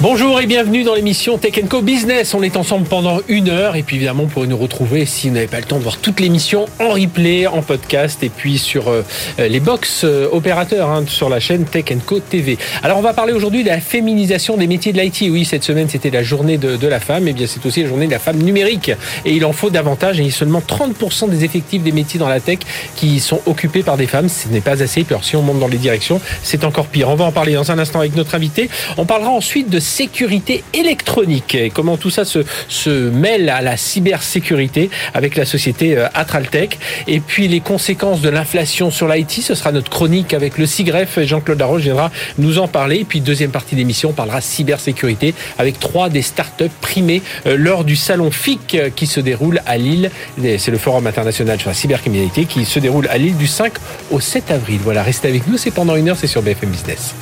Bonjour 0.00 0.40
et 0.40 0.46
bienvenue 0.46 0.84
dans 0.84 0.94
l'émission 0.94 1.38
Tech 1.38 1.60
Co 1.68 1.82
Business. 1.82 2.32
On 2.32 2.44
est 2.44 2.56
ensemble 2.56 2.86
pendant 2.86 3.18
une 3.26 3.48
heure 3.48 3.74
et 3.74 3.82
puis 3.82 3.96
évidemment 3.96 4.26
pour 4.26 4.46
nous 4.46 4.56
retrouver 4.56 5.06
si 5.06 5.26
vous 5.26 5.34
n'avez 5.34 5.48
pas 5.48 5.58
le 5.58 5.64
temps 5.64 5.78
de 5.78 5.82
voir 5.82 5.98
toute 5.98 6.20
l'émission 6.20 6.66
en 6.78 6.90
replay, 6.90 7.48
en 7.48 7.62
podcast 7.62 8.22
et 8.22 8.28
puis 8.28 8.58
sur 8.58 8.90
euh, 8.90 9.02
les 9.40 9.58
box 9.58 10.02
euh, 10.04 10.28
opérateurs 10.30 10.88
hein, 10.88 11.02
sur 11.08 11.28
la 11.28 11.40
chaîne 11.40 11.64
Tech 11.64 11.86
Co 12.06 12.20
TV. 12.20 12.58
Alors 12.84 12.98
on 12.98 13.00
va 13.00 13.12
parler 13.12 13.32
aujourd'hui 13.32 13.64
de 13.64 13.70
la 13.70 13.80
féminisation 13.80 14.56
des 14.56 14.68
métiers 14.68 14.92
de 14.92 15.00
l'IT. 15.00 15.32
Oui, 15.32 15.44
cette 15.44 15.64
semaine 15.64 15.88
c'était 15.88 16.10
la 16.10 16.22
journée 16.22 16.58
de, 16.58 16.86
la 16.86 17.00
femme 17.00 17.26
et 17.26 17.32
bien 17.32 17.48
c'est 17.48 17.66
aussi 17.66 17.82
la 17.82 17.88
journée 17.88 18.06
de 18.06 18.12
la 18.12 18.20
femme 18.20 18.38
numérique 18.38 18.92
et 19.24 19.32
il 19.32 19.44
en 19.44 19.52
faut 19.52 19.68
davantage 19.70 20.20
et 20.20 20.30
seulement 20.30 20.62
30% 20.64 21.28
des 21.28 21.44
effectifs 21.44 21.82
des 21.82 21.90
métiers 21.90 22.20
dans 22.20 22.28
la 22.28 22.38
tech 22.38 22.60
qui 22.94 23.18
sont 23.18 23.40
occupés 23.46 23.82
par 23.82 23.96
des 23.96 24.06
femmes. 24.06 24.28
Ce 24.28 24.46
n'est 24.46 24.60
pas 24.60 24.80
assez. 24.80 25.02
Puis 25.02 25.16
si 25.22 25.34
on 25.34 25.42
monte 25.42 25.58
dans 25.58 25.66
les 25.66 25.76
directions, 25.76 26.20
c'est 26.44 26.62
encore 26.62 26.86
pire. 26.86 27.08
On 27.08 27.16
va 27.16 27.24
en 27.24 27.32
parler 27.32 27.54
dans 27.54 27.72
un 27.72 27.80
instant 27.80 27.98
avec 27.98 28.14
notre 28.14 28.36
invité. 28.36 28.70
On 28.96 29.04
parlera 29.04 29.30
ensuite 29.30 29.68
de 29.68 29.80
sécurité 29.88 30.62
électronique 30.74 31.54
et 31.54 31.70
comment 31.70 31.96
tout 31.96 32.10
ça 32.10 32.24
se, 32.24 33.08
mêle 33.10 33.48
à 33.48 33.62
la 33.62 33.76
cybersécurité 33.76 34.90
avec 35.14 35.34
la 35.34 35.44
société 35.44 35.96
euh, 35.96 36.06
Atraltech. 36.14 36.78
Et 37.06 37.20
puis 37.20 37.48
les 37.48 37.60
conséquences 37.60 38.20
de 38.20 38.28
l'inflation 38.28 38.90
sur 38.90 39.08
l'IT, 39.08 39.30
ce 39.42 39.54
sera 39.54 39.72
notre 39.72 39.90
chronique 39.90 40.34
avec 40.34 40.58
le 40.58 40.66
CIGREF. 40.66 41.20
Jean-Claude 41.20 41.58
Laroche 41.58 41.82
viendra 41.82 42.10
nous 42.36 42.58
en 42.58 42.68
parler. 42.68 42.98
Et 42.98 43.04
puis 43.04 43.20
deuxième 43.20 43.50
partie 43.50 43.74
d'émission, 43.74 44.10
on 44.10 44.12
parlera 44.12 44.40
cybersécurité 44.40 45.34
avec 45.58 45.80
trois 45.80 46.10
des 46.10 46.22
startups 46.22 46.68
primées 46.80 47.22
euh, 47.46 47.56
lors 47.56 47.84
du 47.84 47.96
salon 47.96 48.30
FIC 48.30 48.74
euh, 48.74 48.90
qui 48.94 49.06
se 49.06 49.20
déroule 49.20 49.62
à 49.66 49.78
Lille. 49.78 50.10
C'est 50.58 50.70
le 50.70 50.78
Forum 50.78 51.06
international 51.06 51.58
sur 51.58 51.70
la 51.70 51.74
cybercriminalité 51.74 52.44
qui 52.44 52.64
se 52.64 52.78
déroule 52.78 53.08
à 53.08 53.18
Lille 53.18 53.36
du 53.36 53.46
5 53.46 53.72
au 54.10 54.20
7 54.20 54.50
avril. 54.50 54.80
Voilà, 54.84 55.02
restez 55.02 55.28
avec 55.28 55.46
nous, 55.46 55.56
c'est 55.56 55.70
pendant 55.70 55.96
une 55.96 56.10
heure, 56.10 56.16
c'est 56.18 56.26
sur 56.26 56.42
BFM 56.42 56.70
Business. 56.70 57.14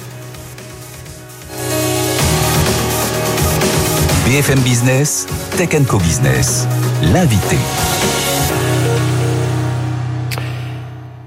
BFM 4.27 4.58
Business, 4.58 5.28
Tech 5.56 5.69
Co 5.86 5.98
Business, 5.98 6.66
l'invité. 7.12 7.55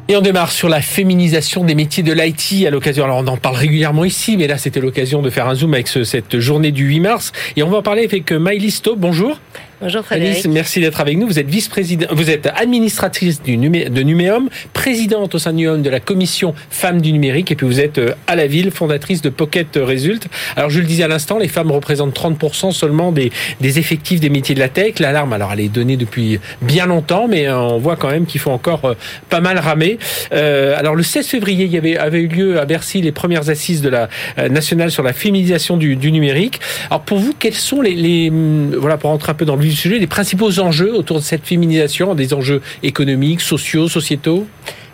Et 0.09 0.17
on 0.17 0.21
démarre 0.21 0.51
sur 0.51 0.67
la 0.67 0.81
féminisation 0.81 1.63
des 1.63 1.75
métiers 1.75 2.03
de 2.03 2.11
l'IT 2.11 2.67
à 2.67 2.69
l'occasion. 2.71 3.05
Alors 3.05 3.19
on 3.19 3.27
en 3.27 3.37
parle 3.37 3.55
régulièrement 3.55 4.03
ici, 4.03 4.35
mais 4.35 4.47
là 4.47 4.57
c'était 4.57 4.81
l'occasion 4.81 5.21
de 5.21 5.29
faire 5.29 5.47
un 5.47 5.55
zoom 5.55 5.75
avec 5.75 5.87
ce, 5.87 6.03
cette 6.03 6.39
journée 6.39 6.71
du 6.73 6.87
8 6.87 6.99
mars. 6.99 7.31
Et 7.55 7.63
on 7.63 7.69
va 7.69 7.77
en 7.77 7.81
parler 7.81 8.03
avec 8.03 8.33
Maïlis 8.33 8.71
Stop. 8.71 8.99
Bonjour. 8.99 9.39
Bonjour 9.81 10.03
Frédéric. 10.03 10.33
Alice, 10.33 10.47
merci 10.47 10.81
d'être 10.81 10.99
avec 10.99 11.17
nous. 11.17 11.25
Vous 11.25 11.39
êtes 11.39 11.47
vice-président, 11.47 12.07
vous 12.11 12.29
êtes 12.29 12.49
administratrice 12.53 13.41
du 13.41 13.55
numé, 13.55 13.85
de 13.85 14.01
Numéum, 14.01 14.49
présidente 14.73 15.35
au 15.35 15.39
sein 15.39 15.51
de 15.51 15.55
Numéum 15.55 15.81
de 15.81 15.89
la 15.89 16.01
commission 16.01 16.53
femmes 16.69 17.01
du 17.01 17.13
numérique, 17.13 17.49
et 17.51 17.55
puis 17.55 17.65
vous 17.65 17.79
êtes 17.79 17.97
euh, 17.97 18.13
à 18.27 18.35
la 18.35 18.45
ville 18.45 18.71
fondatrice 18.71 19.21
de 19.21 19.29
Pocket 19.29 19.79
Result. 19.81 20.27
Alors 20.57 20.69
je 20.69 20.81
le 20.81 20.85
disais 20.85 21.03
à 21.03 21.07
l'instant, 21.07 21.37
les 21.37 21.47
femmes 21.47 21.71
représentent 21.71 22.13
30% 22.13 22.73
seulement 22.73 23.13
des, 23.13 23.31
des 23.61 23.79
effectifs 23.79 24.19
des 24.19 24.29
métiers 24.29 24.53
de 24.53 24.59
la 24.59 24.67
tech. 24.67 24.99
L'alarme, 24.99 25.31
alors 25.31 25.53
elle 25.53 25.61
est 25.61 25.69
donnée 25.69 25.95
depuis 25.95 26.41
bien 26.61 26.85
longtemps, 26.85 27.29
mais 27.29 27.47
euh, 27.47 27.57
on 27.57 27.77
voit 27.77 27.95
quand 27.95 28.09
même 28.09 28.25
qu'il 28.25 28.41
faut 28.41 28.51
encore 28.51 28.83
euh, 28.83 28.95
pas 29.29 29.39
mal 29.39 29.59
ramer. 29.59 29.97
Euh, 30.33 30.75
alors 30.77 30.95
le 30.95 31.03
16 31.03 31.25
février, 31.25 31.63
il 31.63 31.71
y 31.71 31.77
avait, 31.77 31.95
avait 31.95 32.19
eu 32.19 32.27
lieu 32.27 32.59
à 32.59 32.65
Bercy 32.65 33.01
les 33.01 33.13
premières 33.13 33.49
assises 33.49 33.81
de 33.81 33.87
la 33.87 34.09
nationale 34.49 34.91
sur 34.91 35.03
la 35.03 35.13
féminisation 35.13 35.77
du, 35.77 35.95
du 35.95 36.11
numérique. 36.11 36.59
Alors 36.89 37.03
pour 37.03 37.19
vous, 37.19 37.33
quels 37.39 37.53
sont 37.53 37.81
les, 37.81 37.93
les 37.93 38.29
voilà 38.77 38.97
pour 38.97 39.11
rentrer 39.11 39.31
un 39.31 39.35
peu 39.35 39.45
dans 39.45 39.55
le 39.55 39.68
du 39.69 39.75
sujet, 39.75 39.99
les 39.99 40.07
principaux 40.07 40.59
enjeux 40.59 40.93
autour 40.93 41.17
de 41.17 41.23
cette 41.23 41.45
féminisation, 41.45 42.15
des 42.15 42.33
enjeux 42.33 42.61
économiques, 42.83 43.41
sociaux, 43.41 43.87
sociétaux 43.87 44.45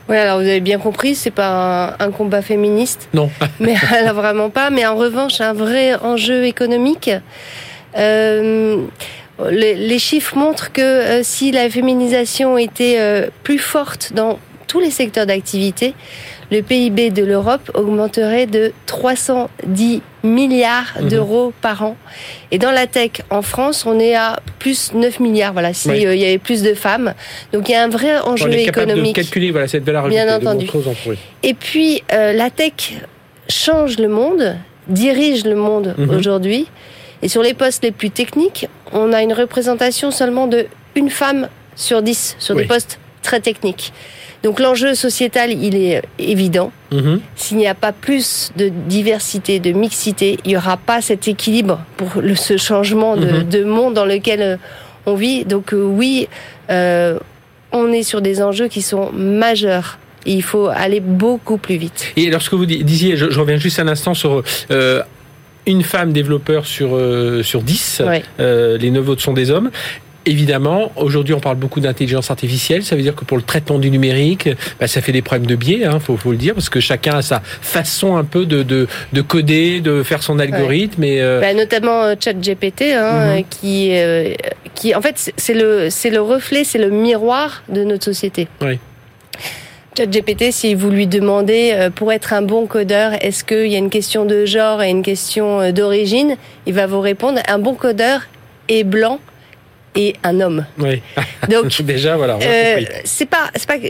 oui, 0.07 0.17
alors 0.17 0.37
vous 0.39 0.45
avez 0.45 0.59
bien 0.59 0.77
compris, 0.77 1.15
c'est 1.15 1.31
pas 1.31 1.95
un, 1.99 2.05
un, 2.05 2.11
combat 2.11 2.43
féministe. 2.43 3.09
Non. 3.15 3.31
mais 3.59 3.73
alors 3.91 4.13
vraiment 4.13 4.51
pas. 4.51 4.69
Mais 4.69 4.85
en 4.85 4.95
revanche, 4.95 5.41
un 5.41 5.53
vrai 5.53 5.95
enjeu 5.95 6.45
économique. 6.45 7.09
Euh, 7.97 8.85
les, 9.49 9.73
les, 9.73 9.99
chiffres 9.99 10.37
montrent 10.37 10.71
que 10.71 10.81
euh, 10.81 11.23
si 11.23 11.51
la 11.51 11.69
féminisation 11.69 12.57
était 12.57 12.97
euh, 12.99 13.27
plus 13.43 13.57
forte 13.57 14.13
dans 14.13 14.37
tous 14.67 14.79
les 14.79 14.91
secteurs 14.91 15.25
d'activité, 15.25 15.93
le 16.51 16.61
PIB 16.61 17.09
de 17.09 17.23
l'Europe 17.23 17.71
augmenterait 17.73 18.45
de 18.45 18.71
310 18.85 20.01
milliards 20.23 20.93
mmh. 20.99 21.07
d'euros 21.07 21.53
par 21.61 21.83
an. 21.83 21.95
Et 22.51 22.57
dans 22.57 22.71
la 22.71 22.87
tech, 22.87 23.11
en 23.29 23.41
France, 23.41 23.85
on 23.85 23.99
est 23.99 24.15
à 24.15 24.39
plus 24.59 24.93
9 24.93 25.19
milliards. 25.19 25.53
Voilà, 25.53 25.73
s'il 25.73 25.91
oui. 25.91 26.05
euh, 26.05 26.15
y 26.15 26.25
avait 26.25 26.37
plus 26.37 26.61
de 26.61 26.73
femmes. 26.73 27.13
Donc 27.53 27.69
il 27.69 27.73
y 27.73 27.75
a 27.75 27.83
un 27.83 27.89
vrai 27.89 28.19
enjeu 28.19 28.49
on 28.49 28.51
est 28.51 28.63
économique. 28.63 29.15
De 29.15 29.21
calculer 29.21 29.51
voilà, 29.51 29.67
cette 29.67 29.83
valeur 29.83 30.07
Bien 30.07 30.33
entendu. 30.35 30.67
Et 31.43 31.53
puis, 31.53 32.03
euh, 32.13 32.33
la 32.33 32.49
tech 32.49 32.99
change 33.49 33.97
le 33.97 34.07
monde, 34.07 34.55
dirige 34.87 35.45
le 35.45 35.55
monde 35.55 35.95
mmh. 35.97 36.09
aujourd'hui. 36.09 36.67
Et 37.21 37.27
sur 37.27 37.41
les 37.41 37.53
postes 37.53 37.83
les 37.83 37.91
plus 37.91 38.11
techniques, 38.11 38.67
on 38.91 39.13
a 39.13 39.21
une 39.21 39.33
représentation 39.33 40.11
seulement 40.11 40.47
de 40.47 40.67
une 40.95 41.09
femme 41.09 41.49
sur 41.75 42.01
10 42.01 42.37
sur 42.39 42.55
oui. 42.55 42.63
des 42.63 42.67
postes 42.67 42.99
très 43.21 43.39
techniques. 43.39 43.91
Donc 44.43 44.59
l'enjeu 44.59 44.93
sociétal, 44.93 45.51
il 45.51 45.75
est 45.75 46.03
évident. 46.19 46.71
Mmh. 46.91 47.17
S'il 47.35 47.57
n'y 47.57 47.67
a 47.67 47.73
pas 47.73 47.91
plus 47.91 48.51
de 48.57 48.69
diversité, 48.69 49.59
de 49.59 49.71
mixité, 49.71 50.37
il 50.45 50.49
n'y 50.49 50.57
aura 50.57 50.77
pas 50.77 51.01
cet 51.01 51.27
équilibre 51.27 51.79
pour 51.97 52.21
le, 52.21 52.35
ce 52.35 52.57
changement 52.57 53.17
de, 53.17 53.25
mmh. 53.25 53.49
de, 53.49 53.63
monde 53.63 53.93
dans 53.93 54.05
lequel 54.05 54.59
on 55.05 55.15
vit. 55.15 55.45
Donc 55.45 55.73
euh, 55.73 55.83
oui, 55.83 56.27
euh, 56.69 57.17
on 57.71 57.91
est 57.91 58.03
sur 58.03 58.21
des 58.21 58.41
enjeux 58.41 58.67
qui 58.67 58.81
sont 58.81 59.11
majeurs. 59.11 59.99
Il 60.25 60.41
faut 60.41 60.67
aller 60.67 60.99
beaucoup 60.99 61.57
plus 61.57 61.77
vite. 61.77 62.13
Et 62.15 62.29
lorsque 62.29 62.53
vous 62.53 62.65
disiez, 62.65 63.15
je, 63.15 63.29
je 63.29 63.39
reviens 63.39 63.57
juste 63.57 63.79
un 63.79 63.87
instant 63.87 64.15
sur 64.15 64.43
euh, 64.71 65.03
une 65.65 65.83
femme 65.83 66.13
développeur 66.13 66.65
sur, 66.65 66.95
euh, 66.95 67.43
sur 67.43 67.61
10, 67.61 68.03
ouais. 68.05 68.23
euh, 68.39 68.77
les 68.77 68.91
9 68.91 69.09
autres 69.09 69.21
sont 69.21 69.33
des 69.33 69.51
hommes. 69.51 69.71
Évidemment, 70.25 70.91
aujourd'hui, 70.95 71.33
on 71.33 71.39
parle 71.39 71.57
beaucoup 71.57 71.79
d'intelligence 71.79 72.31
artificielle. 72.31 72.83
Ça 72.83 72.95
veut 72.95 73.01
dire 73.01 73.15
que 73.15 73.25
pour 73.25 73.37
le 73.37 73.43
traitement 73.43 73.77
du 73.77 73.91
numérique, 73.91 74.49
bah, 74.79 74.87
ça 74.87 75.01
fait 75.01 75.11
des 75.11 75.21
problèmes 75.21 75.45
de 75.45 75.55
biais, 75.55 75.85
hein, 75.85 75.99
faut, 75.99 76.17
faut 76.17 76.31
le 76.31 76.37
dire, 76.37 76.53
parce 76.55 76.69
que 76.69 76.79
chacun 76.79 77.17
a 77.17 77.21
sa 77.21 77.41
façon 77.61 78.17
un 78.17 78.23
peu 78.23 78.45
de, 78.45 78.63
de, 78.63 78.87
de 79.13 79.21
coder, 79.21 79.81
de 79.81 80.03
faire 80.03 80.23
son 80.23 80.39
algorithme. 80.39 81.03
Ouais. 81.03 81.15
Et, 81.15 81.21
euh... 81.21 81.41
bah, 81.41 81.53
notamment 81.53 82.03
euh, 82.03 82.15
ChatGPT, 82.19 82.81
hein, 82.93 83.11
mm 83.13 83.39
-hmm. 83.39 83.45
qui, 83.49 83.89
euh, 83.91 84.33
qui, 84.73 84.95
en 84.95 85.01
fait, 85.01 85.31
c'est 85.37 85.53
le, 85.53 85.89
c'est 85.89 86.09
le 86.17 86.21
reflet, 86.21 86.63
c'est 86.63 86.79
le 86.79 86.89
miroir 86.89 87.63
de 87.69 87.83
notre 87.83 88.05
société. 88.05 88.47
Oui. 88.61 88.79
ChatGPT, 89.97 90.51
si 90.51 90.75
vous 90.75 90.89
lui 90.89 91.07
demandez 91.07 91.71
euh, 91.73 91.89
pour 91.89 92.11
être 92.11 92.33
un 92.33 92.41
bon 92.41 92.67
codeur, 92.67 93.13
est-ce 93.21 93.43
qu'il 93.43 93.67
y 93.67 93.75
a 93.75 93.77
une 93.77 93.89
question 93.89 94.25
de 94.25 94.45
genre 94.45 94.83
et 94.83 94.89
une 94.89 95.03
question 95.03 95.61
euh, 95.61 95.71
d'origine, 95.71 96.35
il 96.65 96.73
va 96.73 96.85
vous 96.85 96.99
répondre 96.99 97.39
un 97.47 97.59
bon 97.59 97.75
codeur 97.75 98.17
est 98.67 98.83
blanc 98.83 99.19
et 99.95 100.15
un 100.23 100.39
homme. 100.41 100.65
Oui. 100.77 101.01
Donc 101.49 101.81
déjà 101.83 102.17
voilà. 102.17 102.37
Euh, 102.41 102.81
c'est 103.03 103.29
pas 103.29 103.49
c'est 103.55 103.67
pas 103.67 103.79
que 103.79 103.87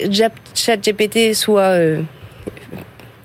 ChatGPT 0.54 1.34
soit 1.34 1.62
euh, 1.62 2.02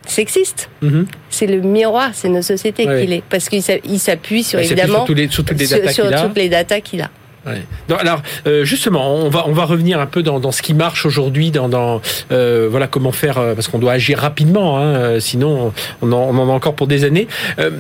sexiste. 0.07 0.69
Mm 0.83 0.89
-hmm. 0.89 1.05
C'est 1.31 1.47
le 1.47 1.61
miroir, 1.61 2.11
c'est 2.15 2.29
nos 2.29 2.43
sociétés 2.43 2.85
qu'il 2.85 3.13
est 3.13 3.23
parce 3.29 3.49
qu'il 3.49 3.63
s'appuie 4.01 4.45
sur 4.45 4.59
évidemment 4.59 4.99
sur, 4.99 5.07
tous 5.07 5.15
les, 5.15 5.29
sur 5.29 5.45
toutes 5.45 5.61
les 5.61 5.67
datas 5.67 5.93
sur, 5.93 6.05
qu'il 6.05 6.19
sur 6.19 6.27
toutes 6.27 6.39
les 6.39 6.49
datas 6.49 6.81
qu'il 6.81 7.03
a. 7.03 7.11
Ouais. 7.47 7.62
Alors 7.99 8.21
euh, 8.47 8.65
justement, 8.65 9.15
on 9.15 9.31
va 9.31 9.45
on 9.47 9.53
va 9.53 9.65
revenir 9.65 9.99
un 9.99 10.05
peu 10.06 10.23
dans, 10.23 10.41
dans 10.41 10.53
ce 10.53 10.61
qui 10.61 10.75
marche 10.75 11.06
aujourd'hui, 11.06 11.51
dans, 11.51 11.71
dans 11.71 12.03
euh, 12.33 12.69
voilà 12.71 12.87
comment 12.87 13.12
faire 13.12 13.39
euh, 13.39 13.55
parce 13.55 13.69
qu'on 13.69 13.78
doit 13.78 13.93
agir 13.93 14.19
rapidement, 14.19 14.78
hein, 14.78 15.19
sinon 15.21 15.73
on 16.03 16.12
en, 16.12 16.19
on 16.19 16.37
en, 16.37 16.51
a 16.51 16.53
encore 16.53 16.75
pour 16.75 16.87
des 16.87 17.05
années. 17.05 17.28
Euh, 17.59 17.71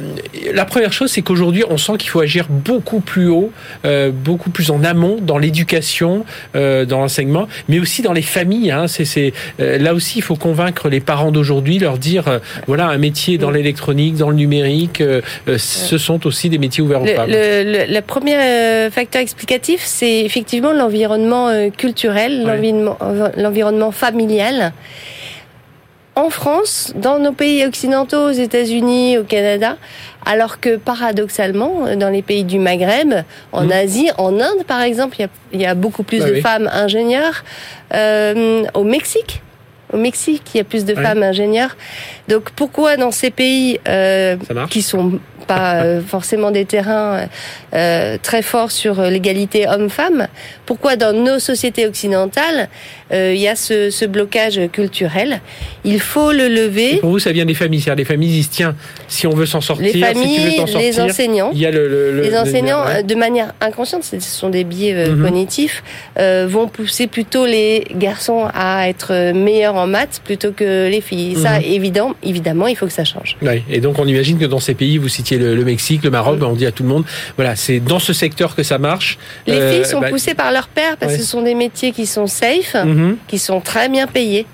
la 0.54 0.64
première 0.64 0.94
chose, 0.94 1.10
c'est 1.10 1.20
qu'aujourd'hui, 1.20 1.62
on 1.68 1.76
sent 1.76 1.92
qu'il 1.98 2.08
faut 2.08 2.20
agir 2.20 2.46
beaucoup 2.48 3.00
plus 3.00 3.28
haut, 3.28 3.52
euh, 3.84 4.10
beaucoup 4.10 4.48
plus 4.48 4.70
en 4.70 4.82
amont 4.82 5.18
dans 5.20 5.36
l'éducation, 5.36 6.24
euh, 6.56 6.86
dans 6.86 7.00
l'enseignement, 7.00 7.46
mais 7.68 7.80
aussi 7.80 8.00
dans 8.00 8.14
les 8.14 8.22
familles. 8.22 8.70
Hein, 8.70 8.86
c'est 8.88 9.34
là 9.58 9.92
aussi, 9.92 10.18
il 10.20 10.22
faut 10.22 10.36
convaincre 10.36 10.88
les 10.88 11.00
parents 11.00 11.32
d'aujourd'hui, 11.32 11.78
leur 11.78 11.98
dire 11.98 12.40
voilà 12.66 12.88
un 12.88 12.98
métier 12.98 13.36
dans 13.36 13.50
l'électronique, 13.50 14.16
dans 14.16 14.30
le 14.30 14.36
numérique, 14.36 15.02
ce 15.56 15.98
sont 15.98 16.26
aussi 16.26 16.48
des 16.48 16.58
métiers 16.58 16.82
ouverts 16.82 17.02
aux 17.02 17.06
le, 17.06 17.14
femmes. 17.14 17.30
Le, 17.30 17.62
le, 17.86 17.94
le 17.94 18.00
premier 18.00 18.90
facteur 18.90 19.20
explicatif 19.20 19.49
c'est 19.78 20.20
effectivement 20.20 20.72
l'environnement 20.72 21.48
euh, 21.48 21.70
culturel, 21.70 22.44
ouais. 22.46 22.72
l'environnement 23.36 23.90
familial. 23.90 24.72
En 26.16 26.28
France, 26.28 26.92
dans 26.96 27.18
nos 27.18 27.32
pays 27.32 27.64
occidentaux, 27.64 28.28
aux 28.28 28.32
États-Unis, 28.32 29.18
au 29.18 29.24
Canada, 29.24 29.76
alors 30.26 30.60
que 30.60 30.76
paradoxalement, 30.76 31.96
dans 31.96 32.10
les 32.10 32.22
pays 32.22 32.44
du 32.44 32.58
Maghreb, 32.58 33.14
en 33.52 33.64
mmh. 33.64 33.72
Asie, 33.72 34.10
en 34.18 34.38
Inde 34.38 34.64
par 34.66 34.82
exemple, 34.82 35.16
il 35.18 35.22
y 35.22 35.24
a, 35.24 35.28
il 35.52 35.60
y 35.62 35.66
a 35.66 35.74
beaucoup 35.74 36.02
plus 36.02 36.18
bah 36.18 36.28
de 36.28 36.32
oui. 36.34 36.40
femmes 36.42 36.68
ingénieures. 36.72 37.44
Euh, 37.94 38.64
au 38.74 38.84
Mexique, 38.84 39.40
Au 39.92 39.96
Mexique, 39.96 40.42
il 40.54 40.58
y 40.58 40.60
a 40.60 40.64
plus 40.64 40.84
de 40.84 40.94
femmes 40.94 41.22
ingénieurs. 41.22 41.76
Donc 42.28 42.50
pourquoi 42.50 42.96
dans 42.96 43.10
ces 43.10 43.30
pays 43.30 43.80
euh, 43.88 44.36
qui 44.70 44.82
sont 44.82 45.18
pas 45.50 45.82
euh, 45.82 46.00
forcément 46.06 46.50
des 46.50 46.64
terrains 46.64 47.28
euh, 47.74 48.16
très 48.22 48.42
forts 48.42 48.70
sur 48.70 49.02
l'égalité 49.02 49.66
homme-femme, 49.68 50.28
pourquoi 50.66 50.96
dans 50.96 51.12
nos 51.12 51.38
sociétés 51.38 51.86
occidentales 51.86 52.68
euh, 53.12 53.32
il 53.34 53.40
y 53.40 53.48
a 53.48 53.56
ce, 53.56 53.90
ce, 53.90 54.04
blocage 54.04 54.60
culturel? 54.72 55.40
Il 55.84 56.00
faut 56.00 56.32
le 56.32 56.48
lever. 56.48 56.98
pour 56.98 57.10
vous, 57.10 57.18
ça 57.18 57.32
vient 57.32 57.44
des 57.44 57.54
familles, 57.54 57.80
c'est-à-dire 57.80 58.04
les 58.04 58.04
familles 58.04 58.30
disent 58.30 58.50
tiens, 58.50 58.76
si 59.10 59.26
on 59.26 59.34
veut 59.34 59.44
s'en 59.44 59.60
sortir, 59.60 59.92
les 59.92 60.00
familles, 60.00 60.36
si 60.36 60.40
tu 60.40 60.50
veux 60.50 60.56
sortir, 60.56 60.78
les 60.78 61.00
enseignants, 61.00 61.50
il 61.52 61.58
y 61.58 61.66
a 61.66 61.70
le, 61.70 61.88
le, 61.88 62.22
les 62.22 62.36
enseignants 62.36 62.84
de 63.04 63.14
manière 63.14 63.52
inconsciente, 63.60 64.04
ce 64.04 64.18
sont 64.20 64.48
des 64.48 64.64
biais 64.64 65.10
mhm. 65.10 65.22
cognitifs, 65.22 65.82
vont 66.16 66.68
pousser 66.68 67.06
plutôt 67.06 67.44
les 67.44 67.84
garçons 67.94 68.48
à 68.54 68.88
être 68.88 69.32
meilleurs 69.32 69.74
en 69.74 69.86
maths 69.86 70.22
plutôt 70.24 70.52
que 70.52 70.88
les 70.88 71.00
filles. 71.00 71.36
Ça, 71.36 71.58
mhm. 71.58 71.64
évident, 71.64 72.14
évidemment, 72.22 72.66
il 72.66 72.76
faut 72.76 72.86
que 72.86 72.92
ça 72.92 73.04
change. 73.04 73.36
Oui. 73.42 73.62
Et 73.68 73.80
donc 73.80 73.98
on 73.98 74.06
imagine 74.06 74.38
que 74.38 74.46
dans 74.46 74.60
ces 74.60 74.74
pays, 74.74 74.98
vous 74.98 75.08
citiez 75.08 75.38
le, 75.38 75.64
Mexique, 75.64 76.04
le 76.04 76.10
Maroc, 76.10 76.38
ben, 76.38 76.46
on 76.46 76.54
dit 76.54 76.66
à 76.66 76.72
tout 76.72 76.82
le 76.82 76.88
monde, 76.88 77.04
voilà, 77.36 77.56
c'est 77.56 77.80
dans 77.80 77.98
ce 77.98 78.12
secteur 78.12 78.54
que 78.54 78.62
ça 78.62 78.78
marche. 78.78 79.18
Les 79.46 79.72
filles 79.72 79.84
sont 79.84 80.00
bah, 80.00 80.08
poussées 80.08 80.34
par 80.34 80.52
leur 80.52 80.68
père 80.68 80.96
parce 80.96 81.14
que 81.14 81.18
ce 81.18 81.26
sont 81.26 81.42
des 81.42 81.54
métiers 81.54 81.92
qui 81.92 82.06
sont 82.06 82.26
safe, 82.26 82.74
mhm. 82.74 83.16
qui 83.28 83.38
sont 83.38 83.60
très 83.60 83.88
bien 83.88 84.06
payés. 84.06 84.46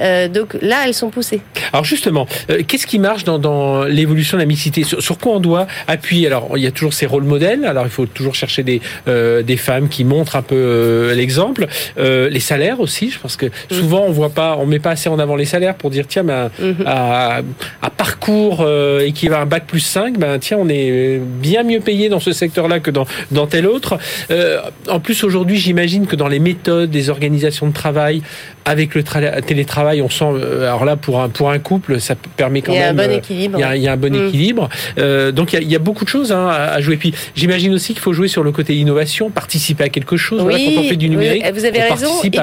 Euh, 0.00 0.28
donc 0.28 0.56
là, 0.62 0.84
elles 0.86 0.94
sont 0.94 1.10
poussées. 1.10 1.40
Alors 1.72 1.84
justement, 1.84 2.26
euh, 2.50 2.62
qu'est-ce 2.66 2.86
qui 2.86 2.98
marche 2.98 3.24
dans, 3.24 3.38
dans 3.38 3.84
l'évolution 3.84 4.36
de 4.36 4.42
la 4.42 4.46
mixité 4.46 4.84
sur, 4.84 5.02
sur, 5.02 5.18
quoi 5.18 5.32
on 5.32 5.40
doit 5.40 5.66
appuyer? 5.88 6.26
Alors, 6.26 6.50
il 6.56 6.62
y 6.62 6.66
a 6.66 6.70
toujours 6.70 6.94
ces 6.94 7.06
rôles 7.06 7.24
modèles. 7.24 7.64
Alors, 7.64 7.84
il 7.84 7.90
faut 7.90 8.06
toujours 8.06 8.34
chercher 8.34 8.62
des, 8.62 8.80
euh, 9.08 9.42
des 9.42 9.56
femmes 9.56 9.88
qui 9.88 10.04
montrent 10.04 10.36
un 10.36 10.42
peu 10.42 10.54
euh, 10.56 11.14
l'exemple. 11.14 11.66
les 11.96 12.40
salaires 12.40 12.80
aussi, 12.80 13.10
je 13.10 13.18
pense 13.18 13.36
que 13.36 13.46
mm. 13.46 13.50
souvent 13.70 14.04
on 14.06 14.12
voit 14.12 14.30
pas, 14.30 14.56
on 14.58 14.66
met 14.66 14.78
pas 14.78 14.90
assez 14.90 15.08
en 15.08 15.18
avant 15.18 15.36
les 15.36 15.44
salaires 15.44 15.74
pour 15.74 15.90
dire 15.90 16.06
tiens, 16.06 16.24
ben, 16.24 16.50
mm-hmm. 16.60 16.86
à, 16.86 17.40
à, 17.82 17.90
parcours 17.90 18.66
équivalent 19.00 19.40
à 19.40 19.42
un 19.42 19.46
bac 19.46 19.64
plus 19.66 19.80
5, 19.80 20.18
ben 20.18 20.38
tiens, 20.38 20.58
on 20.60 20.68
est 20.68 21.20
bien 21.20 21.62
mieux 21.62 21.80
payé 21.80 22.08
dans 22.08 22.20
ce 22.20 22.32
secteur-là 22.32 22.80
que 22.80 22.90
dans, 22.90 23.06
dans 23.30 23.46
tel 23.46 23.66
autre. 23.66 23.98
en 24.88 25.00
plus, 25.00 25.24
aujourd'hui, 25.24 25.58
j'imagine 25.58 26.06
que 26.06 26.16
dans 26.16 26.28
les 26.28 26.38
méthodes 26.38 26.90
des 26.90 27.10
organisations 27.10 27.66
de 27.66 27.72
travail, 27.72 28.22
avec 28.64 28.94
le 28.94 29.02
télétravail, 29.02 29.79
on 30.02 30.08
sent, 30.08 30.24
euh, 30.24 30.62
alors 30.62 30.84
là, 30.84 30.96
pour 30.96 31.20
un, 31.20 31.28
pour 31.28 31.50
un 31.50 31.58
couple, 31.58 32.00
ça 32.00 32.14
permet 32.36 32.62
quand 32.62 32.72
même. 32.72 32.80
Il 32.80 32.82
y 32.82 32.86
a 32.86 32.90
un 32.90 32.94
bon 32.94 33.12
euh, 33.12 33.18
équilibre. 33.18 33.58
Il 33.58 33.82
y 33.82 33.88
a, 33.88 33.92
un 33.92 33.96
bon 33.96 34.12
mm. 34.12 34.28
équilibre. 34.28 34.68
Euh, 34.98 35.32
donc 35.32 35.52
il 35.52 35.70
y, 35.70 35.76
a, 35.76 35.78
beaucoup 35.78 36.04
de 36.04 36.08
choses 36.08 36.32
hein, 36.32 36.48
à 36.48 36.80
jouer. 36.80 36.96
Puis 36.96 37.14
j'imagine 37.34 37.74
aussi 37.74 37.92
qu'il 37.92 38.02
faut 38.02 38.12
jouer 38.12 38.28
sur 38.28 38.42
le 38.42 38.52
côté 38.52 38.76
innovation, 38.76 39.30
participer 39.30 39.84
à 39.84 39.88
quelque 39.88 40.16
chose. 40.16 40.42
Oui, 40.42 40.74
quand 40.74 40.82
on 40.82 40.88
fait 40.88 40.96
du 40.96 41.08
numérique. 41.08 41.44
vous 41.52 41.64
avez 41.64 41.82
raison. 41.82 42.22
Et 42.22 42.30
puis 42.30 42.40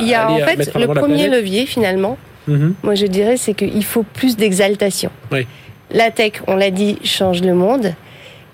il 0.00 0.08
y 0.08 0.14
a 0.14 0.30
en 0.30 0.38
fait 0.38 0.74
le 0.74 0.86
premier 0.86 1.28
levier 1.28 1.66
finalement. 1.66 2.18
Mm-hmm. 2.48 2.72
Moi 2.82 2.94
je 2.94 3.06
dirais 3.06 3.36
c'est 3.36 3.54
qu'il 3.54 3.84
faut 3.84 4.02
plus 4.02 4.36
d'exaltation. 4.36 5.10
Oui. 5.32 5.46
La 5.90 6.10
tech, 6.10 6.32
on 6.46 6.56
l'a 6.56 6.70
dit, 6.70 6.98
change 7.04 7.42
le 7.42 7.54
monde 7.54 7.94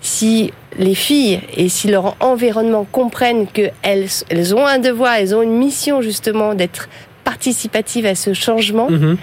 si 0.01 0.51
les 0.77 0.95
filles 0.95 1.41
et 1.55 1.69
si 1.69 1.87
leur 1.87 2.15
environnement 2.19 2.85
comprennent 2.91 3.47
qu'elles 3.47 4.07
elles 4.29 4.55
ont 4.55 4.65
un 4.65 4.79
devoir, 4.79 5.13
elles 5.13 5.35
ont 5.35 5.41
une 5.41 5.57
mission 5.57 6.01
justement 6.01 6.55
d'être 6.55 6.89
participatives 7.31 8.05
à 8.05 8.13
ce 8.13 8.33
changement, 8.33 8.89
mhm. 8.89 9.17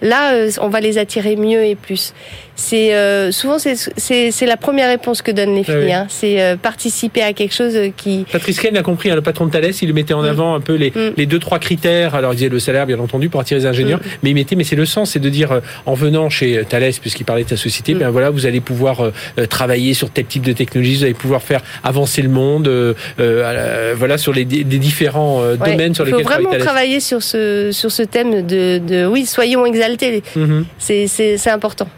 Là, 0.00 0.34
euh, 0.34 0.50
on 0.60 0.68
va 0.68 0.80
les 0.80 0.98
attirer 0.98 1.36
mieux 1.36 1.64
et 1.64 1.74
plus 1.74 2.12
c'est 2.58 2.92
euh, 2.92 3.30
souvent 3.30 3.56
c'est 3.58 4.46
la 4.46 4.56
première 4.56 4.88
réponse 4.88 5.22
que 5.22 5.30
donnent 5.30 5.54
les 5.54 5.64
ah 5.68 5.72
filles. 5.72 5.92
Hein. 5.92 6.06
C'est 6.08 6.42
euh, 6.42 6.56
participer 6.56 7.22
à 7.22 7.32
quelque 7.32 7.54
chose 7.54 7.78
qui. 7.96 8.26
Patrice 8.30 8.58
Ken 8.58 8.76
a 8.76 8.82
compris, 8.82 9.10
hein, 9.10 9.14
le 9.14 9.22
patron 9.22 9.46
de 9.46 9.52
Thales, 9.52 9.70
il 9.80 9.94
mettait 9.94 10.12
en 10.12 10.22
mm. 10.22 10.28
avant 10.28 10.54
un 10.56 10.60
peu 10.60 10.74
les, 10.74 10.90
mm. 10.90 11.12
les 11.16 11.26
deux 11.26 11.38
trois 11.38 11.60
critères. 11.60 12.16
Alors 12.16 12.32
il 12.32 12.36
disait 12.36 12.48
le 12.48 12.58
salaire 12.58 12.84
bien 12.84 12.98
entendu 12.98 13.28
pour 13.28 13.40
attirer 13.40 13.60
les 13.60 13.66
ingénieurs, 13.66 14.00
mm. 14.00 14.18
mais 14.24 14.30
il 14.30 14.34
mettait 14.34 14.56
mais 14.56 14.64
c'est 14.64 14.74
le 14.74 14.86
sens, 14.86 15.12
c'est 15.12 15.20
de 15.20 15.28
dire 15.28 15.52
euh, 15.52 15.60
en 15.86 15.94
venant 15.94 16.30
chez 16.30 16.64
Thales 16.68 16.94
puisqu'il 17.00 17.24
parlait 17.24 17.44
de 17.44 17.48
sa 17.48 17.56
société, 17.56 17.94
ben 17.94 18.10
voilà 18.10 18.30
vous 18.30 18.44
allez 18.44 18.60
pouvoir 18.60 19.12
travailler 19.48 19.94
sur 19.94 20.10
tel 20.10 20.26
type 20.26 20.42
de 20.42 20.52
technologie, 20.52 20.96
vous 20.96 21.04
allez 21.04 21.14
pouvoir 21.14 21.42
faire 21.42 21.60
avancer 21.84 22.22
le 22.22 22.28
monde, 22.28 22.68
voilà 23.16 24.18
sur 24.18 24.32
les, 24.32 24.44
différents 24.44 25.42
domaines 25.54 25.94
sur 25.94 26.04
lesquels. 26.04 26.20
Il 26.20 26.24
faut 26.24 26.28
vraiment 26.28 26.58
travailler 26.58 26.98
sur 26.98 27.22
ce 27.22 27.70
sur 27.70 27.92
ce 27.92 28.02
thème 28.02 28.44
de, 28.44 28.78
de 28.78 29.06
oui 29.06 29.26
soyons 29.26 29.64
Mm-hmm. 30.36 30.64
C'est 30.78 31.50
important. 31.50 31.88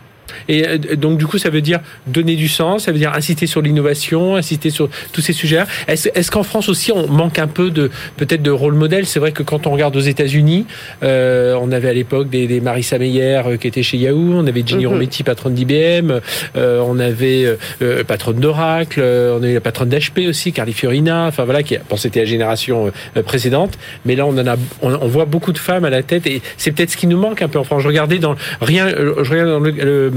Et 0.48 0.66
euh, 0.66 0.78
donc, 0.96 1.18
du 1.18 1.26
coup, 1.26 1.38
ça 1.38 1.50
veut 1.50 1.60
dire 1.60 1.80
donner 2.06 2.36
du 2.36 2.48
sens, 2.48 2.84
ça 2.84 2.92
veut 2.92 2.98
dire 2.98 3.12
insister 3.14 3.46
sur 3.46 3.62
l'innovation, 3.62 4.36
insister 4.36 4.70
sur 4.70 4.88
tous 5.12 5.20
ces 5.20 5.32
sujets. 5.32 5.64
Est-ce 5.88 6.08
est 6.08 6.30
qu'en 6.30 6.42
France 6.42 6.68
aussi, 6.68 6.92
on 6.92 7.06
manque 7.08 7.38
un 7.38 7.46
peu 7.46 7.70
de 7.70 7.90
peut-être 8.16 8.42
de 8.42 8.50
rôle 8.50 8.74
modèle? 8.74 9.06
C'est 9.06 9.20
vrai 9.20 9.32
que 9.32 9.42
quand 9.42 9.66
on 9.66 9.70
regarde 9.70 9.96
aux 9.96 10.00
États-Unis, 10.00 10.66
euh, 11.02 11.56
on 11.60 11.72
avait 11.72 11.88
à 11.88 11.92
l'époque 11.92 12.28
des, 12.28 12.46
des 12.46 12.60
Marissa 12.60 12.98
Meyer 12.98 13.42
euh, 13.46 13.56
qui 13.56 13.66
étaient 13.66 13.82
chez 13.82 13.96
Yahoo, 13.96 14.34
on 14.34 14.46
avait 14.46 14.62
Ginny 14.64 14.84
mm 14.84 14.88
Rometty, 14.88 15.22
patronne 15.22 15.54
d'IBM, 15.54 16.20
euh, 16.56 16.80
on 16.84 16.98
avait 16.98 17.56
euh, 17.82 18.04
patronne 18.04 18.36
d'Oracle, 18.36 19.00
on 19.00 19.42
avait 19.42 19.54
la 19.54 19.60
patronne 19.60 19.88
d'HP 19.88 20.28
aussi, 20.28 20.52
Carly 20.52 20.72
Fiorina. 20.72 21.26
Enfin 21.26 21.44
voilà, 21.44 21.62
qui 21.62 21.76
bon, 21.88 21.96
c'était 21.96 22.20
la 22.20 22.26
génération 22.26 22.90
précédente, 23.24 23.78
mais 24.04 24.16
là 24.16 24.26
on 24.26 24.36
en 24.38 24.46
a, 24.46 24.56
on, 24.82 25.08
voit 25.08 25.24
beaucoup 25.24 25.52
de 25.52 25.58
femmes 25.58 25.84
à 25.84 25.90
la 25.90 26.02
tête 26.02 26.26
et 26.26 26.42
c'est 26.56 26.72
peut-être 26.72 26.90
ce 26.90 26.96
qui 26.96 27.06
nous 27.06 27.18
manque 27.18 27.42
un 27.42 27.48
peu 27.48 27.58
en 27.58 27.64
France. 27.64 27.82
Je 27.82 27.88
regardais 27.88 28.18
dans 28.18 28.36
rien, 28.60 28.88
je 28.88 29.30
regardais 29.30 29.50
dans 29.50 29.60
le 29.60 30.10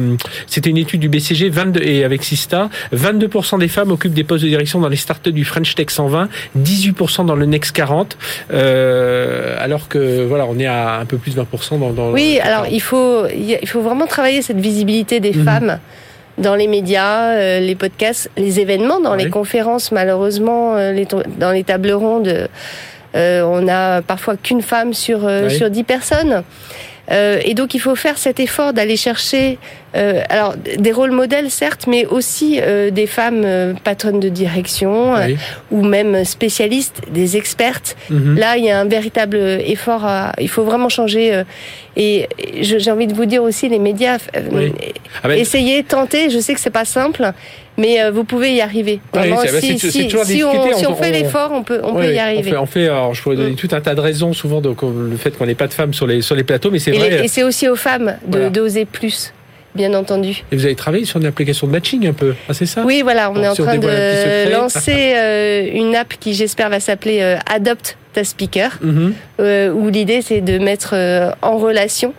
c'était 0.47 0.69
une 0.69 0.77
étude 0.77 1.01
du 1.01 1.09
BCG 1.09 1.49
22, 1.49 1.81
et 1.81 2.03
avec 2.03 2.23
Sista. 2.23 2.69
22% 2.93 3.59
des 3.59 3.67
femmes 3.67 3.91
occupent 3.91 4.13
des 4.13 4.23
postes 4.23 4.43
de 4.43 4.49
direction 4.49 4.79
dans 4.79 4.89
les 4.89 4.97
startups 4.97 5.31
du 5.31 5.45
French 5.45 5.75
Tech 5.75 5.87
120, 5.89 6.29
18% 6.57 7.25
dans 7.25 7.35
le 7.35 7.45
Next 7.45 7.75
40, 7.75 8.17
euh, 8.51 9.55
alors 9.59 9.87
que 9.87 10.25
voilà, 10.25 10.45
on 10.45 10.59
est 10.59 10.65
à 10.65 10.99
un 10.99 11.05
peu 11.05 11.17
plus 11.17 11.35
de 11.35 11.41
20% 11.41 11.79
dans. 11.79 11.91
dans 11.91 12.11
oui, 12.11 12.39
alors 12.41 12.67
il 12.67 12.81
faut 12.81 13.25
il 13.27 13.67
faut 13.67 13.81
vraiment 13.81 14.07
travailler 14.07 14.41
cette 14.41 14.59
visibilité 14.59 15.19
des 15.19 15.33
mhm. 15.33 15.45
femmes 15.45 15.79
dans 16.37 16.55
les 16.55 16.67
médias, 16.67 17.33
euh, 17.33 17.59
les 17.59 17.75
podcasts, 17.75 18.29
les 18.37 18.59
événements, 18.59 18.99
dans 18.99 19.15
les 19.15 19.29
conférences, 19.29 19.91
malheureusement, 19.91 20.75
euh, 20.75 20.91
les, 20.91 21.07
dans 21.37 21.51
les 21.51 21.63
tables 21.63 21.91
rondes, 21.91 22.49
euh, 23.15 23.41
on 23.43 23.67
a 23.67 24.01
parfois 24.01 24.35
qu'une 24.35 24.63
femme 24.63 24.93
sur, 24.93 25.29
sur 25.49 25.69
10 25.69 25.83
personnes. 25.83 26.43
Euh, 27.11 27.39
et 27.43 27.53
donc 27.53 27.73
il 27.73 27.79
faut 27.79 27.95
faire 27.95 28.17
cet 28.17 28.39
effort 28.39 28.73
d'aller 28.73 28.95
chercher 28.95 29.57
alors 29.93 30.55
des 30.55 30.91
rôles 30.91 31.11
modèles 31.11 31.51
certes, 31.51 31.85
mais 31.87 32.05
aussi 32.05 32.59
euh, 32.61 32.89
des 32.89 33.07
femmes 33.07 33.75
patronnes 33.83 34.19
de 34.19 34.29
direction 34.29 35.15
ou 35.71 35.83
même 35.83 36.25
spécialistes, 36.25 37.01
des 37.11 37.37
expertes. 37.37 37.95
Mhm. 38.09 38.37
Là, 38.37 38.57
il 38.57 38.65
y 38.65 38.71
a 38.71 38.79
un 38.79 38.85
véritable 38.85 39.37
effort. 39.37 40.05
À, 40.05 40.33
il 40.39 40.49
faut 40.49 40.63
vraiment 40.63 40.89
changer. 40.89 41.43
et 41.95 42.27
j'ai 42.61 42.91
envie 42.91 43.07
de 43.07 43.13
vous 43.13 43.25
dire 43.25 43.43
aussi 43.43 43.69
les 43.69 43.79
médias. 43.79 44.17
Ah 44.33 45.27
ben, 45.27 45.37
essayez, 45.37 45.83
tentez. 45.83 46.29
Je 46.29 46.39
sais 46.39 46.53
que 46.53 46.59
c'est 46.59 46.69
pas 46.69 46.85
simple, 46.85 47.33
mais 47.77 48.01
euh, 48.01 48.11
vous 48.11 48.23
pouvez 48.23 48.53
y 48.53 48.61
arriver. 48.61 48.99
si, 49.13 50.43
on, 50.43 50.95
fait 50.95 51.11
l'effort, 51.11 51.51
on 51.51 51.63
peut, 51.63 51.81
on 51.83 51.95
peut 51.95 52.13
y 52.13 52.19
arriver. 52.19 52.55
On 52.57 52.65
fait, 52.65 52.85
alors 52.85 53.13
je 53.13 53.21
pourrais 53.21 53.35
donner 53.35 53.51
mm. 53.51 53.55
tout 53.55 53.69
un 53.71 53.81
tas 53.81 53.95
de 53.95 54.01
raisons, 54.01 54.33
souvent 54.33 54.61
donc 54.61 54.81
le 54.81 55.17
fait 55.17 55.31
qu'on 55.31 55.45
n'ait 55.45 55.55
pas 55.55 55.67
de 55.67 55.73
femmes 55.73 55.93
sur 55.93 56.07
les 56.07 56.21
sur 56.21 56.35
les 56.35 56.43
plateaux, 56.43 56.71
mais 56.71 56.79
c'est 56.79 56.91
vrai. 56.91 57.25
et 57.25 57.27
c'est 57.27 57.43
aussi 57.43 57.67
aux 57.67 57.75
femmes 57.75 58.15
de 58.27 58.49
d'oser 58.49 58.85
plus. 58.85 59.33
Bien 59.75 59.93
entendu. 59.93 60.43
Et 60.51 60.55
vous 60.55 60.65
avez 60.65 60.75
travaillé 60.75 61.05
sur 61.05 61.19
une 61.19 61.25
application 61.25 61.67
de 61.67 61.71
matching 61.71 62.07
un 62.07 62.13
peu, 62.13 62.35
ah, 62.47 62.53
c'est 62.53 62.65
ça? 62.65 62.83
Oui, 62.83 63.01
voilà, 63.01 63.31
on 63.31 63.41
est 63.41 63.47
en 63.47 63.55
train 63.55 63.77
de 63.77 64.51
lancer 64.51 65.13
euh, 65.15 65.67
une 65.73 65.95
app 65.95 66.13
qui 66.19 66.33
j'espère 66.33 66.69
va 66.69 66.79
s'appeler 66.79 67.21
euh, 67.21 67.37
Adopt 67.51 67.97
ta 68.13 68.23
speaker, 68.23 68.77
mm-hmm. 68.83 69.71
où 69.71 69.89
l'idée 69.89 70.21
c'est 70.21 70.41
de 70.41 70.59
mettre 70.59 70.93
en 71.41 71.57
relation 71.57 72.13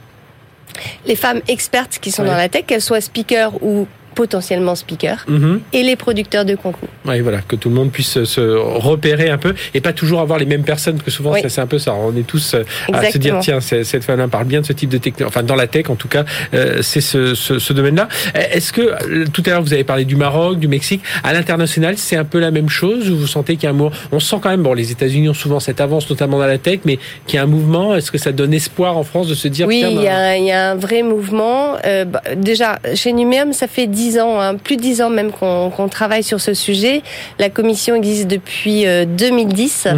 les 1.07 1.15
femmes 1.17 1.41
expertes 1.49 1.99
qui 2.01 2.11
sont 2.11 2.25
dans 2.25 2.37
la 2.37 2.49
tech, 2.49 2.65
qu'elles 2.67 2.81
soient 2.81 3.01
speakers 3.01 3.63
ou 3.63 3.87
potentiellement 4.15 4.75
speakers 4.75 5.25
mhm. 5.29 5.61
et 5.73 5.83
les 5.83 5.97
producteurs 5.97 6.45
de 6.45 6.55
contenu. 6.55 6.89
Oui, 7.07 7.21
voilà, 7.21 7.41
que 7.43 7.57
tout 7.57 7.69
le 7.69 7.75
monde 7.75 7.91
puisse 7.91 8.25
se 8.25 8.41
repérer 8.41 9.31
un 9.31 9.39
peu 9.39 9.55
et 9.75 9.81
pas 9.81 9.93
toujours 9.93 10.21
avoir 10.21 10.39
les 10.39 10.47
mêmes 10.47 10.65
personnes, 10.65 11.01
que 11.03 11.11
souvent 11.11 11.35
c'est 11.47 11.61
un 11.61 11.67
peu 11.67 11.79
ça. 11.79 11.95
On 11.95 12.17
est 12.17 12.27
tous 12.27 12.55
euh, 12.55 12.65
à 12.93 13.11
se 13.11 13.19
dire 13.19 13.39
tiens, 13.41 13.61
cette 13.61 14.05
femme-là 14.05 14.29
parle 14.29 14.47
bien 14.47 14.61
de 14.61 14.67
ce 14.67 14.73
type 14.73 14.91
de 14.91 14.99
technologie. 14.99 15.29
Enfin, 15.29 15.43
dans 15.45 15.57
la 15.57 15.67
tech 15.67 15.91
en 15.91 15.97
tout 15.97 16.09
cas, 16.09 16.25
euh, 16.55 16.81
c'est 16.83 17.01
ce, 17.01 17.35
ce, 17.35 17.59
ce 17.59 17.73
domaine-là. 17.73 18.09
Est-ce 18.35 18.73
que 18.73 18.81
euh, 18.81 19.25
tout 19.33 19.43
à 19.47 19.51
l'heure 19.51 19.63
vous 19.63 19.73
avez 19.73 19.85
parlé 19.85 20.05
du 20.05 20.17
Maroc, 20.17 20.59
du 20.59 20.69
Mexique, 20.69 21.03
à 21.23 21.33
l'international, 21.33 21.99
c'est 21.99 22.17
un 22.17 22.25
peu 22.25 22.39
la 22.39 22.51
même 22.51 22.69
chose 22.69 23.11
ou 23.11 23.17
vous 23.17 23.27
sentez 23.27 23.57
qu'il 23.57 23.65
y 23.65 23.67
a 23.67 23.71
un 23.71 23.73
mouvement? 23.73 23.97
On 24.13 24.21
sent 24.21 24.37
quand 24.43 24.51
même, 24.51 24.63
bon, 24.63 24.75
les 24.75 24.91
États-Unis 24.91 25.29
ont 25.29 25.35
souvent 25.35 25.61
cette 25.61 25.81
avance, 25.81 26.09
notamment 26.09 26.39
dans 26.39 26.47
la 26.47 26.59
tech, 26.59 26.81
mais 26.85 26.99
qu'il 27.27 27.37
y 27.37 27.39
a 27.39 27.43
un 27.43 27.47
mouvement. 27.47 27.95
Est-ce 27.95 28.11
que 28.11 28.19
ça 28.19 28.33
donne 28.33 28.55
espoir 28.55 28.97
en 28.97 29.05
France 29.05 29.29
de 29.29 29.35
se 29.35 29.49
dire 29.49 29.67
oui, 29.67 29.85
il 29.87 30.03
y, 30.03 30.09
a, 30.09 30.37
il 30.37 30.45
y 30.45 30.53
a 30.53 30.71
un 30.71 30.75
vrai 30.75 31.03
mouvement. 31.03 31.77
Euh, 31.85 32.05
bah, 32.05 32.23
déjà, 32.37 32.79
chez 32.95 33.13
Numéum, 33.13 33.53
ça 33.53 33.67
fait 33.67 33.87
ans, 34.19 34.41
hein, 34.41 34.57
plus 34.57 34.77
de 34.77 34.83
dix 34.83 35.03
ans 35.03 35.11
même 35.11 35.33
qu'on 35.33 35.89
travaille 35.89 36.23
sur 36.23 36.41
ce 36.41 36.55
sujet. 36.55 37.03
La 37.39 37.51
commission 37.51 37.95
existe 37.95 38.29
depuis 38.29 38.85
2010. 38.85 39.89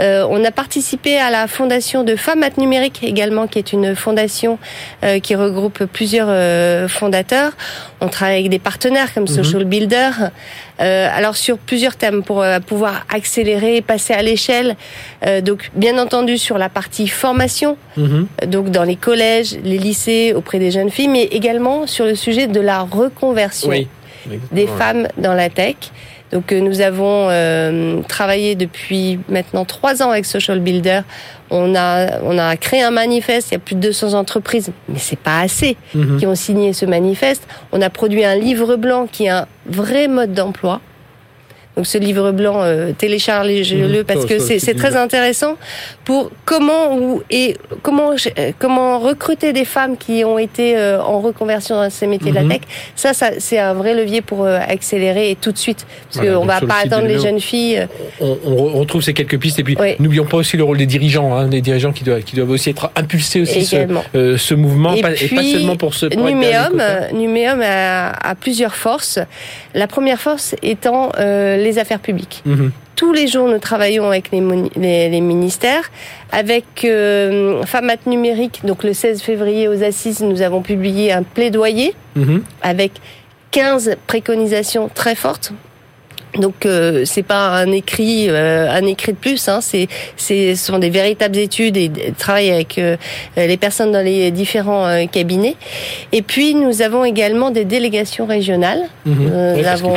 Euh, 0.00 0.26
on 0.28 0.44
a 0.44 0.50
participé 0.50 1.18
à 1.18 1.30
la 1.30 1.46
fondation 1.46 2.02
de 2.02 2.16
Femmes 2.16 2.44
Numérique 2.58 3.00
également, 3.02 3.46
qui 3.46 3.58
est 3.58 3.72
une 3.72 3.94
fondation 3.94 4.58
qui 5.22 5.34
regroupe 5.34 5.84
plusieurs 5.84 6.30
fondateurs. 6.90 7.52
On 8.00 8.08
travaille 8.08 8.38
avec 8.40 8.50
des 8.50 8.58
partenaires 8.58 9.12
comme 9.14 9.24
mhm. 9.24 9.28
Social 9.28 9.64
Builder. 9.64 10.10
alors 10.78 11.36
sur 11.36 11.58
plusieurs 11.58 11.96
thèmes 11.96 12.22
pour 12.22 12.44
pouvoir 12.66 13.06
accélérer, 13.12 13.82
passer 13.82 14.14
à 14.14 14.22
l'échelle. 14.22 14.76
donc 15.42 15.70
bien 15.74 15.98
entendu 15.98 16.38
sur 16.38 16.58
la 16.58 16.68
partie 16.68 17.08
formation, 17.08 17.76
mhm. 17.96 18.26
donc 18.46 18.70
dans 18.70 18.84
les 18.84 18.96
collèges, 18.96 19.56
les 19.62 19.78
lycées, 19.78 20.32
auprès 20.34 20.58
des 20.58 20.70
jeunes 20.70 20.90
filles, 20.90 21.08
mais 21.08 21.24
également 21.24 21.86
sur 21.86 22.04
le 22.04 22.14
sujet 22.14 22.46
de 22.46 22.60
la 22.60 22.80
reconversion 22.80 23.70
des 24.52 24.66
femmes 24.66 25.08
dans 25.16 25.34
la 25.34 25.48
tech. 25.48 25.76
Donc 26.32 26.52
euh, 26.52 26.60
nous 26.60 26.80
avons 26.80 27.28
euh, 27.30 28.02
travaillé 28.08 28.54
depuis 28.54 29.18
maintenant 29.28 29.64
trois 29.64 30.02
ans 30.02 30.10
avec 30.10 30.24
Social 30.24 30.60
Builder. 30.60 31.00
On 31.50 31.74
a 31.74 32.20
on 32.22 32.38
a 32.38 32.56
créé 32.56 32.82
un 32.82 32.90
manifeste. 32.90 33.50
Il 33.50 33.54
y 33.54 33.56
a 33.56 33.60
plus 33.60 33.74
de 33.74 33.80
200 33.80 34.14
entreprises, 34.14 34.70
mais 34.88 34.98
c'est 34.98 35.18
pas 35.18 35.40
assez 35.40 35.76
mhm. 35.94 36.18
qui 36.18 36.26
ont 36.26 36.34
signé 36.34 36.72
ce 36.72 36.86
manifeste. 36.86 37.46
On 37.72 37.82
a 37.82 37.90
produit 37.90 38.24
un 38.24 38.36
livre 38.36 38.76
blanc 38.76 39.08
qui 39.10 39.24
est 39.24 39.30
un 39.30 39.46
vrai 39.66 40.08
mode 40.08 40.32
d'emploi 40.32 40.80
donc 41.80 41.86
ce 41.86 41.96
livre 41.96 42.30
blanc, 42.32 42.60
euh, 42.60 42.92
téléchargez-le 42.92 44.00
mhm. 44.00 44.04
parce 44.04 44.26
que 44.26 44.38
c'est 44.38 44.74
très 44.74 44.96
intéressant 44.96 45.56
pour 46.04 46.30
comment 46.44 46.94
ou 46.94 47.22
et 47.30 47.56
comment 47.80 48.10
euh, 48.10 48.52
comment 48.58 48.98
recruter 48.98 49.54
des 49.54 49.64
femmes 49.64 49.96
qui 49.96 50.22
ont 50.26 50.38
été 50.38 50.76
euh, 50.76 51.00
en 51.00 51.20
reconversion 51.20 51.76
dans 51.76 51.88
ces 51.88 52.06
métiers 52.06 52.32
de 52.32 52.34
la 52.36 52.42
mhm. 52.42 52.50
tech. 52.50 52.60
Ça, 52.96 53.14
ça 53.14 53.30
c'est 53.38 53.58
un 53.58 53.72
vrai 53.72 53.94
levier 53.94 54.20
pour 54.20 54.46
accélérer 54.46 55.30
et 55.30 55.36
tout 55.36 55.52
de 55.52 55.56
suite 55.56 55.86
parce 56.12 56.26
qu'on 56.26 56.44
va 56.44 56.60
pas 56.60 56.80
attendre 56.84 57.06
les 57.06 57.18
jeunes 57.18 57.40
filles. 57.40 57.86
On, 58.20 58.36
on, 58.44 58.78
retrouve 58.80 59.00
ces 59.00 59.14
quelques 59.14 59.38
pistes 59.38 59.58
et 59.58 59.64
puis 59.64 59.78
n'oublions 59.98 60.26
pas 60.26 60.36
aussi 60.36 60.58
le 60.58 60.64
rôle 60.64 60.76
des 60.76 60.84
dirigeants, 60.84 61.34
hein, 61.34 61.48
des 61.48 61.62
dirigeants 61.62 61.92
qui 61.92 62.04
doivent 62.04 62.22
qui 62.22 62.36
doivent 62.36 62.50
aussi 62.50 62.68
être 62.68 62.90
impulsés 62.94 63.40
aussi 63.40 63.64
ce, 63.64 64.36
ce, 64.36 64.54
mouvement 64.54 64.92
et, 64.92 65.00
pas, 65.00 65.12
et, 65.12 65.28
pas, 65.28 65.42
seulement 65.42 65.76
pour 65.76 65.94
ce. 65.94 66.14
Numéum, 66.14 66.82
Numéum 67.14 67.62
a, 67.62 68.10
a, 68.10 68.34
plusieurs 68.34 68.74
forces. 68.74 69.18
La 69.74 69.86
première 69.86 70.20
force 70.20 70.54
étant 70.62 71.12
les 71.16 71.69
affaires 71.78 72.00
publiques. 72.00 72.42
Mhm. 72.44 72.72
Tous 72.96 73.12
les 73.12 73.28
jours, 73.28 73.48
nous 73.48 73.58
travaillons 73.58 74.06
avec 74.06 74.30
les, 74.30 75.08
les, 75.08 75.20
ministères. 75.20 75.90
Avec 76.32 76.84
euh, 76.84 77.62
Famat 77.64 77.96
Numérique, 78.06 78.60
donc 78.64 78.84
le 78.84 78.92
16 78.92 79.22
février 79.22 79.68
aux 79.68 79.82
Assises, 79.82 80.20
nous 80.20 80.42
avons 80.42 80.60
publié 80.60 81.12
un 81.12 81.22
plaidoyer 81.22 81.94
mhm. 82.14 82.42
avec 82.62 82.92
15 83.52 83.96
préconisations 84.06 84.90
très 84.94 85.14
fortes 85.14 85.52
donc 86.38 86.64
euh, 86.64 87.04
c'est 87.04 87.24
pas 87.24 87.48
un 87.48 87.72
écrit 87.72 88.28
euh, 88.28 88.70
un 88.70 88.86
écrit 88.86 89.12
de 89.12 89.18
plus 89.18 89.48
hein, 89.48 89.60
c'est 89.60 89.88
c'est 90.16 90.54
ce 90.54 90.66
sont 90.66 90.78
des 90.78 90.90
véritables 90.90 91.36
études 91.36 91.76
et 91.76 91.90
travail 92.16 92.50
avec 92.50 92.78
euh, 92.78 92.96
les 93.36 93.56
personnes 93.56 93.90
dans 93.90 94.04
les 94.04 94.30
différents 94.30 94.86
euh, 94.86 95.06
cabinets. 95.06 95.56
Et 96.12 96.22
puis 96.22 96.54
nous 96.54 96.82
avons 96.82 97.04
également 97.04 97.50
des 97.50 97.64
délégations 97.64 98.26
régionales. 98.26 98.82
Mhm. 99.06 99.56
nous 99.56 99.66
avons 99.66 99.94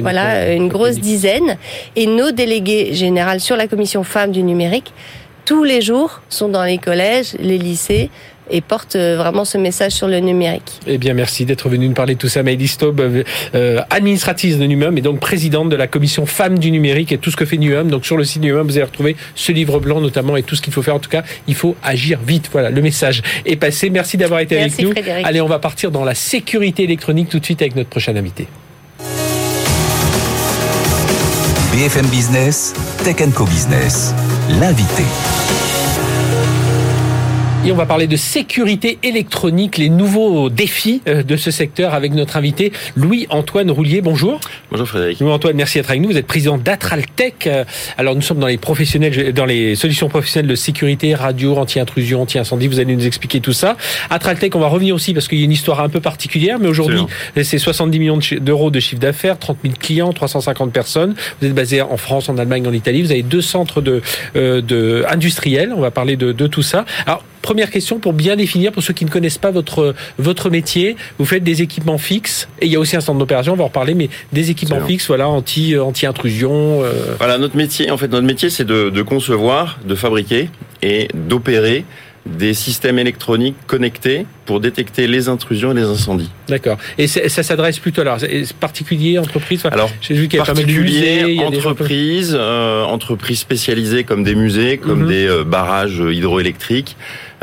voilà 0.00 0.52
une 0.52 0.68
grosse 0.68 0.98
dizaine. 0.98 1.56
Et 1.96 2.06
nos 2.06 2.30
délégués 2.30 2.92
généraux 2.92 3.38
sur 3.38 3.56
la 3.56 3.66
commission 3.66 4.04
femmes 4.04 4.32
du 4.32 4.42
numérique 4.42 4.92
tous 5.44 5.64
les 5.64 5.82
jours 5.82 6.22
sont 6.28 6.48
dans 6.48 6.64
les 6.64 6.78
collèges 6.78 7.34
les 7.38 7.58
lycées 7.58 8.10
et 8.50 8.60
porte 8.60 8.96
euh, 8.96 9.16
vraiment 9.16 9.44
ce 9.44 9.58
message 9.58 9.92
sur 9.92 10.08
le 10.08 10.18
numérique. 10.20 10.80
Eh 10.86 10.98
bien, 10.98 11.14
merci 11.14 11.44
d'être 11.44 11.68
venu 11.68 11.88
nous 11.88 11.94
parler 11.94 12.14
de 12.14 12.18
tout 12.18 12.28
ça. 12.28 12.42
Maëlys 12.42 12.72
Staub, 12.72 13.00
euh, 13.00 13.80
administratrice 13.90 14.58
de 14.58 14.64
NUMUM 14.64 14.98
et 14.98 15.00
donc 15.00 15.20
présidente 15.20 15.68
de 15.68 15.76
la 15.76 15.86
commission 15.86 16.26
femmes 16.26 16.58
du 16.58 16.70
numérique 16.70 17.12
et 17.12 17.18
tout 17.18 17.30
ce 17.30 17.36
que 17.36 17.44
fait 17.44 17.56
NUMUM. 17.56 17.88
Donc, 17.88 18.04
sur 18.04 18.16
le 18.16 18.24
site 18.24 18.42
NUMUM, 18.42 18.66
vous 18.66 18.76
allez 18.76 18.84
retrouver 18.84 19.16
ce 19.34 19.52
livre 19.52 19.80
blanc 19.80 20.00
notamment 20.00 20.36
et 20.36 20.42
tout 20.42 20.56
ce 20.56 20.62
qu'il 20.62 20.72
faut 20.72 20.82
faire. 20.82 20.94
En 20.94 21.00
tout 21.00 21.10
cas, 21.10 21.22
il 21.48 21.54
faut 21.54 21.76
agir 21.82 22.20
vite. 22.26 22.48
Voilà, 22.52 22.70
le 22.70 22.82
message 22.82 23.22
est 23.46 23.56
passé. 23.56 23.90
Merci 23.90 24.16
d'avoir 24.16 24.40
été 24.40 24.58
avec 24.58 24.78
nous. 24.80 24.92
Allez, 25.24 25.40
on 25.40 25.48
va 25.48 25.58
partir 25.58 25.90
dans 25.90 26.04
la 26.04 26.14
sécurité 26.14 26.84
électronique 26.84 27.28
tout 27.28 27.38
de 27.38 27.44
suite 27.44 27.62
avec 27.62 27.76
notre 27.76 27.90
prochain 27.90 28.14
invité. 28.16 28.46
BFM 31.72 32.06
Business, 32.06 32.72
Tech 33.02 33.16
Co 33.34 33.44
Business, 33.44 34.14
l'invité. 34.60 35.02
Et 37.66 37.72
on 37.72 37.76
va 37.76 37.86
parler 37.86 38.06
de 38.06 38.16
sécurité 38.16 38.98
électronique, 39.02 39.78
les 39.78 39.88
nouveaux 39.88 40.50
défis 40.50 41.00
euh, 41.08 41.22
de 41.22 41.34
ce 41.38 41.50
secteur 41.50 41.94
avec 41.94 42.12
notre 42.12 42.36
invité 42.36 42.72
Louis-Antoine 42.94 43.70
Roulier. 43.70 44.02
Bonjour. 44.02 44.38
Bonjour 44.70 44.86
Frédéric. 44.86 45.20
Louis-Antoine, 45.20 45.56
merci 45.56 45.78
d'être 45.78 45.88
avec 45.88 46.02
nous. 46.02 46.10
Vous 46.10 46.18
êtes 46.18 46.26
président 46.26 46.58
d'Atraltech. 46.58 47.46
Euh, 47.46 47.64
alors 47.96 48.14
nous 48.14 48.20
sommes 48.20 48.38
dans 48.38 48.48
les 48.48 48.58
professionnels, 48.58 49.32
dans 49.32 49.46
les 49.46 49.76
solutions 49.76 50.10
professionnelles 50.10 50.50
de 50.50 50.56
sécurité, 50.56 51.14
radio, 51.14 51.56
anti-intrusion, 51.56 52.20
anti-incendie. 52.20 52.66
Vous 52.66 52.80
allez 52.80 52.94
nous 52.94 53.06
expliquer 53.06 53.40
tout 53.40 53.54
ça. 53.54 53.78
Atraltech, 54.10 54.54
on 54.54 54.60
va 54.60 54.68
revenir 54.68 54.94
aussi 54.94 55.14
parce 55.14 55.26
qu'il 55.26 55.38
y 55.38 55.42
a 55.42 55.46
une 55.46 55.52
histoire 55.52 55.80
un 55.80 55.88
peu 55.88 56.00
particulière, 56.00 56.58
mais 56.58 56.68
aujourd'hui 56.68 57.00
c'est 57.42 57.58
70 57.58 57.98
millions 57.98 58.18
d'euros 58.42 58.70
de 58.70 58.78
chiffre 58.78 59.00
d'affaires, 59.00 59.38
30 59.38 59.56
000 59.62 59.74
clients, 59.80 60.12
350 60.12 60.70
personnes. 60.70 61.14
Vous 61.40 61.46
êtes 61.46 61.54
basé 61.54 61.80
en 61.80 61.96
France, 61.96 62.28
en 62.28 62.36
Allemagne, 62.36 62.66
en 62.66 62.74
Italie. 62.74 63.00
Vous 63.00 63.12
avez 63.12 63.22
deux 63.22 63.40
centres 63.40 63.80
de, 63.80 64.02
euh, 64.36 64.60
de 64.60 65.06
industriels. 65.08 65.72
On 65.74 65.80
va 65.80 65.90
parler 65.90 66.16
de, 66.16 66.32
de 66.32 66.46
tout 66.46 66.62
ça. 66.62 66.84
Alors 67.06 67.22
première 67.44 67.70
question 67.70 67.98
pour 67.98 68.14
bien 68.14 68.36
définir, 68.36 68.72
pour 68.72 68.82
ceux 68.82 68.94
qui 68.94 69.04
ne 69.04 69.10
connaissent 69.10 69.38
pas 69.38 69.50
votre, 69.50 69.94
votre 70.18 70.48
métier. 70.48 70.96
Vous 71.18 71.26
faites 71.26 71.44
des 71.44 71.60
équipements 71.60 71.98
fixes, 71.98 72.48
et 72.60 72.66
il 72.66 72.72
y 72.72 72.76
a 72.76 72.80
aussi 72.80 72.96
un 72.96 73.02
centre 73.02 73.18
d'opération, 73.18 73.52
on 73.52 73.56
va 73.56 73.64
en 73.64 73.66
reparler, 73.66 73.94
mais 73.94 74.08
des 74.32 74.50
équipements 74.50 74.80
fixes, 74.80 75.06
voilà, 75.06 75.28
anti, 75.28 75.74
euh, 75.74 75.84
anti-intrusion. 75.84 76.82
Euh. 76.82 77.14
Voilà, 77.18 77.36
notre 77.36 77.56
métier, 77.56 77.90
en 77.90 77.98
fait, 77.98 78.08
notre 78.08 78.26
métier, 78.26 78.48
c'est 78.48 78.64
de, 78.64 78.88
de 78.88 79.02
concevoir, 79.02 79.78
de 79.86 79.94
fabriquer 79.94 80.48
et 80.82 81.08
d'opérer 81.14 81.84
des 82.26 82.54
systèmes 82.54 82.98
électroniques 82.98 83.56
connectés 83.66 84.26
pour 84.46 84.60
détecter 84.60 85.06
les 85.06 85.28
intrusions 85.28 85.72
et 85.72 85.74
les 85.74 85.82
incendies. 85.82 86.30
D'accord. 86.48 86.78
Et 86.96 87.06
ça 87.06 87.42
s'adresse 87.42 87.78
plutôt 87.78 88.00
alors 88.00 88.18
particulier 88.60 89.18
entreprise. 89.18 89.64
alors 89.66 89.90
j'ai 90.00 90.14
vu 90.14 90.28
qu'il 90.28 90.38
y 90.38 90.42
a 90.42 90.44
particulier 90.44 91.38
entreprises, 91.44 92.36
euh, 92.38 92.84
entreprises 92.84 93.40
spécialisées 93.40 94.04
comme 94.04 94.24
des 94.24 94.34
musées, 94.34 94.78
comme 94.78 95.02
mhm. 95.02 95.08
des 95.08 95.26
euh, 95.26 95.44
barrages 95.44 96.02
hydroélectriques. 96.10 96.96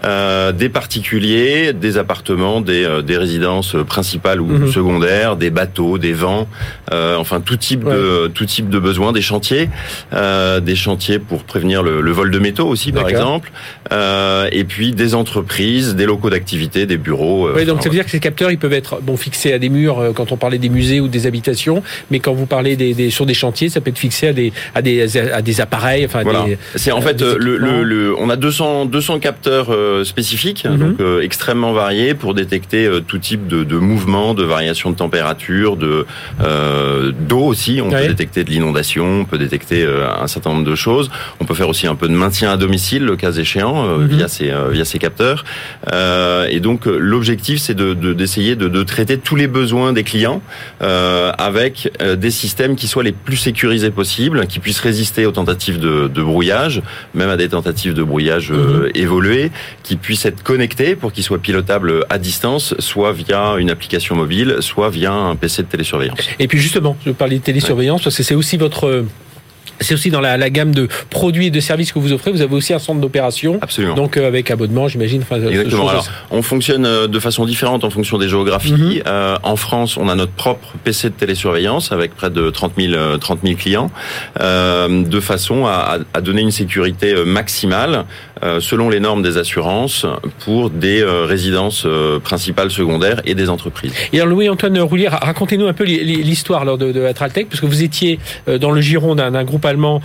Euh, 0.04 0.52
des 0.52 0.70
particuliers, 0.70 1.74
des 1.74 1.98
appartements, 2.00 2.62
des, 2.62 2.84
euh, 2.84 3.02
des 3.04 3.18
résidences 3.18 3.76
principales 3.88 4.42
ou 4.42 4.48
mhm. 4.48 4.72
secondaires, 4.72 5.36
des 5.36 5.52
bateaux, 5.52 6.00
des 6.00 6.14
vents, 6.14 6.48
euh, 6.92 7.18
enfin 7.18 7.40
tout 7.40 7.58
type 7.58 7.84
de 7.84 8.28
tout 8.34 8.46
type 8.46 8.70
de 8.70 8.80
besoins, 8.80 9.12
des 9.12 9.22
chantiers, 9.22 9.70
euh, 10.14 10.60
des 10.60 10.76
chantiers 10.76 11.20
pour 11.20 11.44
prévenir 11.44 11.84
le, 11.84 12.02
le, 12.02 12.12
vol 12.12 12.32
de 12.32 12.40
métaux 12.40 12.68
aussi 12.68 12.92
par 12.92 13.08
exemple, 13.10 13.52
et 13.92 14.64
puis 14.64 14.92
des 14.92 15.14
entreprises, 15.14 15.96
des 15.96 16.06
locaux 16.06 16.32
d'activité, 16.32 16.88
des 16.88 16.98
bureaux. 16.98 17.50
oui, 17.56 17.66
donc 17.66 17.84
ça 17.84 17.90
veut 17.90 17.96
dire 17.96 18.06
que 18.06 18.12
ces 18.12 18.20
capteurs 18.20 18.50
ils 18.50 18.58
peuvent 18.58 18.74
être 18.74 19.02
bon 19.02 19.18
fixés 19.18 19.54
à 19.54 19.60
des 19.60 19.70
murs 19.70 20.14
quand 20.16 20.32
on 20.32 20.38
parlait 20.38 20.58
des 20.58 20.70
musées 20.70 21.00
ou 21.00 21.10
des 21.10 21.28
habitations, 21.28 21.84
mais 22.10 22.20
quand 22.20 22.34
vous 22.34 22.48
parlez 22.48 22.76
des, 22.76 22.96
des 22.96 23.12
sur 23.12 23.28
des 23.28 23.36
chantiers, 23.36 23.70
ça 23.70 23.82
peut 23.82 23.92
être 23.92 24.00
fixé 24.00 24.30
à 24.30 24.34
des 24.34 24.52
à 24.74 24.82
des 24.82 25.18
à 25.18 25.42
des 25.44 25.62
appareils, 25.62 26.06
enfin 26.06 26.24
voilà. 26.24 26.46
C'est 26.76 26.92
en 26.92 27.02
fait 27.02 27.22
le, 27.22 27.58
le, 27.58 27.84
le, 27.84 28.16
on 28.18 28.30
a 28.30 28.36
200 28.36 28.86
200 28.86 29.20
capteurs 29.20 29.70
euh, 29.92 30.04
spécifiques, 30.04 30.66
mhm. 30.66 30.78
donc 30.78 31.00
euh, 31.00 31.22
extrêmement 31.22 31.74
variés 31.74 32.14
pour 32.14 32.34
détecter 32.34 32.86
euh, 32.86 33.00
tout 33.00 33.18
type 33.18 33.48
de, 33.48 33.64
de 33.64 33.78
mouvements, 33.78 34.34
de 34.34 34.44
variations 34.44 34.92
de 34.92 34.96
température, 34.96 35.78
de 35.78 36.06
d'eau 37.28 37.40
aussi. 37.40 37.82
On 37.84 37.90
peut 37.90 38.08
détecter 38.08 38.44
de 38.44 38.50
l'inondation, 38.50 39.22
on 39.22 39.26
peut 39.26 39.38
détecter 39.38 39.86
un 39.86 40.28
certain 40.28 40.52
nombre 40.52 40.70
de 40.70 40.76
choses. 40.76 41.10
On 41.40 41.46
peut 41.46 41.54
faire 41.54 41.70
aussi 41.70 41.88
un 41.88 41.96
peu 41.96 42.08
de 42.08 42.14
maintien 42.14 42.52
à 42.52 42.58
domicile, 42.58 43.06
le 43.06 43.16
cas 43.16 43.32
échéant, 43.32 43.98
mhm. 43.98 44.08
via 44.08 44.28
ces 44.28 44.52
via 44.72 44.86
ces 44.86 45.00
capteurs. 45.00 45.44
et 46.50 46.60
donc 46.60 46.86
l'objectif, 46.86 47.60
c'est 47.60 47.74
de 47.74 47.94
d'essayer 48.14 48.56
de, 48.56 48.68
de, 48.68 48.84
traiter 48.84 49.18
tous 49.18 49.36
les 49.36 49.48
besoins 49.48 49.94
des 49.94 50.04
clients 50.04 50.42
avec 50.80 51.92
des 52.18 52.32
systèmes 52.32 52.76
qui 52.76 52.88
soient 52.88 53.04
les 53.04 53.12
plus 53.12 53.38
sécurisés 53.38 53.92
possibles, 53.92 54.48
qui 54.48 54.60
puissent 54.60 54.80
résister 54.80 55.26
aux 55.26 55.32
tentatives 55.32 55.80
de, 55.80 56.08
de 56.08 56.24
brouillage, 56.24 56.82
même 57.14 57.30
à 57.30 57.38
des 57.38 57.50
tentatives 57.50 57.94
de 57.94 58.04
brouillage 58.04 58.52
mhm. 58.52 58.90
évoluées, 58.96 59.52
qui 59.84 59.96
puisse 59.96 60.26
être 60.26 60.44
connecté 60.44 60.96
pour 60.96 61.12
qu'il 61.12 61.24
soit 61.24 61.40
pilotable 61.40 62.06
à 62.10 62.18
distance, 62.18 62.76
soit 62.80 63.14
via 63.14 63.56
une 63.58 63.70
application 63.70 64.16
mobile, 64.16 64.58
soit 64.60 64.90
via 64.90 65.14
un 65.14 65.36
PC 65.36 65.64
de 65.64 65.68
télésurveillance. 65.68 66.20
Et 66.40 66.48
puis 66.48 66.60
justement, 66.60 66.98
je 67.06 67.12
parlais 67.12 67.38
de 67.38 67.44
télésurveillance 67.44 68.04
parce 68.04 68.16
que 68.16 68.24
c'est 68.24 68.36
aussi 68.36 68.58
votre 68.58 69.06
c'est 69.82 69.94
aussi 69.94 70.12
dans 70.12 70.22
la, 70.22 70.38
la, 70.38 70.50
gamme 70.50 70.74
de 70.74 70.88
produits 71.10 71.48
et 71.48 71.52
de 71.52 71.60
services 71.60 71.92
que 71.92 72.00
vous 72.00 72.14
offrez. 72.14 72.32
Vous 72.32 72.42
avez 72.42 72.56
aussi 72.56 72.74
un 72.74 72.80
centre 72.80 73.02
d'opération. 73.02 73.60
Absolument. 73.62 73.96
Donc 73.96 74.18
euh, 74.18 74.28
avec 74.28 74.52
abonnement, 74.52 74.88
j'imagine. 74.88 75.22
Exactement. 75.22 75.90
Alors, 75.90 76.08
on 76.30 76.42
fonctionne 76.42 76.86
euh, 76.86 77.08
de 77.08 77.20
façon 77.20 77.46
différente 77.46 77.84
en 77.84 77.90
fonction 77.90 78.18
des 78.18 78.30
géographies. 78.30 78.74
Mhm. 78.74 79.04
euh, 79.08 79.38
en 79.44 79.56
France, 79.56 79.98
on 79.98 80.10
a 80.10 80.16
notre 80.16 80.32
propre 80.34 80.74
PC 80.84 81.10
de 81.10 81.16
télésurveillance 81.16 81.92
avec 81.92 82.16
près 82.16 82.30
de 82.30 82.50
30 82.50 82.74
000, 82.78 83.18
30 83.18 83.40
000 83.44 83.56
clients, 83.56 83.92
euh, 84.40 85.04
de 85.04 85.20
façon 85.20 85.66
à, 85.66 86.00
à, 86.14 86.22
donner 86.22 86.42
une 86.42 86.52
sécurité 86.52 87.14
euh, 87.14 87.26
maximale 87.26 88.06
selon 88.60 88.90
les 88.90 89.00
normes 89.00 89.22
des 89.22 89.38
assurances 89.38 90.08
pour 90.44 90.72
des 90.72 91.04
résidences 91.04 91.86
principales, 92.24 92.72
secondaires 92.72 93.22
et 93.24 93.36
des 93.36 93.50
entreprises. 93.50 93.94
Et 94.14 94.20
alors 94.20 94.34
Louis-Antoine 94.34 94.80
Roulier, 94.80 95.10
racontez-nous 95.10 95.68
un 95.68 95.74
peu 95.74 95.84
l'histoire 95.84 96.66
de, 96.76 96.92
de 96.92 97.12
parce 97.14 97.62
que 97.62 97.68
vous 97.68 97.84
étiez 97.84 98.18
dans 98.60 98.72
le 98.72 98.82
giron 98.82 99.14
d'un 99.14 99.44
groupe 99.44 99.64
allemand 99.72 100.02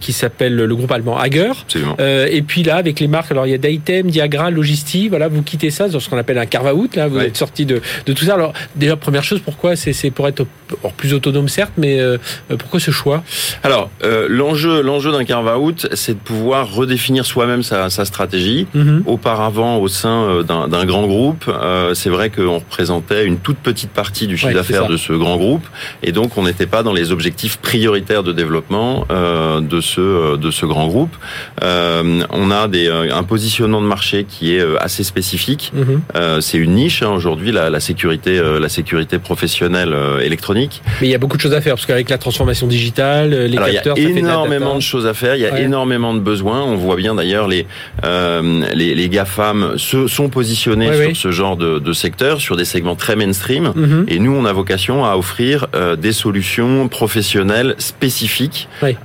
qui 0.00 0.12
s'appelle 0.12 0.54
le 0.56 0.74
groupe 0.74 0.90
allemand 0.92 1.18
Hager. 1.18 1.52
et 1.98 2.42
puis 2.42 2.62
là, 2.62 2.76
avec 2.76 3.00
les 3.00 3.08
marques, 3.08 3.30
alors 3.30 3.46
il 3.46 3.50
y 3.50 3.54
a 3.54 3.58
Daitem, 3.58 4.10
Diagra, 4.10 4.50
Logisti. 4.50 5.08
Voilà, 5.08 5.28
vous 5.28 5.42
quittez 5.42 5.70
ça 5.70 5.88
dans 5.88 6.00
ce 6.00 6.08
qu'on 6.08 6.18
appelle 6.18 6.38
un 6.38 6.46
carve-out. 6.46 6.96
Là, 6.96 7.08
vous 7.08 7.18
êtes 7.18 7.36
sorti 7.36 7.66
de, 7.66 7.80
de, 8.06 8.12
tout 8.12 8.24
ça. 8.24 8.34
Alors 8.34 8.52
déjà, 8.76 8.96
première 8.96 9.24
chose, 9.24 9.40
pourquoi 9.40 9.76
C'est 9.76 10.10
pour 10.10 10.28
être 10.28 10.46
plus 10.96 11.14
autonome, 11.14 11.48
certes, 11.48 11.72
mais 11.76 11.98
pourquoi 12.58 12.80
ce 12.80 12.90
choix? 12.90 13.22
Alors 13.62 13.90
l'enjeu, 14.28 14.82
l'enjeu 14.82 15.12
d'un 15.12 15.24
carve-out, 15.24 15.88
c'est 15.94 16.14
de 16.14 16.18
pouvoir 16.18 16.72
redéfinir 16.72 17.24
soi-même 17.26 17.62
sa, 17.62 17.90
sa 17.90 18.04
stratégie. 18.04 18.66
Mhm. 18.74 19.02
Auparavant, 19.06 19.78
au 19.78 19.88
sein 19.88 20.42
d'un 20.42 20.84
grand 20.84 21.06
groupe, 21.06 21.50
c'est 21.94 22.10
vrai 22.10 22.30
qu'on 22.30 22.58
représentait 22.58 23.26
une 23.26 23.38
toute 23.38 23.58
petite 23.58 23.90
partie 23.90 24.26
du 24.26 24.36
chiffre 24.36 24.52
d'affaires 24.52 24.86
de 24.86 24.96
ce 24.96 25.12
grand 25.12 25.36
groupe, 25.36 25.66
et 26.02 26.12
donc 26.12 26.36
on 26.36 26.44
n'était 26.44 26.66
pas 26.66 26.82
dans 26.82 26.92
les 26.92 27.12
objectifs 27.12 27.58
prioritaires 27.58 28.22
de 28.22 28.32
développement 28.32 28.59
euh, 28.72 29.60
de 29.60 29.80
ce 29.80 30.00
euh, 30.00 30.36
de 30.36 30.50
ce 30.50 30.66
grand 30.66 30.86
groupe. 30.86 31.14
Euh, 31.62 32.22
on 32.30 32.50
a 32.50 32.68
des, 32.68 32.88
un 32.88 33.22
positionnement 33.22 33.80
de 33.80 33.86
marché 33.86 34.24
qui 34.28 34.54
est 34.56 34.64
assez 34.78 35.04
spécifique. 35.04 35.72
Mhm. 35.74 36.40
c'est 36.40 36.58
une 36.58 36.74
niche 36.74 37.02
hein, 37.02 37.10
aujourd'hui 37.10 37.52
la, 37.52 37.70
la, 37.70 37.80
sécurité 37.80 38.40
la 38.60 38.68
sécurité 38.68 39.18
professionnelle 39.18 39.94
électronique. 40.22 40.82
Mais 41.00 41.08
il 41.08 41.10
y 41.10 41.14
a 41.14 41.18
beaucoup 41.18 41.36
de 41.36 41.42
choses 41.42 41.54
à 41.54 41.60
faire 41.60 41.74
parce 41.74 41.86
qu'avec 41.86 42.08
la 42.10 42.18
transformation 42.18 42.66
digitale, 42.66 43.30
les 43.30 43.56
capteurs, 43.56 43.96
il 43.96 44.04
y 44.04 44.06
a 44.06 44.18
énormément 44.18 44.76
de, 44.76 44.80
choses 44.80 45.06
à 45.06 45.14
faire. 45.14 45.36
Il 45.36 45.42
y 45.42 45.46
a 45.46 45.60
énormément 45.60 46.14
de 46.14 46.20
besoins. 46.20 46.62
On 46.62 46.76
voit 46.76 46.96
bien 46.96 47.14
d'ailleurs 47.14 47.48
les 47.48 47.66
les, 48.02 48.94
les 48.94 49.08
GAFAM 49.08 49.74
se 49.76 50.06
sont 50.06 50.28
positionnés 50.28 50.90
sur 50.92 51.16
ce 51.16 51.30
genre 51.30 51.56
de, 51.56 51.78
de 51.78 51.92
secteur, 51.92 52.40
sur 52.40 52.56
des 52.56 52.64
segments 52.64 52.96
très 52.96 53.16
mainstream. 53.16 53.72
Mhm. 53.74 54.06
Et 54.08 54.18
nous, 54.18 54.32
on 54.32 54.44
a 54.44 54.52
vocation 54.52 55.04
à 55.04 55.16
offrir 55.16 55.66
euh, 55.74 55.96
des 55.96 56.12
solutions 56.12 56.88
professionnelles 56.88 57.74
spécifiques 57.78 58.49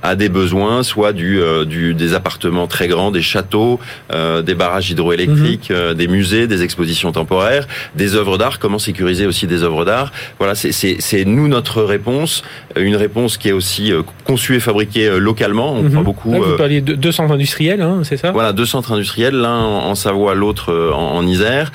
à 0.02 0.14
des 0.14 0.28
besoins, 0.28 0.82
soit 0.82 1.12
du, 1.12 1.40
euh, 1.40 1.64
du, 1.64 1.94
des 1.94 2.14
appartements 2.14 2.66
très 2.66 2.88
grands, 2.88 3.10
des 3.10 3.22
châteaux, 3.22 3.78
euh, 4.12 4.42
des 4.42 4.54
barrages 4.54 4.90
hydroélectriques, 4.90 5.70
mhm. 5.70 5.94
des 5.94 6.08
musées, 6.08 6.46
des 6.46 6.62
expositions 6.62 7.12
temporaires, 7.12 7.66
des 7.94 8.14
œuvres 8.14 8.38
d'art. 8.38 8.58
Comment 8.58 8.78
sécuriser 8.78 9.26
aussi 9.26 9.46
des 9.46 9.62
œuvres 9.62 9.84
d'art 9.84 10.12
Voilà, 10.38 10.54
c'est 10.54 11.24
nous 11.24 11.48
notre 11.48 11.82
réponse, 11.82 12.42
une 12.76 12.96
réponse 12.96 13.36
qui 13.36 13.48
est 13.48 13.52
aussi 13.52 13.92
conçue 14.24 14.56
et 14.56 14.60
fabriquée 14.60 15.18
localement. 15.18 15.74
On 15.74 15.82
mhm. 15.82 16.02
beaucoup. 16.02 16.30
vous 16.30 16.56
parliez 16.56 16.80
de 16.80 16.94
deux 16.94 17.12
centres 17.12 17.32
industriels, 17.32 17.82
hein, 17.82 18.00
c'est 18.02 18.16
ça? 18.16 18.32
Voilà, 18.32 18.52
deux 18.52 18.66
centres 18.66 18.92
industriels, 18.92 19.34
l'un 19.34 19.58
en, 19.58 19.94
Savoie, 19.94 20.34
l'autre 20.34 20.92
en, 20.94 21.16
en, 21.16 21.26
Isère. 21.26 21.72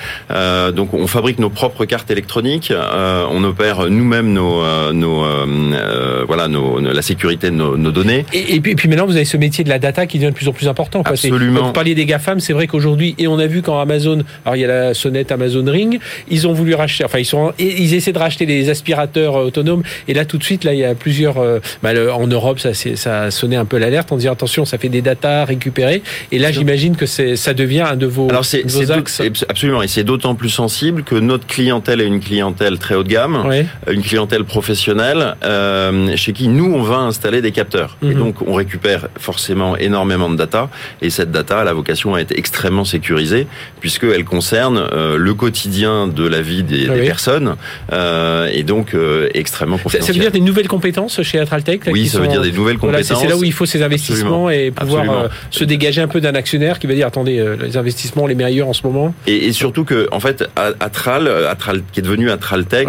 donc 0.73 0.93
on 0.93 1.07
fabrique 1.07 1.39
nos 1.39 1.49
propres 1.49 1.85
cartes 1.85 2.11
électroniques. 2.11 2.71
on 2.71 3.43
opère 3.43 3.89
nous-mêmes 3.89 4.31
nos, 4.33 4.63
euh, 4.63 4.93
nos, 4.93 5.23
euh, 5.23 5.45
euh, 5.73 6.25
voilà, 6.27 6.47
nos, 6.47 6.79
la 6.79 7.01
sécurité 7.01 7.50
de 7.51 7.55
nos, 7.55 7.77
nos 7.77 7.91
données. 7.91 8.25
Et, 8.33 8.59
puis, 8.59 8.75
puis, 8.75 8.89
maintenant, 8.89 9.05
vous 9.05 9.15
avez 9.15 9.25
ce 9.25 9.37
métier 9.37 9.63
de 9.63 9.69
la 9.69 9.79
data 9.79 10.05
qui 10.05 10.17
devient 10.17 10.31
de 10.31 10.35
plus 10.35 10.47
en 10.47 10.53
plus 10.53 10.67
important. 10.67 11.03
Quoi. 11.03 11.13
Absolument. 11.13 11.67
Vous 11.67 11.73
parliez 11.73 11.95
des 11.95 12.05
GAFAM, 12.05 12.39
c'est 12.39 12.53
vrai 12.53 12.67
qu'aujourd'hui, 12.67 13.15
et 13.17 13.27
on 13.27 13.39
a 13.39 13.47
vu 13.47 13.61
quand 13.61 13.79
Amazon, 13.79 14.23
alors 14.45 14.55
il 14.55 14.61
y 14.61 14.65
a 14.65 14.67
la 14.67 14.93
sonnette 14.93 15.31
Amazon 15.31 15.63
Ring, 15.67 15.99
ils 16.29 16.47
ont 16.47 16.53
voulu 16.53 16.73
racheter, 16.73 17.05
enfin 17.05 17.19
ils 17.19 17.25
sont, 17.25 17.53
ils 17.59 17.93
essaient 17.93 18.13
de 18.13 18.19
racheter 18.19 18.45
les 18.45 18.69
aspirateurs 18.69 19.35
autonomes. 19.35 19.83
Et 20.07 20.13
là, 20.13 20.25
tout 20.25 20.37
de 20.37 20.43
suite, 20.43 20.63
là, 20.63 20.73
il 20.73 20.79
y 20.79 20.85
a 20.85 20.95
plusieurs, 20.95 21.35
bah, 21.83 21.91
en 22.13 22.27
Europe, 22.27 22.59
ça, 22.59 22.73
ça 22.73 23.23
a 23.23 23.31
sonné 23.31 23.55
un 23.55 23.65
peu 23.65 23.77
l'alerte 23.77 24.11
en 24.11 24.17
disant 24.17 24.33
attention, 24.33 24.65
ça 24.65 24.77
fait 24.77 24.89
des 24.89 25.01
data 25.01 25.45
récupérées. 25.45 26.01
Et 26.31 26.39
là, 26.39 26.51
j'imagine 26.51 26.95
que 26.95 27.05
ça 27.05 27.53
devient 27.53 27.81
un 27.81 27.95
de 27.95 28.05
vos, 28.05 28.29
alors 28.29 28.45
c'est, 28.45 28.63
axes. 28.91 29.21
Absolument, 29.49 29.81
et 29.81 29.87
c'est 29.87 30.03
d'autant 30.03 30.35
plus 30.35 30.49
sensible 30.49 31.03
que 31.03 31.15
notre 31.15 31.47
clientèle 31.47 32.01
est 32.01 32.07
une 32.07 32.19
clientèle 32.19 32.77
très 32.79 32.95
haut 32.95 33.03
de 33.03 33.09
gamme, 33.09 33.43
une 33.89 34.01
clientèle 34.01 34.43
professionnelle 34.43 35.35
euh, 35.43 36.15
chez 36.15 36.33
qui 36.33 36.47
nous 36.47 36.73
on 36.73 36.81
va 36.81 36.97
installer 36.97 37.40
des 37.41 37.51
capteurs. 37.51 37.97
Et 38.01 38.07
mhm. 38.07 38.13
donc 38.15 38.41
on 38.47 38.53
récupère 38.53 39.07
forcément 39.17 39.77
énormément 39.77 40.29
de 40.29 40.35
data 40.35 40.69
et 41.01 41.09
cette 41.09 41.31
data 41.31 41.59
a 41.59 41.63
la 41.63 41.73
vocation 41.73 42.15
à 42.15 42.19
être 42.19 42.31
extrêmement 42.37 42.85
sécurisée 42.85 43.47
puisqu'elle 43.79 44.25
concerne 44.25 44.77
euh, 44.77 45.17
le 45.17 45.33
quotidien 45.33 46.07
de 46.07 46.27
la 46.27 46.41
vie 46.41 46.63
des, 46.63 46.87
des 46.87 47.01
personnes 47.01 47.55
euh, 47.91 48.49
et 48.51 48.63
donc 48.63 48.93
euh, 48.93 49.29
extrêmement 49.33 49.77
confidentielle. 49.77 50.03
Ça 50.03 50.13
veut 50.13 50.19
dire 50.19 50.31
des 50.31 50.39
nouvelles 50.39 50.67
compétences 50.67 51.21
chez 51.21 51.39
Atraltech 51.39 51.81
Oui, 51.87 52.07
ça 52.07 52.19
veut 52.19 52.27
dire 52.27 52.41
des 52.41 52.51
nouvelles 52.51 52.77
compétences. 52.77 53.19
c'est 53.19 53.27
là 53.27 53.37
où 53.37 53.43
il 53.43 53.53
faut 53.53 53.65
ces 53.65 53.81
investissements 53.83 54.49
et 54.49 54.71
pouvoir 54.71 55.29
se 55.49 55.63
dégager 55.63 56.01
un 56.01 56.07
peu 56.07 56.21
d'un 56.21 56.35
actionnaire 56.35 56.79
qui 56.79 56.87
va 56.87 56.93
dire 56.93 57.07
attendez 57.07 57.43
les 57.59 57.77
investissements 57.77 58.27
les 58.27 58.35
meilleurs 58.35 58.67
en 58.67 58.73
ce 58.73 58.83
moment. 58.83 59.13
Et, 59.27 59.47
et 59.47 59.53
surtout 59.53 59.83
que 59.83 60.07
en 60.11 60.19
fait 60.19 60.43
Atral, 60.79 61.27
Atral 61.27 61.81
qui 61.91 61.99
est 61.99 62.03
devenu 62.03 62.29
Atraltech 62.29 62.87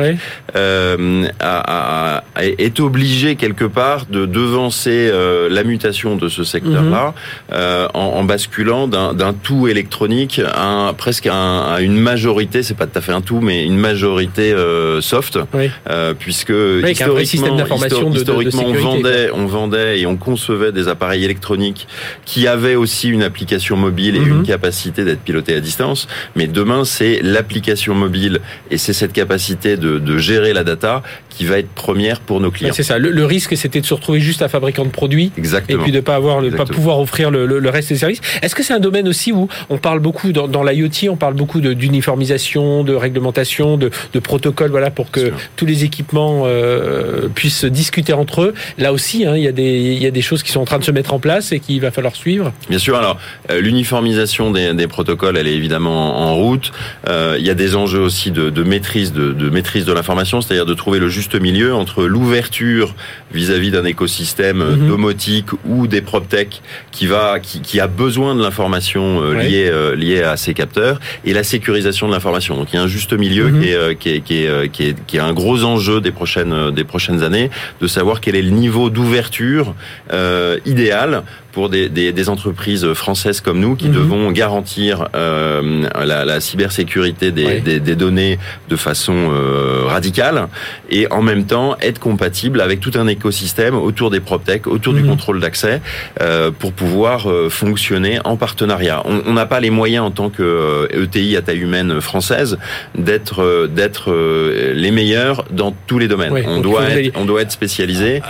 est 2.38 2.80
obligé 2.80 3.36
quelque 3.36 3.64
part 3.64 4.06
de 4.06 4.26
devancer 4.42 5.08
euh, 5.10 5.48
la 5.48 5.64
mutation 5.64 6.16
de 6.16 6.28
ce 6.28 6.44
secteur-là 6.44 7.06
mhm. 7.06 7.12
euh, 7.52 7.88
en, 7.94 8.00
en, 8.00 8.24
basculant 8.24 8.88
d'un 8.88 9.32
tout 9.32 9.68
électronique 9.68 10.40
à 10.54 10.92
presque 10.96 11.28
à, 11.30 11.78
une 11.80 11.96
majorité, 11.96 12.62
c'est 12.62 12.76
pas 12.76 12.86
tout 12.86 12.98
à 12.98 13.00
fait 13.00 13.12
un 13.12 13.20
tout, 13.20 13.40
mais 13.40 13.64
une 13.64 13.76
majorité 13.76 14.52
euh, 14.52 15.00
soft, 15.00 15.38
euh, 15.88 16.14
puisque 16.18 16.50
historiquement, 16.50 17.18
historiquement 18.14 18.64
on 18.66 18.72
vendait, 18.74 19.30
on 19.32 19.46
vendait 19.46 20.00
et 20.00 20.06
on 20.06 20.16
concevait 20.16 20.72
des 20.72 20.88
appareils 20.88 21.24
électroniques 21.24 21.86
qui 22.24 22.46
avaient 22.46 22.74
aussi 22.74 23.08
une 23.08 23.22
application 23.22 23.76
mobile 23.76 24.16
et 24.16 24.20
mhm. 24.20 24.38
une 24.38 24.42
capacité 24.42 25.04
d'être 25.04 25.20
piloté 25.20 25.54
à 25.54 25.60
distance. 25.60 26.08
Mais 26.36 26.46
demain, 26.46 26.84
c'est 26.84 27.20
l'application 27.22 27.94
mobile 27.94 28.40
et 28.70 28.78
c'est 28.78 28.92
cette 28.92 29.12
capacité 29.12 29.76
de, 29.76 29.98
de 29.98 30.18
gérer 30.18 30.52
la 30.52 30.64
data 30.64 31.02
qui 31.32 31.44
va 31.44 31.58
être 31.58 31.68
première 31.68 32.20
pour 32.20 32.40
nos 32.40 32.50
clients. 32.50 32.72
c'est 32.72 32.82
ça. 32.82 32.98
Le, 32.98 33.24
risque, 33.24 33.56
c'était 33.56 33.80
de 33.80 33.86
se 33.86 33.94
retrouver 33.94 34.20
juste 34.20 34.31
un 34.40 34.48
fabricant 34.48 34.84
de 34.84 34.90
produits 34.90 35.32
Exactement. 35.36 35.80
et 35.80 35.82
puis 35.82 35.92
de 35.92 36.00
pas 36.00 36.14
avoir, 36.14 36.42
pas 36.56 36.64
pouvoir 36.64 37.00
offrir 37.00 37.30
le, 37.30 37.46
le, 37.46 37.70
reste 37.70 37.90
des 37.90 37.96
services. 37.96 38.20
Est-ce 38.40 38.54
que 38.54 38.62
c'est 38.62 38.72
un 38.72 38.80
domaine 38.80 39.08
aussi 39.08 39.32
où 39.32 39.48
on 39.68 39.78
parle 39.78 40.00
beaucoup 40.00 40.32
dans, 40.32 40.48
dans 40.48 40.62
l'IoT, 40.62 41.10
on 41.10 41.16
parle 41.16 41.34
beaucoup 41.34 41.60
d'uniformisation, 41.60 42.84
de, 42.84 42.94
réglementation, 42.94 43.76
de, 43.76 43.90
de 44.12 44.18
protocoles, 44.18 44.70
voilà, 44.70 44.90
pour 44.90 45.10
que 45.10 45.32
tous 45.56 45.66
les 45.66 45.84
équipements 45.84 46.44
euh, 46.46 47.28
puissent 47.34 47.64
discuter 47.64 48.12
entre 48.12 48.42
eux? 48.42 48.54
Là 48.78 48.92
aussi, 48.92 49.26
hein, 49.26 49.36
il 49.36 49.42
y 49.42 49.48
a 49.48 49.52
des 49.52 49.82
il 49.82 50.02
y 50.02 50.06
a 50.06 50.10
des 50.10 50.22
choses 50.22 50.42
qui 50.42 50.50
sont 50.50 50.60
en 50.60 50.64
train 50.64 50.78
de 50.78 50.84
se 50.84 50.90
mettre 50.90 51.12
en 51.14 51.18
place 51.18 51.52
et 51.52 51.60
qu'il 51.60 51.80
va 51.80 51.90
falloir 51.90 52.14
suivre. 52.14 52.52
Bien 52.68 52.78
sûr. 52.78 52.96
Alors, 52.96 53.18
euh, 53.50 53.60
l'uniformisation 53.60 54.50
des, 54.50 54.74
des, 54.74 54.86
protocoles, 54.86 55.36
elle 55.36 55.46
est 55.46 55.54
évidemment 55.54 56.20
en 56.20 56.34
route. 56.34 56.72
Euh, 57.08 57.36
il 57.38 57.46
y 57.46 57.50
a 57.50 57.54
des 57.54 57.76
enjeux 57.76 58.00
aussi 58.00 58.30
de, 58.30 58.50
de 58.50 58.62
maîtrise 58.62 59.12
de, 59.12 59.32
de 59.32 59.50
maîtrise 59.50 59.84
de 59.84 59.92
l'information, 59.92 60.40
c'est-à-dire 60.40 60.66
de 60.66 60.74
trouver 60.74 60.98
le 60.98 61.08
juste 61.08 61.34
milieu 61.34 61.74
entre 61.74 62.04
l'ouverture 62.04 62.94
vis-à-vis 63.34 63.70
d'un 63.70 63.84
écosystème 63.84 64.58
mhm. 64.58 64.88
domotique 64.88 65.46
ou 65.66 65.86
des 65.86 66.00
proptech 66.00 66.62
qui 66.90 67.06
va 67.06 67.38
qui, 67.40 67.80
a 67.80 67.86
besoin 67.86 68.34
de 68.34 68.42
l'information 68.42 69.22
euh, 69.22 69.34
liée 69.34 69.68
euh, 69.70 69.94
liée 69.96 70.22
à 70.22 70.36
ces 70.36 70.54
capteurs 70.54 71.00
et 71.24 71.32
la 71.32 71.44
sécurisation 71.44 72.08
de 72.08 72.12
l'information. 72.12 72.56
Donc 72.56 72.72
il 72.72 72.76
y 72.76 72.78
a 72.78 72.82
un 72.82 72.88
juste 72.88 73.12
milieu 73.12 73.50
mhm. 73.50 73.60
qui, 73.60 73.68
est, 73.70 73.74
euh, 73.74 73.94
qui, 73.94 74.10
est, 74.10 74.20
qui, 74.20 74.44
est, 74.44 74.68
qui, 74.70 74.84
est, 74.88 75.06
qui 75.06 75.16
est 75.16 75.20
un 75.20 75.32
gros 75.32 75.64
enjeu 75.64 76.00
des 76.00 76.12
prochaines 76.12 76.70
des 76.70 76.84
prochaines 76.84 77.22
années 77.22 77.50
de 77.80 77.86
savoir 77.86 78.20
quel 78.20 78.36
est 78.36 78.42
le 78.42 78.50
niveau 78.50 78.90
d'ouverture 78.90 79.74
idéal 80.66 81.22
pour 81.52 81.68
des, 81.68 81.88
des, 81.88 82.12
des, 82.12 82.28
entreprises 82.28 82.92
françaises 82.94 83.40
comme 83.40 83.60
nous 83.60 83.76
qui 83.76 83.88
mhm. 83.88 83.94
devons 83.94 84.32
garantir 84.32 85.08
euh, 85.14 85.84
la, 86.04 86.24
la, 86.24 86.40
cybersécurité 86.40 87.30
des, 87.30 87.60
des, 87.60 87.78
des, 87.78 87.94
données 87.94 88.38
de 88.68 88.76
façon 88.76 89.14
euh, 89.14 89.84
radicale 89.86 90.48
et 90.90 91.10
en 91.12 91.20
même 91.20 91.44
temps 91.44 91.76
être 91.80 91.98
compatible 91.98 92.60
avec 92.60 92.80
tout 92.80 92.92
un 92.94 93.06
écosystème 93.06 93.74
autour 93.74 94.10
des 94.10 94.20
PropTech, 94.20 94.66
autour 94.66 94.94
du 94.94 95.02
mhm. 95.02 95.10
contrôle 95.10 95.40
d'accès 95.40 95.82
euh, 96.20 96.50
pour 96.50 96.72
pouvoir 96.72 97.30
euh, 97.30 97.50
fonctionner 97.50 98.18
en 98.24 98.36
partenariat. 98.36 99.02
On 99.04 99.34
n'a 99.34 99.46
pas 99.46 99.60
les 99.60 99.70
moyens 99.70 100.06
en 100.06 100.10
tant 100.10 100.30
que 100.30 100.88
ETI 100.90 101.36
à 101.36 101.42
taille 101.42 101.58
humaine 101.58 102.00
française 102.00 102.58
d'être 102.96 103.66
d'être 103.66 104.12
les 104.74 104.90
meilleurs 104.90 105.44
dans 105.50 105.74
tous 105.86 105.98
les 105.98 106.08
domaines. 106.08 106.32
on 106.46 106.60
doit 106.60 106.84
être, 106.88 107.12
on 107.16 107.24
doit 107.24 107.42
être 107.42 107.52
spécialisé 107.52 108.22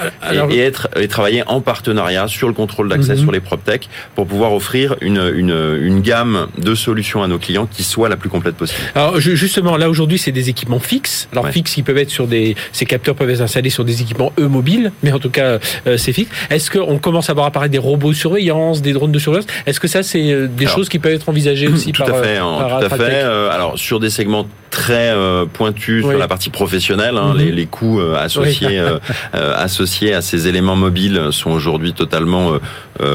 et, 0.51 0.59
être 0.59 0.89
et 0.97 1.07
travailler 1.07 1.45
en 1.47 1.61
partenariat 1.61 2.27
sur 2.27 2.49
le 2.49 2.55
contrôle 2.55 2.89
d'accès 2.89 3.12
Mhm. 3.17 3.23
sur 3.23 3.33
les 3.33 3.41
PropTech 3.41 3.89
pour 4.15 4.27
pouvoir 4.27 4.53
offrir 4.53 4.97
une, 5.01 5.33
une, 5.35 5.79
une, 5.83 6.01
gamme 6.01 6.49
de 6.59 6.75
solutions 6.75 7.23
à 7.23 7.29
nos 7.29 7.39
clients 7.39 7.67
qui 7.67 7.85
soit 7.85 8.09
la 8.09 8.17
plus 8.17 8.29
complète 8.29 8.57
possible. 8.57 8.81
Alors 8.95 9.21
justement, 9.21 9.77
là 9.77 9.89
aujourd'hui, 9.89 10.19
c'est 10.19 10.33
des 10.33 10.49
équipements 10.49 10.81
fixes. 10.81 11.29
Alors 11.33 11.49
fixes 11.49 11.75
qui 11.75 11.83
peuvent 11.83 11.99
être 11.99 12.11
sur 12.11 12.27
des, 12.27 12.57
ces 12.73 12.87
capteurs 12.87 13.15
peuvent 13.15 13.31
être 13.31 13.41
installés 13.41 13.71
sur 13.71 13.85
des 13.85 14.03
équipements 14.03 14.33
eux 14.39 14.49
mobiles, 14.49 14.93
mais 15.03 15.13
en 15.13 15.19
tout 15.19 15.31
cas 15.31 15.59
euh, 15.87 15.97
c'est 15.97 16.13
fixe. 16.13 16.31
Est-ce 16.51 16.71
qu'on 16.71 16.99
commence 16.99 17.31
à 17.31 17.35
voir 17.35 17.47
apparaître 17.47 17.73
des 17.73 17.79
robots 17.79 18.11
de 18.11 18.17
surveillance, 18.17 18.83
des 18.83 18.93
drones 18.93 19.13
de 19.13 19.19
surveillance? 19.19 19.47
Est-ce 19.67 19.81
que 19.81 19.89
ça 19.89 20.03
c'est 20.03 20.33
euh, 20.33 20.47
des 20.47 20.67
choses 20.67 20.89
qui 20.89 20.99
peuvent 20.99 21.13
être 21.13 21.29
envisagées 21.29 21.69
aussi 21.69 21.93
tout 21.93 22.03
par 22.05 22.15
à 22.15 22.23
fait, 22.23 22.39
euh, 22.39 22.43
hein, 22.43 22.79
Tout 22.81 22.95
à 22.95 22.97
fait. 22.97 23.21
alors 23.23 23.79
sur 23.79 24.01
des 24.01 24.11
segments 24.11 24.47
très 24.71 25.15
pointus 25.53 26.03
sur 26.03 26.17
la 26.17 26.29
partie 26.29 26.49
professionnelle, 26.49 27.19
hein, 27.19 27.35
mhm. 27.35 27.39
les, 27.41 27.53
les, 27.53 27.67
coûts 27.67 28.01
associés 28.01 28.81
associés 29.33 30.15
à 30.15 30.23
ces 30.23 30.49
éléments 30.49 30.77
mobiles 30.77 31.29
sont 31.31 31.51
aujourd'hui 31.51 31.93
totalement 31.93 32.53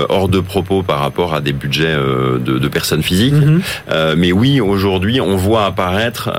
hors 0.09 0.29
de 0.29 0.39
propos 0.39 0.83
par 0.83 0.99
rapport 0.99 1.33
à 1.33 1.41
des 1.41 1.53
budgets 1.53 1.95
de, 1.95 2.59
de, 2.59 2.67
personnes 2.67 3.03
physiques. 3.03 3.33
Mhm. 3.33 3.61
mais 4.17 4.31
oui, 4.31 4.59
aujourd'hui, 4.59 5.21
on 5.21 5.35
voit 5.35 5.65
apparaître 5.65 6.31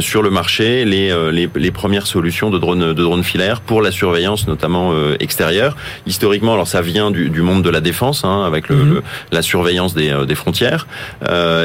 sur 0.00 0.22
le 0.22 0.30
marché 0.30 0.84
les, 0.84 1.12
les, 1.32 1.48
les, 1.54 1.70
premières 1.70 2.06
solutions 2.06 2.50
de 2.50 2.58
drones 2.58 2.92
de 2.92 3.02
drones 3.02 3.24
filaires 3.24 3.60
pour 3.60 3.82
la 3.82 3.90
surveillance, 3.90 4.46
notamment 4.46 4.92
extérieure. 5.20 5.76
Historiquement, 6.06 6.54
alors 6.54 6.68
ça 6.68 6.80
vient 6.80 7.10
du, 7.10 7.30
du 7.30 7.42
monde 7.42 7.62
de 7.62 7.70
la 7.70 7.80
défense, 7.80 8.24
hein, 8.24 8.44
avec 8.46 8.68
le, 8.68 8.76
mhm. 8.76 9.02
la 9.32 9.42
surveillance 9.42 9.94
des, 9.94 10.12
des 10.26 10.34
frontières. 10.34 10.86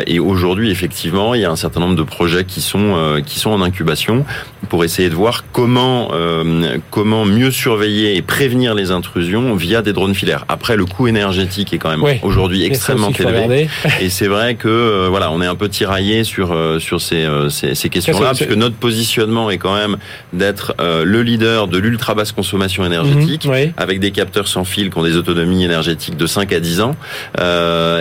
et 0.08 0.19
aujourd'hui, 0.19 0.71
effectivement, 0.71 1.36
il 1.36 1.41
y 1.41 1.45
a 1.45 1.52
un 1.52 1.56
certain 1.56 1.80
nombre 1.80 1.95
de 1.95 2.04
projets 2.04 2.45
qui 2.45 2.62
sont 2.62 3.21
qui 3.26 3.39
sont 3.39 3.52
en 3.52 3.62
incubation 3.62 4.26
pour 4.69 4.84
essayer 4.84 5.10
de 5.10 5.15
voir 5.15 5.45
comment 5.52 6.10
euh, 6.13 6.78
comment 6.89 7.26
mieux 7.26 7.52
surveiller 7.52 8.15
et 8.15 8.21
prévenir 8.21 8.73
les 8.73 8.91
intrusions 8.91 9.56
via 9.56 9.82
des 9.82 9.93
drones 9.93 10.15
filaires. 10.15 10.45
Après, 10.47 10.76
le 10.76 10.86
coût 10.86 11.03
énergétique 11.08 11.74
est 11.74 11.78
quand 11.78 11.89
même 11.89 12.20
aujourd'hui 12.24 12.63
extrêmement 12.63 13.12
élevé, 13.12 13.70
et 14.02 14.10
c'est 14.10 14.28
vrai 14.28 14.56
que 14.56 14.68
euh, 14.68 15.08
voilà, 15.10 15.32
on 15.32 15.42
est 15.42 15.46
un 15.46 15.56
peu 15.56 15.70
tiraillé 15.70 16.24
sur 16.24 16.52
euh, 16.52 16.80
sur 16.80 17.02
ces 17.02 17.28
ces, 17.50 17.76
ces 17.76 17.89
questions-là, 17.89 18.28
parce 18.28 18.46
que 18.46 18.54
notre 18.54 18.76
positionnement 18.76 19.50
est 19.50 19.58
quand 19.58 19.76
même 19.76 19.98
d'être 20.34 20.76
le 20.80 21.22
leader 21.22 21.68
de 21.68 21.78
l'ultra 21.78 22.16
basse 22.16 22.32
consommation 22.32 22.86
énergétique, 22.86 23.46
mhm, 23.46 23.74
avec 23.78 24.00
des 24.00 24.12
capteurs 24.12 24.48
sans 24.48 24.63
fil 24.63 24.89
qui 24.89 24.98
ont 24.98 25.04
des 25.04 25.18
autonomies 25.18 25.63
énergétiques 25.63 26.18
de 26.18 26.28
5 26.28 26.52
à 26.54 26.60
10 26.60 26.82
ans, 26.82 26.96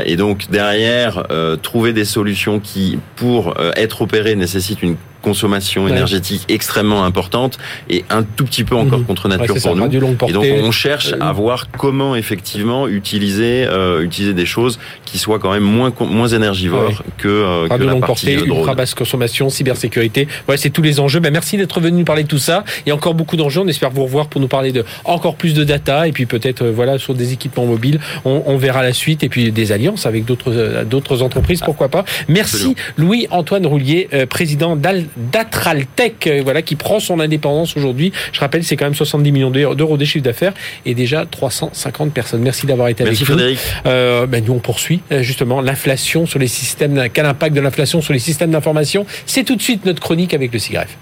et 0.05 0.17
donc 0.17 0.51
derrière 0.51 1.25
trouver 1.63 1.93
des 1.93 2.05
solutions 2.05 2.61
qui, 2.61 2.99
pour 3.17 3.55
être 3.77 4.03
opérées, 4.03 4.35
nécessitent 4.35 4.83
une 4.83 4.97
consommation 5.23 5.89
énergétique 5.89 6.45
extrêmement 6.49 7.05
importante 7.05 7.59
et 7.89 8.05
un 8.11 8.23
tout 8.23 8.45
petit 8.45 8.65
peu 8.65 8.77
encore 8.77 8.99
mhm. 8.99 9.07
contre 9.07 9.29
nature 9.29 9.55
pour 9.63 9.77
nous. 9.77 9.87
Et 10.29 10.33
donc 10.33 10.47
on 10.63 10.71
cherche 10.71 11.15
à 11.21 11.33
voir 11.33 11.71
comment 11.71 12.17
effectivement 12.17 12.89
utiliser 12.89 13.65
euh, 13.65 14.03
utiliser 14.03 14.35
des 14.35 14.47
choses 14.47 14.79
qui 15.05 15.19
soient 15.19 15.39
quand 15.39 15.53
même 15.53 15.63
moins 15.63 15.93
moins 16.01 16.29
énergivores 16.29 17.03
que, 17.19 17.29
euh, 17.29 17.69
que 17.69 17.83
la 17.83 17.97
partie 17.97 18.37
portée, 18.37 18.45
ultra 18.45 18.75
basse 18.75 18.95
consommation, 18.95 19.49
cybersécurité. 19.49 20.29
Ouais, 20.49 20.57
c'est 20.57 20.71
tous 20.71 20.83
les 20.83 21.01
enjeux. 21.01 21.21
Ben, 21.21 21.33
merci 21.33 21.57
d'être 21.57 21.81
venu 21.81 21.99
nous 21.99 22.05
parler 22.05 22.25
de 22.25 22.29
tout 22.29 22.39
ça. 22.39 22.65
Il 22.85 22.89
y 22.89 22.93
a 22.93 22.95
encore 22.95 23.15
beaucoup 23.15 23.37
d'enjeux. 23.37 23.61
On 23.61 23.69
espère 23.69 23.91
vous 23.91 24.05
revoir 24.05 24.29
pour 24.29 24.41
nous 24.41 24.49
parler 24.49 24.73
de 24.73 24.85
encore 25.05 25.37
plus 25.37 25.55
de 25.55 25.65
data 25.65 26.09
et 26.09 26.13
puis 26.13 26.27
peut-être 26.27 26.63
euh, 26.63 26.73
voilà 26.75 26.99
sur 26.99 27.15
des 27.15 27.33
équipements 27.33 27.67
mobiles. 27.67 28.01
On, 28.25 28.43
on, 28.47 28.57
verra 28.57 28.83
la 28.83 28.93
suite 28.93 29.23
et 29.23 29.29
puis 29.29 29.53
des 29.53 29.73
alliances 29.73 30.07
avec 30.07 30.25
d'autres 30.25 30.53
euh, 30.53 30.85
d'autres 30.85 31.23
entreprises. 31.23 31.61
Pourquoi 31.61 31.89
pas. 31.89 32.05
Merci 32.29 32.75
Louis 32.97 33.27
Antoine 33.31 33.67
Roulier, 33.67 34.09
président 34.29 34.77
d'Al 34.77 35.05
d'Atraltech, 35.17 36.27
euh, 36.27 36.41
voilà, 36.43 36.63
qui 36.63 36.77
prend 36.77 37.01
son 37.01 37.21
indépendance 37.21 37.77
aujourd'hui. 37.77 38.13
Je 38.33 38.41
rappelle, 38.41 38.65
c'est 38.65 38.77
quand 38.77 38.85
même 38.85 38.95
70 38.95 39.33
millions 39.33 39.51
d'euros 39.51 39.97
de 39.97 40.05
chiffre 40.05 40.25
d'affaires 40.25 40.55
et 40.87 40.95
déjà 40.95 41.27
350 41.27 42.13
personnes. 42.13 42.43
Merci 42.43 42.67
d'avoir 42.67 42.89
été 42.89 43.03
avec 43.05 43.19
nous. 43.19 43.27
Frédéric. 43.27 43.59
Euh, 43.87 44.27
ben, 44.27 44.45
nous, 44.45 44.55
on 44.55 44.59
poursuit 44.59 45.01
euh, 45.11 45.23
justement 45.23 45.61
l'inflation 45.61 46.27
sur 46.27 46.39
les 46.39 46.49
systèmes, 46.49 47.09
quel 47.13 47.27
impact 47.27 47.55
de 47.55 47.61
l'inflation 47.61 48.01
sur 48.01 48.13
les 48.13 48.19
systèmes 48.19 48.51
d'information? 48.51 49.07
C'est 49.27 49.45
tout 49.45 49.57
de 49.57 49.63
suite 49.63 49.85
notre 49.85 50.01
chronique 50.01 50.35
avec 50.35 50.53
le 50.53 50.59
CIGREF. 50.59 50.97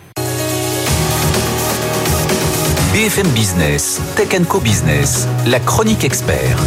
BFM 2.92 3.28
Business, 3.28 4.00
Tech 4.16 4.28
Co 4.48 4.58
Business, 4.58 5.28
la 5.46 5.60
chronique 5.60 6.04
expert. 6.04 6.58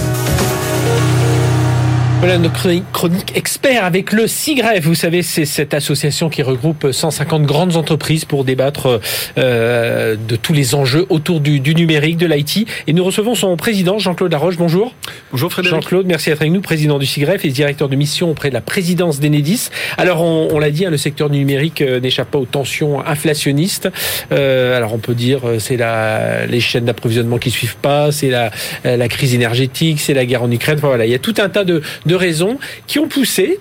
Voilà 2.23 2.37
notre 2.37 2.69
chronique 2.93 3.35
expert 3.35 3.83
avec 3.83 4.13
le 4.13 4.27
SIGREF. 4.27 4.85
Vous 4.85 4.95
savez, 4.95 5.23
c'est 5.23 5.43
cette 5.43 5.73
association 5.73 6.29
qui 6.29 6.41
regroupe 6.41 6.89
150 6.89 7.43
grandes 7.43 7.75
entreprises 7.75 8.23
pour 8.23 8.45
débattre 8.45 9.01
euh, 9.37 10.15
de 10.15 10.37
tous 10.37 10.53
les 10.53 10.73
enjeux 10.73 11.05
autour 11.09 11.41
du, 11.41 11.59
du 11.59 11.75
numérique, 11.75 12.15
de 12.15 12.25
l'IT. 12.25 12.65
Et 12.87 12.93
nous 12.93 13.03
recevons 13.03 13.35
son 13.35 13.57
président, 13.57 13.99
Jean-Claude 13.99 14.31
Laroche. 14.31 14.55
Bonjour. 14.55 14.95
Bonjour 15.31 15.51
Frédéric. 15.51 15.81
Jean-Claude, 15.81 16.05
merci 16.05 16.29
d'être 16.29 16.39
avec 16.39 16.53
nous, 16.53 16.61
président 16.61 16.97
du 16.97 17.05
SIGREF 17.05 17.43
et 17.43 17.49
directeur 17.49 17.89
de 17.89 17.97
mission 17.97 18.31
auprès 18.31 18.47
de 18.47 18.53
la 18.53 18.61
présidence 18.61 19.19
d'Enedis. 19.19 19.67
Alors, 19.97 20.21
on, 20.21 20.47
on 20.53 20.59
l'a 20.59 20.71
dit, 20.71 20.85
hein, 20.85 20.91
le 20.91 20.97
secteur 20.97 21.29
du 21.29 21.39
numérique 21.39 21.81
euh, 21.81 21.99
n'échappe 21.99 22.31
pas 22.31 22.37
aux 22.39 22.45
tensions 22.45 23.05
inflationnistes. 23.05 23.89
Euh, 24.31 24.77
alors, 24.77 24.93
on 24.93 24.99
peut 24.99 25.13
dire 25.13 25.41
euh, 25.43 25.59
c'est 25.59 25.75
la, 25.75 26.45
les 26.45 26.61
chaînes 26.61 26.85
d'approvisionnement 26.85 27.37
qui 27.37 27.51
suivent 27.51 27.75
pas, 27.75 28.13
c'est 28.13 28.29
la, 28.29 28.49
la 28.85 29.09
crise 29.09 29.35
énergétique, 29.35 29.99
c'est 29.99 30.13
la 30.13 30.25
guerre 30.25 30.43
en 30.43 30.51
Ukraine. 30.51 30.77
Enfin, 30.77 30.87
voilà, 30.87 31.05
il 31.05 31.11
y 31.11 31.15
a 31.15 31.19
tout 31.19 31.35
un 31.39 31.49
tas 31.49 31.65
de, 31.65 31.81
de 32.05 32.12
raisons 32.15 32.57
qui 32.87 32.99
ont 32.99 33.07
poussé 33.07 33.59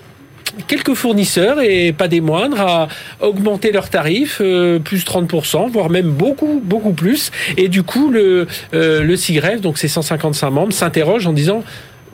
quelques 0.67 0.93
fournisseurs 0.93 1.61
et 1.61 1.93
pas 1.93 2.07
des 2.07 2.21
moindres 2.21 2.61
à 2.61 2.87
augmenter 3.21 3.71
leurs 3.71 3.89
tarifs 3.89 4.39
euh, 4.41 4.79
plus 4.79 5.05
30%, 5.05 5.69
voire 5.71 5.89
même 5.89 6.09
beaucoup 6.11 6.61
beaucoup 6.63 6.93
plus. 6.93 7.31
Et 7.57 7.67
du 7.67 7.83
coup, 7.83 8.09
le 8.11 8.47
euh, 8.73 9.15
CIGREF, 9.15 9.61
donc 9.61 9.77
ces 9.77 9.87
155 9.87 10.49
membres, 10.49 10.73
s'interroge 10.73 11.27
en 11.27 11.33
disant 11.33 11.63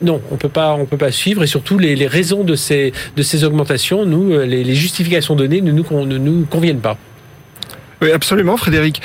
non, 0.02 0.22
on 0.30 0.36
peut 0.36 0.48
pas, 0.48 0.74
on 0.74 0.86
peut 0.86 0.96
pas 0.96 1.12
suivre 1.12 1.42
et 1.42 1.46
surtout 1.46 1.76
les, 1.76 1.94
les 1.94 2.06
raisons 2.06 2.42
de 2.42 2.54
ces 2.54 2.92
de 3.16 3.22
ces 3.22 3.44
augmentations, 3.44 4.06
nous, 4.06 4.32
euh, 4.32 4.46
les, 4.46 4.64
les 4.64 4.74
justifications 4.74 5.36
données 5.36 5.60
ne 5.60 5.72
nous, 5.72 5.84
ne 6.06 6.18
nous 6.18 6.46
conviennent 6.46 6.80
pas. 6.80 6.96
Oui, 8.02 8.12
absolument, 8.12 8.56
Frédéric. 8.56 9.02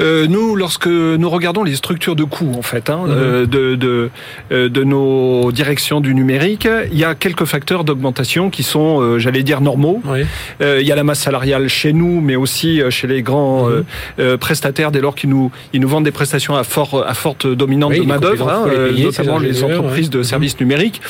Euh, 0.00 0.26
nous, 0.26 0.56
lorsque 0.56 0.86
nous 0.86 1.30
regardons 1.30 1.64
les 1.64 1.74
structures 1.74 2.16
de 2.16 2.24
coûts, 2.24 2.52
en 2.56 2.62
fait, 2.62 2.90
hein, 2.90 3.04
mhm. 3.06 3.10
euh, 3.10 3.46
de, 3.46 3.74
de, 3.76 4.10
euh, 4.52 4.68
de, 4.68 4.84
nos 4.84 5.50
directions 5.52 6.02
du 6.02 6.14
numérique, 6.14 6.68
il 6.92 6.98
y 6.98 7.04
a 7.04 7.14
quelques 7.14 7.46
facteurs 7.46 7.82
d'augmentation 7.82 8.50
qui 8.50 8.62
sont, 8.62 9.00
euh, 9.00 9.18
j'allais 9.18 9.42
dire, 9.42 9.62
normaux. 9.62 10.02
Oui. 10.04 10.26
il 10.60 10.86
y 10.86 10.92
a 10.92 10.96
la 10.96 11.04
masse 11.04 11.20
salariale 11.20 11.68
chez 11.68 11.94
nous, 11.94 12.20
mais 12.20 12.36
aussi 12.36 12.80
chez 12.90 13.06
les 13.06 13.22
grands 13.22 13.68
mhm. 14.18 14.36
prestataires, 14.36 14.90
dès 14.90 15.00
lors 15.00 15.14
qu'ils 15.14 15.30
nous, 15.30 15.50
ils 15.72 15.80
nous 15.80 15.88
vendent 15.88 16.04
des 16.04 16.10
prestations 16.10 16.56
à, 16.56 16.64
fort, 16.64 17.04
à 17.06 17.14
forte 17.14 17.46
dominante 17.46 17.94
de 17.94 18.02
main-d'œuvre, 18.02 18.50
hein, 18.50 18.66
notamment 18.98 19.38
les 19.38 19.64
entreprises 19.64 20.10
de 20.10 20.22
services 20.22 20.60
numériques. 20.60 21.00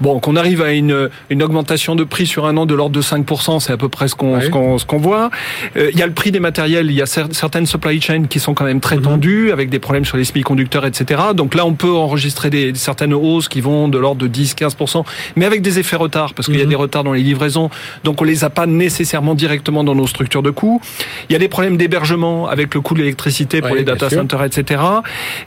Bon, 0.00 0.20
qu'on 0.20 0.36
arrive 0.36 0.62
à 0.62 0.72
une, 0.72 1.08
une 1.30 1.42
augmentation 1.42 1.94
de 1.94 2.04
prix 2.04 2.26
sur 2.26 2.46
un 2.46 2.56
an 2.56 2.66
de 2.66 2.74
l'ordre 2.74 2.94
de 2.94 3.02
5%, 3.02 3.60
c'est 3.60 3.72
à 3.72 3.76
peu 3.76 3.88
près 3.88 4.08
ce 4.08 4.14
qu'on 4.14 4.40
ce 4.40 4.48
qu'on 4.48 4.76
qu'on 4.78 4.98
voit. 4.98 5.30
Euh, 5.76 5.90
il 5.92 5.98
y 5.98 6.02
a 6.02 6.06
le 6.06 6.12
prix 6.12 6.32
des 6.32 6.40
matériels, 6.40 6.90
il 6.90 6.96
y 6.96 7.02
a 7.02 7.06
certaines 7.06 7.66
supply 7.66 8.00
chains 8.00 8.24
qui 8.24 8.40
sont 8.40 8.54
quand 8.54 8.64
même 8.64 8.80
très 8.80 8.96
mhm. 8.96 9.02
tendues, 9.02 9.52
avec 9.52 9.70
des 9.70 9.78
problèmes 9.78 10.04
sur 10.04 10.16
les 10.16 10.24
semi-conducteurs, 10.24 10.86
etc. 10.86 11.20
Donc 11.34 11.54
là, 11.54 11.66
on 11.66 11.74
peut 11.74 11.92
enregistrer 11.92 12.50
des, 12.50 12.74
certaines 12.74 13.14
hausses 13.14 13.48
qui 13.48 13.60
vont 13.60 13.88
de 13.88 13.98
l'ordre 13.98 14.26
de 14.26 14.28
10-15%, 14.28 15.04
mais 15.36 15.44
avec 15.44 15.62
des 15.62 15.78
effets 15.78 15.96
retards, 15.96 16.34
parce 16.34 16.46
qu'il 16.46 16.56
y 16.56 16.60
a 16.60 16.64
mhm. 16.64 16.70
des 16.70 16.76
retards 16.76 17.04
dans 17.04 17.12
les 17.12 17.22
livraisons, 17.22 17.70
donc 18.04 18.20
on 18.20 18.24
les 18.24 18.44
a 18.44 18.50
pas 18.50 18.66
nécessairement 18.66 19.34
directement 19.34 19.84
dans 19.84 19.94
nos 19.94 20.06
structures 20.06 20.42
de 20.42 20.50
coûts. 20.50 20.80
Il 21.28 21.32
y 21.32 21.36
a 21.36 21.38
des 21.38 21.48
problèmes 21.48 21.76
d'hébergement 21.76 22.48
avec 22.48 22.74
le 22.74 22.80
coût 22.80 22.94
de 22.94 23.00
l'électricité 23.00 23.60
pour 23.60 23.74
les 23.74 23.84
data 23.84 24.10
centers, 24.10 24.44
etc. 24.44 24.82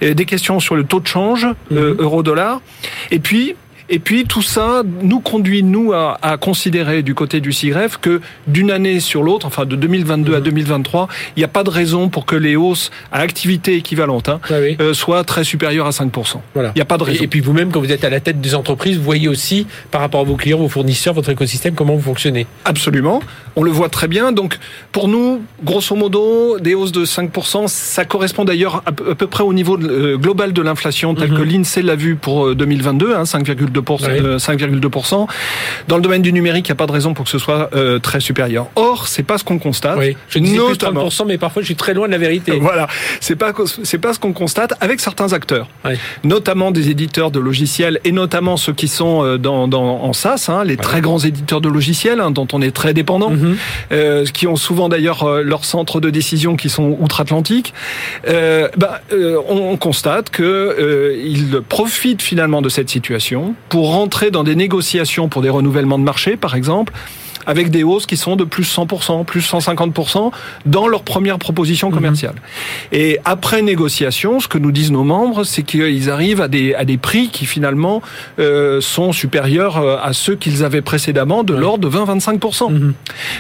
Et 0.02 0.16
des 0.16 0.26
questions 0.26 0.60
sur 0.60 0.76
le 0.76 0.84
taux 0.84 1.00
de 1.00 1.08
change, 1.08 1.48
euh, 1.72 1.94
mhm. 1.94 2.02
euro-dollar. 2.02 2.62
Et 3.12 3.20
puis, 3.20 3.56
et 3.90 4.00
puis 4.00 4.26
tout 4.26 4.42
ça 4.42 4.84
nous 5.02 5.20
conduit, 5.20 5.64
nous, 5.64 5.94
à, 5.94 6.18
à 6.22 6.38
considérer 6.38 7.02
du 7.02 7.16
côté 7.16 7.42
du 7.42 7.52
CIGREF 7.52 7.98
que 7.98 8.22
d'une 8.48 8.72
année 8.72 9.00
sur 9.00 9.24
l'autre, 9.24 9.48
enfin 9.48 9.66
de 9.66 9.76
2022 9.76 10.36
à 10.36 10.42
2023, 10.42 11.06
mmh. 11.06 11.08
il 11.36 11.40
n'y 11.40 11.44
a 11.44 11.48
pas 11.48 11.64
de 11.64 11.70
raison 11.70 12.10
pour 12.10 12.26
que 12.26 12.36
les 12.36 12.56
hausses 12.56 12.92
à 13.12 13.20
activité 13.20 13.76
équivalente 13.76 14.30
hein, 14.30 14.40
ah 14.50 14.56
oui. 14.62 14.78
euh, 14.80 14.94
soient 14.94 15.24
très 15.24 15.44
supérieures 15.44 15.88
à 15.88 15.92
5%. 15.92 16.38
Voilà. 16.54 16.72
Il 16.76 16.78
n'y 16.78 16.82
a 16.82 16.86
pas 16.86 16.98
de 16.98 17.04
raison. 17.04 17.22
Et, 17.22 17.24
et 17.26 17.28
puis 17.28 17.40
vous-même, 17.40 17.72
quand 17.72 17.80
vous 17.80 17.92
êtes 17.92 18.04
à 18.04 18.10
la 18.10 18.20
tête 18.20 18.42
des 18.42 18.56
entreprises, 18.56 18.98
vous 18.98 19.04
voyez 19.04 19.28
aussi 19.28 19.66
par 19.92 20.02
rapport 20.02 20.22
à 20.22 20.24
vos 20.24 20.36
clients, 20.36 20.60
vos 20.60 20.70
fournisseurs, 20.70 21.14
votre 21.14 21.30
écosystème, 21.30 21.74
comment 21.74 21.96
vous 21.96 22.02
fonctionnez. 22.02 22.46
Absolument. 22.66 23.22
On 23.56 23.64
le 23.64 23.72
voit 23.72 23.90
très 23.90 24.08
bien. 24.08 24.32
Donc 24.32 24.60
pour 24.92 25.08
nous, 25.08 25.42
grosso 25.64 25.96
modo, 25.96 26.60
des 26.60 26.76
hausses 26.76 26.92
de 26.92 27.06
5%, 27.06 27.68
ça 27.68 28.06
correspond 28.06 28.46
d'ailleurs 28.46 28.84
à, 28.86 28.92
peu 28.92 29.28
près 29.28 29.44
au 29.44 29.54
niveau 29.54 29.78
euh, 29.80 30.18
global 30.18 30.54
de 30.54 30.62
l'inflation 30.62 31.16
tel 31.16 31.32
mmh. 31.32 31.38
que 31.38 31.42
l'INSEE 31.42 31.82
l'a 31.82 31.96
vu 31.96 32.16
pour 32.16 32.56
2022, 32.56 33.16
hein, 33.16 33.24
5,2 33.24 33.79
5,2%. 33.82 35.28
Dans 35.88 35.96
le 35.96 36.02
domaine 36.02 36.22
du 36.22 36.34
numérique, 36.34 36.68
il 36.68 36.72
n'y 36.72 36.74
a 36.74 36.82
pas 36.84 36.88
de 36.88 36.92
raison 36.92 37.14
pour 37.14 37.26
que 37.26 37.32
ce 37.32 37.40
soit 37.40 37.70
euh, 37.76 38.00
très 38.00 38.20
supérieur. 38.20 38.68
Or, 38.76 39.08
c'est 39.08 39.24
pas 39.24 39.38
ce 39.38 39.44
qu'on 39.44 39.60
constate. 39.60 39.98
Oui. 39.98 40.18
Je 40.30 40.40
dis 40.40 40.54
notamment... 40.54 41.08
30%, 41.08 41.26
mais 41.28 41.38
parfois 41.38 41.62
je 41.62 41.68
suis 41.68 41.76
très 41.76 41.94
loin 41.94 42.08
de 42.08 42.12
la 42.12 42.18
vérité. 42.18 42.60
Voilà, 42.60 42.88
c'est 43.20 43.36
pas 43.36 43.54
c'est 43.84 43.98
pas 43.98 44.14
ce 44.14 44.20
qu'on 44.20 44.34
constate 44.34 44.74
avec 44.82 45.00
certains 45.00 45.34
acteurs, 45.34 45.68
oui. 45.86 45.94
notamment 46.24 46.72
des 46.72 46.90
éditeurs 46.90 47.32
de 47.32 47.40
logiciels 47.40 48.00
et 48.04 48.12
notamment 48.12 48.58
ceux 48.58 48.74
qui 48.74 48.88
sont 48.88 49.24
euh, 49.24 49.38
dans, 49.38 49.68
dans 49.68 50.04
en 50.04 50.14
SaaS, 50.14 50.48
hein, 50.50 50.64
les 50.64 50.78
très 50.78 51.02
grands 51.02 51.20
éditeurs 51.20 51.62
de 51.62 51.70
logiciels 51.70 52.20
hein, 52.20 52.32
dont 52.32 52.48
on 52.54 52.62
est 52.62 52.72
très 52.72 52.94
dépendant, 52.94 53.32
mm 53.32 53.38
-hmm. 53.38 53.56
euh, 53.92 54.26
qui 54.26 54.48
ont 54.48 54.56
souvent 54.56 54.90
d'ailleurs 54.90 55.24
euh, 55.24 55.44
leurs 55.44 55.66
centres 55.66 56.00
de 56.00 56.10
décision 56.10 56.56
qui 56.56 56.70
sont 56.70 56.98
outre-Atlantique. 57.00 57.74
Euh, 58.28 58.68
bah, 58.78 59.02
euh, 59.14 59.38
on 59.48 59.78
constate 59.78 60.30
que 60.30 60.50
ils 61.24 61.62
profitent 61.68 62.22
finalement 62.22 62.62
de 62.62 62.70
cette 62.70 62.90
situation 62.90 63.56
pour 63.70 63.94
rentrer 63.94 64.32
dans 64.32 64.44
des 64.44 64.56
négociations 64.56 65.30
pour 65.30 65.42
des 65.42 65.50
renouvellements 65.50 66.00
de 66.00 66.04
marché, 66.04 66.36
par 66.36 66.56
exemple, 66.56 66.92
avec 67.50 67.72
des 67.72 67.82
hausses 67.82 68.06
qui 68.06 68.16
sont 68.16 68.36
de 68.36 68.44
plus 68.44 68.64
100%, 68.64 69.26
plus 69.26 69.42
150% 69.42 70.32
dans 70.68 70.88
leur 70.88 71.02
première 71.02 71.40
proposition 71.40 71.90
commerciale. 71.90 72.36
Et 72.92 73.18
après 73.26 73.64
négociation, 73.64 74.40
ce 74.40 74.48
que 74.48 74.60
nous 74.60 74.72
disent 74.72 74.92
nos 74.92 75.04
membres, 75.04 75.44
c'est 75.44 75.64
qu'ils 75.64 76.12
arrivent 76.12 76.42
à 76.42 76.48
des, 76.48 76.76
à 76.76 76.86
des 76.86 76.98
prix 76.98 77.30
qui 77.30 77.48
finalement 77.48 78.04
euh, 78.38 78.82
sont 78.82 79.14
supérieurs 79.14 79.78
euh, 79.78 79.98
à 80.00 80.14
ceux 80.14 80.36
qu'ils 80.36 80.64
avaient 80.64 80.84
précédemment, 80.84 81.44
de 81.44 81.56
l'ordre 81.56 81.90
de 81.90 81.98
20-25%. 81.98 82.72
Mhm. 82.72 82.94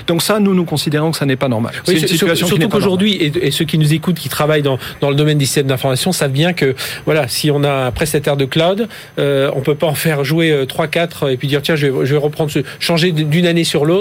Donc 0.08 0.24
ça, 0.24 0.40
nous, 0.40 0.56
nous 0.56 0.66
considérons 0.66 1.12
que 1.12 1.18
ça 1.18 1.28
n'est 1.28 1.36
pas 1.36 1.48
normal. 1.48 1.74
c'est 1.84 1.94
une 1.94 2.08
situation 2.08 2.48
surtout 2.48 2.68
qu'aujourd'hui, 2.68 3.14
et, 3.14 3.52
ceux 3.52 3.66
qui 3.66 3.78
nous 3.78 3.94
écoutent, 3.94 4.18
qui 4.18 4.30
travaillent 4.30 4.64
dans, 4.64 4.80
dans 5.02 5.12
le 5.12 5.16
domaine 5.16 5.38
des 5.38 5.46
systèmes 5.46 5.68
d'information, 5.68 6.12
savent 6.12 6.32
bien 6.32 6.54
que 6.54 6.74
voilà, 7.06 7.28
si 7.28 7.52
on 7.52 7.64
a 7.64 7.86
un 7.86 7.92
prestataire 7.92 8.38
de 8.38 8.46
cloud, 8.46 8.88
euh, 9.20 9.52
on 9.56 9.62
peut 9.62 9.76
pas 9.76 9.88
en 9.88 9.94
faire 9.94 10.24
jouer 10.24 10.66
3-4 10.68 11.10
euh, 11.26 11.28
et 11.30 11.38
puis 11.38 11.48
dire 11.48 11.62
tiens, 11.62 11.76
je 11.76 11.88
vais, 11.88 12.06
je 12.08 12.12
vais 12.12 12.20
reprendre, 12.20 12.50
ce, 12.50 12.60
changer 12.80 13.12
d'une 13.12 13.46
année 13.46 13.64
sur 13.64 13.86
l'autre. 13.86 13.99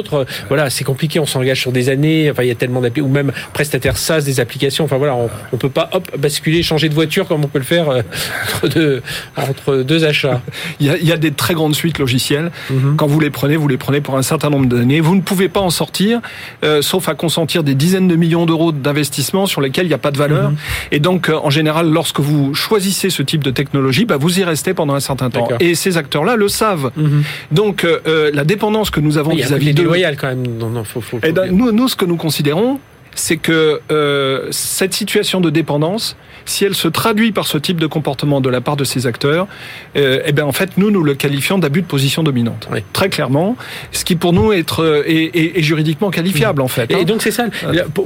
Voilà, 0.49 0.71
c'est 0.71 0.85
compliqué, 0.85 1.21
on 1.21 1.27
s'engage 1.27 1.61
sur 1.61 1.73
des 1.73 1.89
années. 1.89 2.31
Enfin, 2.31 2.43
il 2.43 2.49
y 2.49 2.53
a 2.53 2.55
tellement 2.55 2.81
d'applications, 2.81 3.11
ou 3.11 3.13
même 3.13 3.33
prestataire 3.53 3.97
SaaS 3.97 4.23
des 4.23 4.41
applications. 4.41 4.85
Enfin 4.85 4.97
voilà, 4.97 5.15
on, 5.15 5.29
on 5.53 5.57
peut 5.57 5.69
pas 5.69 5.91
hop 5.93 6.11
basculer, 6.19 6.63
changer 6.63 6.89
de 6.89 6.95
voiture 6.95 7.27
comme 7.27 7.45
on 7.45 7.49
peut 7.49 7.59
le 7.59 7.65
faire 7.65 7.89
euh, 7.91 8.03
entre, 8.45 8.69
deux, 8.69 9.03
entre 9.37 9.77
deux 9.79 10.05
achats. 10.05 10.41
il, 10.81 10.87
y 10.87 10.91
a, 10.91 10.97
il 10.97 11.07
y 11.07 11.13
a 11.13 11.17
des 11.17 11.33
très 11.33 11.55
grandes 11.55 11.75
suites 11.75 11.99
logicielles. 11.99 12.51
Mhm. 12.71 12.97
Quand 12.97 13.07
vous 13.07 13.21
les 13.21 13.31
prenez, 13.31 13.57
vous 13.57 13.69
les 13.69 13.77
prenez 13.77 14.01
pour 14.01 14.17
un 14.17 14.23
certain 14.23 14.51
nombre 14.51 14.67
d'années. 14.67 15.01
Vous 15.01 15.15
ne 15.15 15.21
pouvez 15.21 15.49
pas 15.49 15.61
en 15.61 15.71
sortir, 15.71 16.21
euh, 16.65 16.83
sauf 16.83 17.09
à 17.09 17.15
consentir 17.15 17.65
des 17.65 17.75
dizaines 17.75 18.09
de 18.09 18.17
millions 18.17 18.47
d'euros 18.47 18.73
d'investissement 18.73 19.47
sur 19.47 19.61
lesquels 19.61 19.87
il 19.87 19.89
n'y 19.89 19.95
a 19.95 19.99
pas 19.99 20.11
de 20.11 20.19
valeur. 20.19 20.51
Mhm. 20.51 20.57
Et 20.93 21.01
donc, 21.01 21.31
en 21.31 21.51
général, 21.51 21.91
lorsque 21.91 22.21
vous 22.21 22.55
choisissez 22.55 23.11
ce 23.11 23.23
type 23.23 23.45
de 23.45 23.51
technologie, 23.51 24.05
bah, 24.05 24.17
vous 24.17 24.39
y 24.39 24.45
restez 24.45 24.75
pendant 24.75 24.95
un 24.95 25.01
certain 25.01 25.31
temps. 25.31 25.49
Et 25.61 25.75
ces 25.75 25.97
acteurs-là 25.97 26.37
le 26.37 26.49
savent. 26.49 26.91
Mhm. 26.97 27.23
Donc, 27.53 27.85
euh, 27.85 28.31
la 28.33 28.45
dépendance 28.45 28.91
que 28.91 29.01
nous 29.01 29.19
avons 29.19 29.35
vis-à-vis 29.35 29.75
de... 29.75 29.88
loyal 29.88 30.16
quand 30.16 30.29
même. 30.29 30.46
Non, 30.46 30.70
non, 30.70 30.85
faut, 30.85 31.01
faut, 31.01 31.18
eh 31.22 31.33
ben, 31.33 31.51
nous, 31.51 31.72
nous, 31.72 31.88
ce 31.88 31.96
que 31.96 32.05
nous 32.05 32.16
considérons, 32.16 32.79
c'est 33.19 33.37
que 33.37 33.81
euh, 33.91 34.47
cette 34.51 34.95
situation 34.95 35.41
de 35.41 35.51
dépendance, 35.51 36.17
si 36.45 36.65
elle 36.65 36.75
se 36.75 36.89
traduit 36.89 37.33
par 37.33 37.47
ce 37.47 37.59
type 37.59 37.79
de 37.81 37.87
comportement 37.87 38.41
de 38.41 38.49
la 38.49 38.61
part 38.61 38.77
de 38.77 38.85
ces 38.85 39.07
acteurs, 39.07 39.49
euh, 39.97 40.23
eh 40.25 40.33
bien 40.33 40.47
en 40.47 40.53
fait 40.53 40.79
nous 40.79 40.91
nous 40.91 41.03
le 41.03 41.15
qualifions 41.15 41.59
d'abus 41.59 41.83
de 41.83 41.87
position 41.87 42.23
dominante, 42.23 42.69
très 42.93 43.09
clairement, 43.09 43.57
ce 43.91 44.05
qui 44.05 44.15
pour 44.15 44.33
nous 44.33 44.53
est, 44.53 44.65
euh, 44.79 45.03
est, 45.05 45.59
est, 45.59 45.63
juridiquement 45.63 46.11
qualifiable 46.11 46.63
en 46.63 46.69
fait. 46.69 46.91
Et, 46.91 46.95
hein. 46.95 47.03
donc 47.03 47.23
c'est 47.23 47.33
ça. 47.33 47.47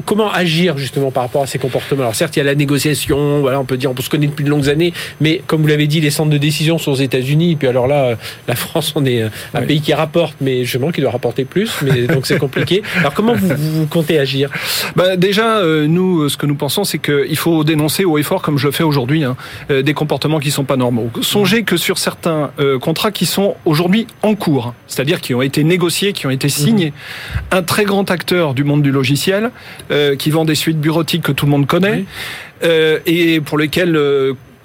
Comment 0.06 0.32
agir 0.32 0.78
justement 0.78 1.10
par 1.10 1.24
rapport 1.24 1.42
à 1.42 1.46
ces 1.46 1.58
comportements? 1.58 2.02
Alors 2.02 2.14
certes 2.14 2.34
il 2.36 2.40
y 2.40 2.42
a 2.42 2.46
la 2.46 2.54
négociation, 2.54 3.40
voilà 3.40 3.60
on 3.60 3.64
peut 3.66 3.76
dire 3.76 3.90
on 3.90 3.94
peut 3.94 4.02
se 4.02 4.10
connaître 4.10 4.32
depuis 4.32 4.44
de 4.44 4.50
longues 4.50 4.70
années, 4.70 4.94
mais 5.20 5.42
comme 5.46 5.60
vous 5.60 5.68
l'avez 5.68 5.86
dit 5.86 6.00
les 6.00 6.10
centres 6.10 6.30
de 6.30 6.38
décision 6.38 6.78
sont 6.78 6.92
aux 6.92 6.96
États-Unis, 6.96 7.52
et 7.52 7.56
puis 7.56 7.68
alors 7.68 7.86
là 7.86 8.16
la 8.48 8.56
France 8.56 8.92
on 8.96 9.04
est 9.04 9.22
un 9.52 9.62
pays 9.62 9.82
qui 9.82 9.92
rapporte, 9.92 10.36
mais 10.40 10.64
je 10.64 10.78
pense 10.78 10.92
qu'il 10.92 11.02
doit 11.02 11.12
rapporter 11.12 11.44
plus, 11.44 11.70
mais 11.82 12.06
donc 12.06 12.26
c'est 12.26 12.38
compliqué. 12.38 12.82
Alors 12.98 13.12
comment 13.12 13.34
vous, 13.34 13.54
vous 13.56 13.86
comptez 13.86 14.18
agir? 14.18 14.48
Bah, 15.02 15.16
Déjà, 15.16 15.58
euh, 15.58 15.86
nous, 15.86 16.28
ce 16.28 16.36
que 16.36 16.46
nous 16.46 16.54
pensons, 16.54 16.84
c'est 16.84 16.98
qu'il 16.98 17.36
faut 17.36 17.64
dénoncer 17.64 18.04
haut 18.04 18.18
et 18.18 18.22
fort, 18.22 18.42
comme 18.42 18.58
je 18.58 18.66
le 18.66 18.72
fais 18.72 18.82
aujourd'hui, 18.82 19.24
hein, 19.24 19.36
euh, 19.70 19.82
des 19.82 19.94
comportements 19.94 20.38
qui 20.38 20.50
sont 20.50 20.64
pas 20.64 20.76
normaux. 20.76 21.10
Songez 21.20 21.64
que 21.64 21.76
sur 21.76 21.98
certains 21.98 22.50
euh, 22.58 22.78
contrats 22.78 23.10
qui 23.10 23.26
sont 23.26 23.56
aujourd'hui 23.64 24.06
en 24.22 24.34
cours, 24.34 24.74
c'est-à-dire 24.86 25.20
qui 25.20 25.34
ont 25.34 25.42
été 25.42 25.64
négociés, 25.64 26.12
qui 26.12 26.26
ont 26.26 26.30
été 26.30 26.48
signés, 26.48 26.92
mhm. 26.92 27.58
un 27.58 27.62
très 27.62 27.84
grand 27.84 28.10
acteur 28.10 28.54
du 28.54 28.64
monde 28.64 28.82
du 28.82 28.90
logiciel, 28.90 29.50
qui 30.18 30.30
vend 30.30 30.44
des 30.44 30.54
suites 30.54 30.80
bureautiques 30.80 31.22
que 31.22 31.32
tout 31.32 31.46
le 31.46 31.50
monde 31.50 31.66
connaît, 31.66 32.04
et 33.06 33.40
pour 33.40 33.58
lesquels 33.58 33.98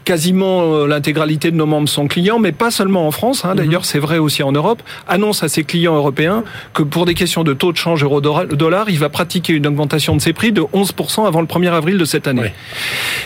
quasiment 0.08 0.74
euh, 0.74 0.88
l'intégralité 0.88 1.52
de 1.52 1.58
nos 1.58 1.66
membres 1.66 1.90
sont 1.90 2.08
clients, 2.08 2.40
mais 2.40 2.54
pas 2.54 2.72
seulement 2.72 3.06
en 3.08 3.12
France, 3.12 3.44
hein, 3.44 3.56
d'ailleurs 3.56 3.82
mhm. 3.82 3.88
c'est 3.88 4.00
vrai 4.00 4.20
aussi 4.20 4.42
en 4.42 4.54
Europe, 4.54 4.82
annonce 5.06 5.44
à 5.44 5.50
ses 5.50 5.66
clients 5.66 5.98
européens 5.98 6.46
que 6.74 6.82
pour 6.82 7.06
des 7.06 7.14
questions 7.14 7.44
de 7.44 7.52
taux 7.52 7.74
de 7.74 7.78
change 7.78 8.06
euro-dollar, 8.06 8.90
il 8.90 9.00
va 9.00 9.10
pratiquer 9.10 9.52
une 9.52 9.68
augmentation 9.68 10.16
de 10.16 10.22
ses 10.22 10.32
prix 10.32 10.54
de 10.54 10.62
11% 10.62 11.28
avant 11.28 11.42
le 11.42 11.48
1er 11.48 11.74
avril 11.74 11.98
de 11.98 12.06
cette 12.06 12.26
année. 12.26 12.54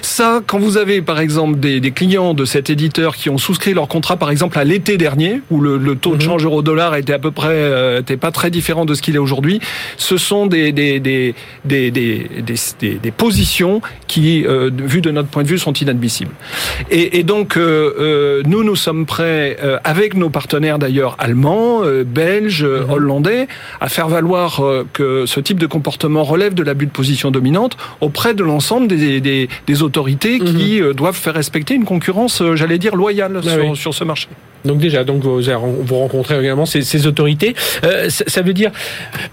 Ça, 0.02 0.41
quand 0.48 0.58
vous 0.58 0.78
avez 0.78 1.04
par 1.04 1.20
exemple 1.20 1.60
des, 1.60 1.80
des, 1.80 1.91
clients 1.91 2.34
de 2.34 2.46
cet 2.46 2.72
éditeur 2.72 3.15
qui 3.15 3.30
ont 3.30 3.38
souscrit 3.38 3.76
leur 3.76 3.88
contrat 3.88 4.17
par 4.17 4.32
exemple 4.32 4.58
à 4.58 4.63
l'été 4.63 4.98
dernier, 4.98 5.41
où 5.52 5.62
le, 5.62 5.78
le 5.78 5.96
taux 5.96 6.15
de 6.15 6.24
mhm. 6.24 6.30
change 6.30 6.46
euro-dollar 6.46 6.96
était 6.96 7.13
à 7.13 7.20
peu 7.20 7.30
près, 7.30 7.50
euh, 7.50 8.00
était 8.00 8.17
pas 8.17 8.32
très 8.32 8.50
différent 8.50 8.86
de 8.86 8.96
ce 8.96 9.04
qu'il 9.04 9.13
est 9.13 9.20
aujourd'hui, 9.20 9.60
ce 9.98 10.17
sont 10.17 10.48
des, 10.48 10.72
des, 10.72 11.00
des, 11.00 11.36
des, 11.63 11.91
des, 11.91 12.41
des 12.41 13.12
positions 13.12 13.84
qui, 14.08 14.48
euh, 14.48 14.72
vu 14.74 15.02
de 15.02 15.12
notre 15.12 15.28
point 15.28 15.44
de 15.44 15.48
vue, 15.48 15.60
sont 15.60 15.74
inadmissibles. 15.74 16.34
Et, 16.90 17.20
et 17.20 17.24
donc, 17.24 17.58
euh, 17.58 17.94
euh, 18.00 18.44
nous, 18.46 18.64
nous 18.64 18.76
sommes 18.76 19.06
prêts, 19.06 19.58
euh, 19.64 19.78
avec 19.84 20.16
nos 20.16 20.30
partenaires 20.30 20.80
d'ailleurs 20.80 21.16
allemands, 21.20 21.82
belges, 22.06 22.64
mhm. 22.64 22.90
hollandais, 22.90 23.48
à 23.80 23.90
faire 23.90 24.08
valoir 24.08 24.62
que 24.94 25.26
ce 25.26 25.40
type 25.40 25.60
de 25.60 25.68
comportement 25.68 26.24
relève 26.24 26.54
de 26.54 26.64
l'abus 26.64 26.86
de 26.86 26.92
position 26.92 27.32
dominante 27.32 27.78
auprès 28.02 28.34
de 28.34 28.44
l'ensemble 28.44 28.88
des, 28.88 29.22
des, 29.22 29.50
des, 29.68 29.84
autorités 29.84 30.40
qui 30.40 30.82
mhm. 30.82 30.94
doivent 30.94 31.16
faire 31.16 31.34
respecter 31.34 31.74
une 31.74 31.86
concurrence, 31.86 32.44
j'allais 32.56 32.78
dire, 32.78 32.96
loyale 32.96 33.42
ah 33.44 33.50
sur, 33.50 33.78
sur 33.78 33.94
ce 33.94 34.04
marché. 34.04 34.28
Donc 34.65 34.80
déjà, 34.80 35.04
donc 35.04 35.24
vous, 35.24 35.41
vous 35.41 35.95
rencontrez 35.97 36.39
également 36.39 36.65
ces, 36.65 36.82
ces 36.82 37.08
autorités. 37.08 37.56
Euh, 37.84 38.10
ça, 38.10 38.41
veut 38.41 38.54
dire 38.54 38.71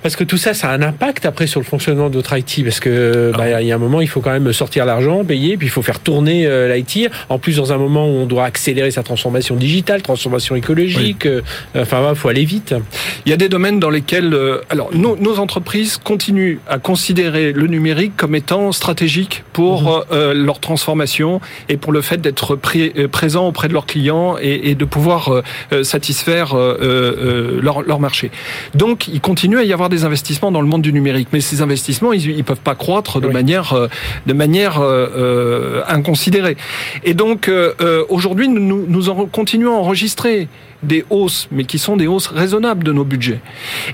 parce 0.02 0.16
que 0.16 0.24
tout 0.24 0.36
ça, 0.36 0.54
ça 0.54 0.70
a 0.70 0.74
un 0.74 0.82
impact 0.82 1.26
après 1.26 1.46
sur 1.46 1.60
le 1.60 1.66
fonctionnement 1.66 2.10
de 2.10 2.16
votre 2.16 2.36
IT, 2.36 2.64
parce 2.64 2.80
que 2.80 3.32
bah, 3.36 3.60
il 3.60 3.66
y 3.66 3.72
a 3.72 3.74
un 3.74 3.78
moment, 3.78 4.00
il 4.00 4.08
faut 4.08 4.20
quand 4.20 4.30
même 4.30 4.52
sortir 4.52 4.84
l'argent, 4.84 5.24
payer, 5.24 5.56
puis 5.56 5.66
il 5.66 5.70
faut 5.70 5.82
faire 5.82 6.00
tourner 6.00 6.46
euh, 6.46 6.74
l'IT. 6.74 7.10
En 7.28 7.38
plus, 7.38 7.56
dans 7.56 7.72
un 7.72 7.78
moment 7.78 8.06
où 8.06 8.12
on 8.12 8.26
doit 8.26 8.44
accélérer 8.44 8.90
sa 8.90 9.02
transformation 9.02 9.56
digitale, 9.56 10.02
transformation 10.02 10.56
écologique, 10.56 11.26
euh, 11.26 11.42
enfin, 11.76 12.06
il 12.10 12.16
faut 12.16 12.28
aller 12.28 12.44
vite. 12.44 12.74
Il 13.26 13.30
y 13.30 13.32
a 13.32 13.36
des 13.36 13.48
domaines 13.48 13.80
dans 13.80 13.90
lesquels, 13.90 14.32
euh, 14.34 14.60
alors, 14.70 14.90
nos, 14.94 15.16
nos, 15.16 15.38
entreprises 15.38 15.98
continuent 15.98 16.58
à 16.68 16.78
considérer 16.78 17.52
le 17.52 17.66
numérique 17.66 18.12
comme 18.16 18.34
étant 18.34 18.72
stratégique 18.72 19.44
pour 19.52 19.82
mhm. 19.82 20.02
euh, 20.12 20.34
leur 20.34 20.60
transformation 20.60 21.40
et 21.68 21.76
pour 21.76 21.92
le 21.92 22.00
fait 22.00 22.20
d'être 22.20 22.56
présent 22.56 23.46
auprès 23.46 23.68
de 23.68 23.72
leurs 23.72 23.86
clients 23.86 24.36
et, 24.40 24.70
et 24.70 24.74
de 24.74 24.84
pouvoir 24.84 25.17
euh, 25.26 25.42
euh, 25.72 25.85
satisfaire 25.85 26.52
euh, 26.54 27.61
leur, 27.61 27.83
leur, 27.83 27.98
marché. 28.00 28.31
Donc, 28.74 29.09
il 29.09 29.20
continue 29.20 29.59
à 29.59 29.64
y 29.64 29.72
avoir 29.72 29.88
des 29.88 30.04
investissements 30.04 30.52
dans 30.52 30.61
le 30.61 30.68
monde 30.68 30.83
du 30.83 30.92
numérique, 30.92 31.28
mais 31.33 31.40
ces 31.40 31.62
investissements, 31.62 32.12
ils, 32.12 32.37
ne 32.37 32.42
peuvent 32.42 32.61
pas 32.61 32.76
croître 32.76 33.20
de 33.20 33.28
manière 33.28 33.88
de 34.26 34.33
manière 34.33 34.81
inconsidérée. 35.88 36.57
Et 37.04 37.14
donc, 37.14 37.50
aujourd'hui, 38.09 38.48
nous, 38.48 38.85
nous 38.87 39.09
en 39.09 39.26
continuons 39.26 39.74
à 39.74 39.78
enregistrer 39.78 40.48
des 40.82 41.04
hausses, 41.10 41.48
mais 41.50 41.64
qui 41.64 41.78
sont 41.78 41.96
des 41.96 42.06
hausses 42.06 42.28
raisonnables 42.28 42.84
de 42.84 42.92
nos 42.92 43.04
budgets. 43.04 43.40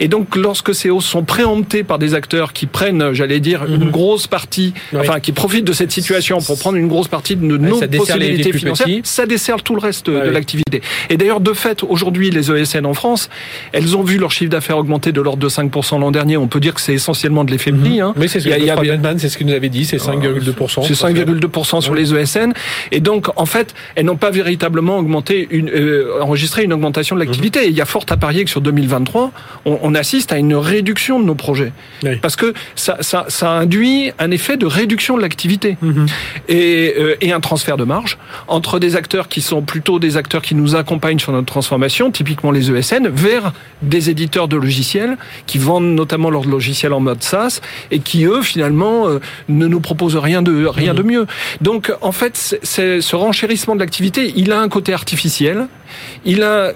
Et 0.01 0.09
donc, 0.09 0.37
lorsque 0.37 0.75
ces 0.75 0.90
hausses 0.90 1.07
sont 1.07 1.25
préemptées 1.25 1.83
par 1.83 1.99
des 1.99 2.14
acteurs 2.14 2.53
qui 2.53 2.66
prennent, 2.66 3.12
j'allais 3.12 3.40
dire, 3.40 3.64
une 3.64 3.87
mhm. 3.87 3.90
grosse 3.90 4.27
partie, 4.27 4.75
enfin, 4.94 5.20
qui 5.20 5.33
profitent 5.33 5.64
de 5.64 5.73
cette 5.73 5.92
situation 5.92 6.38
pour 6.40 6.59
prendre 6.59 6.77
une 6.77 6.88
grosse 6.88 7.09
partie 7.09 7.37
de 7.37 7.44
nos 7.44 7.81
possibilités 7.81 8.53
financières, 8.53 8.88
ça 9.03 9.27
dessert 9.27 9.62
tout 9.62 9.75
le 9.75 9.81
reste 9.81 10.11
de 10.11 10.31
l'activité. 10.31 10.83
Et 11.11 11.16
d'ailleurs, 11.16 11.40
de 11.40 11.53
fait, 11.53 11.83
aujourd'hui, 11.83 12.31
les 12.31 12.51
ESN 12.51 12.87
en 12.87 12.94
France, 12.94 13.31
elles 13.73 13.97
ont 13.97 14.03
vu 14.03 14.18
leur 14.18 14.31
chiffre 14.31 14.51
d'affaires 14.51 14.79
augmenter 14.79 15.12
de 15.12 15.20
l'ordre 15.20 15.42
de 15.42 15.49
5% 15.49 16.01
l'an 16.01 16.11
dernier. 16.11 16.37
On 16.37 16.49
peut 16.49 16.61
dire 16.61 16.75
que 16.75 16.81
c'est 16.81 16.94
essentiellement 16.94 17.44
de 17.44 17.51
l'effet 17.51 17.73
prix. 17.73 18.01
Hein. 18.01 18.12
Mais 18.16 18.29
c'est 18.29 18.40
ce, 18.40 18.49
que 18.49 19.18
c'est 19.18 19.29
ce 19.29 19.38
que 19.38 19.44
nous 19.44 19.53
avait 19.53 19.68
dit, 19.68 19.85
c'est 19.85 19.97
5,2%. 19.97 20.87
C'est 20.87 20.94
5,2% 20.94 21.81
sur 21.81 21.94
les 21.94 22.14
ESN. 22.14 22.53
Et 22.92 23.01
donc, 23.01 23.29
en 23.37 23.47
fait, 23.47 23.75
elles 23.94 24.05
n'ont 24.05 24.16
pas 24.16 24.31
véritablement 24.31 24.99
augmenté, 24.99 25.49
une, 25.51 25.70
euh, 25.70 26.20
enregistré 26.20 26.64
une 26.64 26.74
augmentation 26.75 27.17
de 27.17 27.21
l'activité. 27.21 27.61
Mhm. 27.61 27.65
Et 27.67 27.69
il 27.69 27.77
y 27.77 27.81
a 27.81 27.87
fort 27.87 28.05
à 28.11 28.17
parier 28.17 28.45
que 28.45 28.51
sur 28.51 28.61
2023, 28.61 29.33
on, 29.65 29.79
on 29.83 29.95
assiste 29.95 30.33
à 30.33 30.39
une 30.39 30.55
réduction 30.55 31.19
de 31.21 31.25
nos 31.25 31.35
projets. 31.35 31.73
Parce 32.21 32.37
que 32.37 32.53
ça, 32.75 32.99
ça, 33.01 33.27
ça, 33.29 33.51
induit 33.51 34.13
un 34.19 34.31
effet 34.31 34.57
de 34.57 34.67
réduction 34.67 35.17
de 35.17 35.23
l'activité 35.23 35.77
mhm. 35.81 36.07
et, 36.49 36.95
euh, 36.99 37.17
et 37.21 37.33
un 37.33 37.41
transfert 37.41 37.77
de 37.77 37.85
marge 37.85 38.19
entre 38.49 38.79
des 38.79 38.97
acteurs 38.97 39.29
qui 39.29 39.41
sont 39.41 39.63
plutôt 39.63 39.99
des 39.99 40.17
acteurs 40.17 40.43
qui 40.43 40.55
nous 40.55 40.77
accompagnent 40.77 41.19
sur 41.19 41.33
notre 41.33 41.47
transformation, 41.47 42.11
typiquement 42.11 42.51
les 42.51 42.71
ESN, 42.71 43.09
vers 43.09 43.53
des 43.83 44.11
éditeurs 44.11 44.49
de 44.49 44.57
logiciels 44.57 45.17
qui 45.47 45.59
vendent 45.59 45.95
notamment 45.95 46.31
leurs 46.31 46.47
logiciels 46.47 46.93
en 46.93 47.01
mode 47.01 47.23
SaaS 47.23 47.61
et 47.91 48.01
qui, 48.01 48.25
eux, 48.25 48.43
finalement, 48.43 49.09
euh, 49.09 49.21
ne 49.49 49.67
nous 49.67 49.81
proposent 49.81 50.17
rien 50.17 50.43
de, 50.43 50.67
rien 50.67 50.93
mhm. 50.93 50.99
de 50.99 51.03
mieux. 51.03 51.27
Donc, 51.61 51.93
en 52.01 52.13
fait, 52.13 52.59
c'est 52.63 53.01
ce 53.01 53.17
renchérissement 53.17 53.75
de 53.75 53.81
l'activité, 53.81 54.33
il 54.37 54.53
a 54.53 54.61
un 54.61 54.69
côté 54.69 54.93
artificiel 54.93 55.69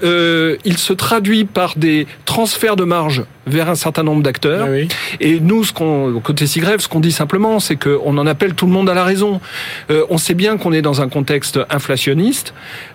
euh, 0.03 0.57
il 0.65 0.79
se 0.79 0.93
traduit 0.93 1.45
par 1.45 1.77
des 1.77 2.07
transferts 2.25 2.77
de 2.77 2.85
marge 2.85 3.25
vers 3.49 3.69
un 3.69 3.75
certain 3.75 4.03
nombre 4.03 4.23
d'acteurs. 4.23 4.69
Ah 4.71 4.95
Et 5.21 5.41
nous, 5.41 5.65
ce 5.65 5.73
qu'on, 5.73 6.21
côté 6.21 6.47
SIGREF, 6.47 6.81
ce 6.81 6.89
qu'on 6.89 7.01
dit 7.01 7.13
simplement, 7.13 7.61
c'est 7.61 7.77
qu'on 7.77 8.17
en 8.19 8.27
appelle 8.27 8.55
tout 8.55 8.67
le 8.67 8.73
monde 8.73 8.89
à 8.89 8.95
la 8.95 9.05
raison. 9.05 9.41
Euh, 9.91 10.05
on 10.11 10.19
sait 10.19 10.35
bien 10.35 10.57
qu'on 10.57 10.73
est 10.73 10.83
dans 10.83 11.01
un 11.01 11.09
contexte 11.09 11.59
inflationniste. 11.71 12.55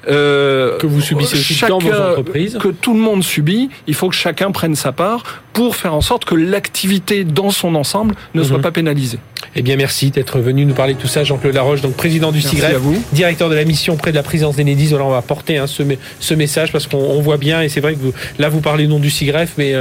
Euh, 0.10 0.78
que 0.78 0.88
vous 0.88 1.02
subissez 1.02 1.38
aussi 1.38 1.66
dans 1.68 1.80
vos 1.80 1.92
entreprises. 1.92 2.58
Que 2.60 2.70
tout 2.70 2.94
le 2.94 3.00
monde 3.00 3.24
subit. 3.24 3.70
Il 3.88 3.94
faut 3.94 4.10
que 4.10 4.16
chacun 4.16 4.52
prenne 4.52 4.76
sa 4.76 4.92
part 4.92 5.44
pour 5.54 5.76
faire 5.76 5.94
en 5.94 6.02
sorte 6.02 6.26
que 6.26 6.36
l'activité 6.36 7.24
dans 7.24 7.52
son 7.52 7.76
ensemble 7.76 8.16
ne 8.34 8.44
soit 8.44 8.58
mhm. 8.58 8.64
pas 8.64 8.72
pénalisée. 8.72 9.20
Eh 9.56 9.62
bien, 9.62 9.76
merci 9.76 10.10
d'être 10.10 10.40
venu 10.40 10.66
nous 10.66 10.74
parler 10.74 10.96
de 10.96 11.00
tout 11.00 11.08
ça, 11.08 11.24
Jean-Claude 11.24 11.54
Laroche, 11.54 11.82
donc 11.82 11.94
président 11.94 12.32
du 12.32 12.42
SIGREF, 12.42 12.82
directeur 13.12 13.50
de 13.50 13.56
la 13.56 13.66
mission 13.66 13.96
près 13.98 14.12
de 14.12 14.16
la 14.16 14.24
présidence 14.24 14.56
d'Enedis. 14.56 14.88
Voilà, 14.88 15.06
on 15.06 15.12
va 15.12 15.22
porter 15.22 15.58
hein, 15.58 15.68
ce, 15.68 15.84
ce 16.20 16.34
message 16.34 16.72
parce 16.72 16.88
qu'on 16.88 17.22
voit 17.22 17.38
bien, 17.38 17.62
et 17.62 17.70
c'est 17.70 17.82
vrai 17.82 17.94
que 17.94 18.00
vous, 18.00 18.14
là 18.40 18.50
vous 18.50 18.62
parlez 18.62 18.88
non 18.88 19.00
du 19.00 19.12
SIGREF, 19.12 19.54
mais 19.58 19.76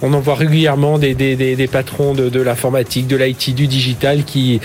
on 0.00 0.09
en 0.12 0.20
voit 0.20 0.34
régulièrement 0.34 0.98
des, 0.98 1.14
des, 1.14 1.36
des, 1.36 1.66
patrons 1.66 2.14
de, 2.14 2.28
de 2.28 2.40
l'informatique, 2.40 3.06
de 3.06 3.16
l'IT, 3.16 3.54
du 3.54 3.66
digital 3.66 4.24
qui, 4.24 4.60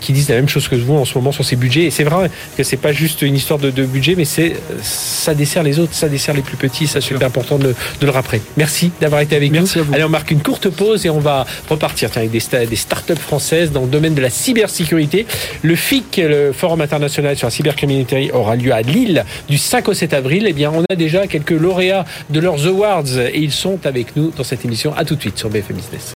qui 0.00 0.12
disent 0.12 0.28
la 0.28 0.36
même 0.36 0.48
chose 0.48 0.68
que 0.68 0.76
vous 0.76 0.94
en 0.94 1.04
ce 1.04 1.16
moment 1.16 1.32
sur 1.32 1.44
ces 1.44 1.56
budgets. 1.56 1.84
Et 1.84 1.90
c'est 1.90 2.04
vrai 2.04 2.30
que 2.56 2.62
c'est 2.62 2.76
pas 2.76 2.92
juste 2.92 3.22
une 3.22 3.36
histoire 3.36 3.58
de, 3.58 3.70
de 3.70 3.84
budget, 3.84 4.14
mais 4.16 4.24
c'est 4.24 4.54
ça 4.82 5.34
dessert 5.34 5.62
les 5.62 5.78
autres, 5.78 5.94
ça 5.94 6.08
dessert 6.08 6.34
les 6.34 6.42
plus 6.42 6.56
petits. 6.56 6.86
Ça, 6.86 7.00
c'est 7.00 7.22
important 7.22 7.58
de, 7.58 7.74
de, 8.00 8.06
le 8.06 8.10
rappeler. 8.10 8.40
Merci 8.56 8.90
d'avoir 9.00 9.20
été 9.20 9.36
avec 9.36 9.50
Merci 9.50 9.78
nous. 9.78 9.84
À 9.84 9.86
vous. 9.86 9.94
Allez, 9.94 10.04
on 10.04 10.08
marque 10.08 10.30
une 10.30 10.42
courte 10.42 10.68
pause 10.68 11.04
et 11.06 11.10
on 11.10 11.20
va 11.20 11.46
repartir 11.68 12.10
avec 12.14 12.30
des, 12.30 12.40
des 12.66 12.76
startups 12.76 13.16
françaises 13.16 13.72
dans 13.72 13.82
le 13.82 13.88
domaine 13.88 14.14
de 14.14 14.20
la 14.22 14.30
cybersécurité. 14.30 15.26
Le 15.62 15.76
FIC, 15.76 16.16
le 16.18 16.52
Forum 16.52 16.80
international 16.80 17.36
sur 17.36 17.46
la 17.46 17.50
cybercriminalité, 17.50 18.30
aura 18.32 18.56
lieu 18.56 18.72
à 18.72 18.82
Lille 18.82 19.24
du 19.48 19.58
5 19.58 19.88
au 19.88 19.94
7 19.94 20.14
avril. 20.14 20.44
Eh 20.46 20.52
bien, 20.52 20.72
on 20.74 20.82
a 20.88 20.96
déjà 20.96 21.26
quelques 21.26 21.50
lauréats 21.50 22.04
de 22.30 22.40
leurs 22.40 22.66
awards 22.66 23.18
et 23.18 23.38
ils 23.38 23.52
sont 23.52 23.78
avec 23.84 24.16
nous 24.16 24.30
dans 24.36 24.44
cette 24.44 24.64
émission. 24.64 24.77
À 24.86 25.04
tout 25.04 25.16
de 25.16 25.20
suite 25.20 25.36
sur 25.36 25.50
BFM 25.50 25.76
Business. 25.76 26.12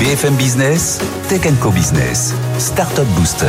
BFM 0.00 0.34
Business, 0.34 0.98
Tech 1.28 1.42
Co 1.60 1.70
Business, 1.70 2.34
Startup 2.58 3.06
Booster. 3.16 3.46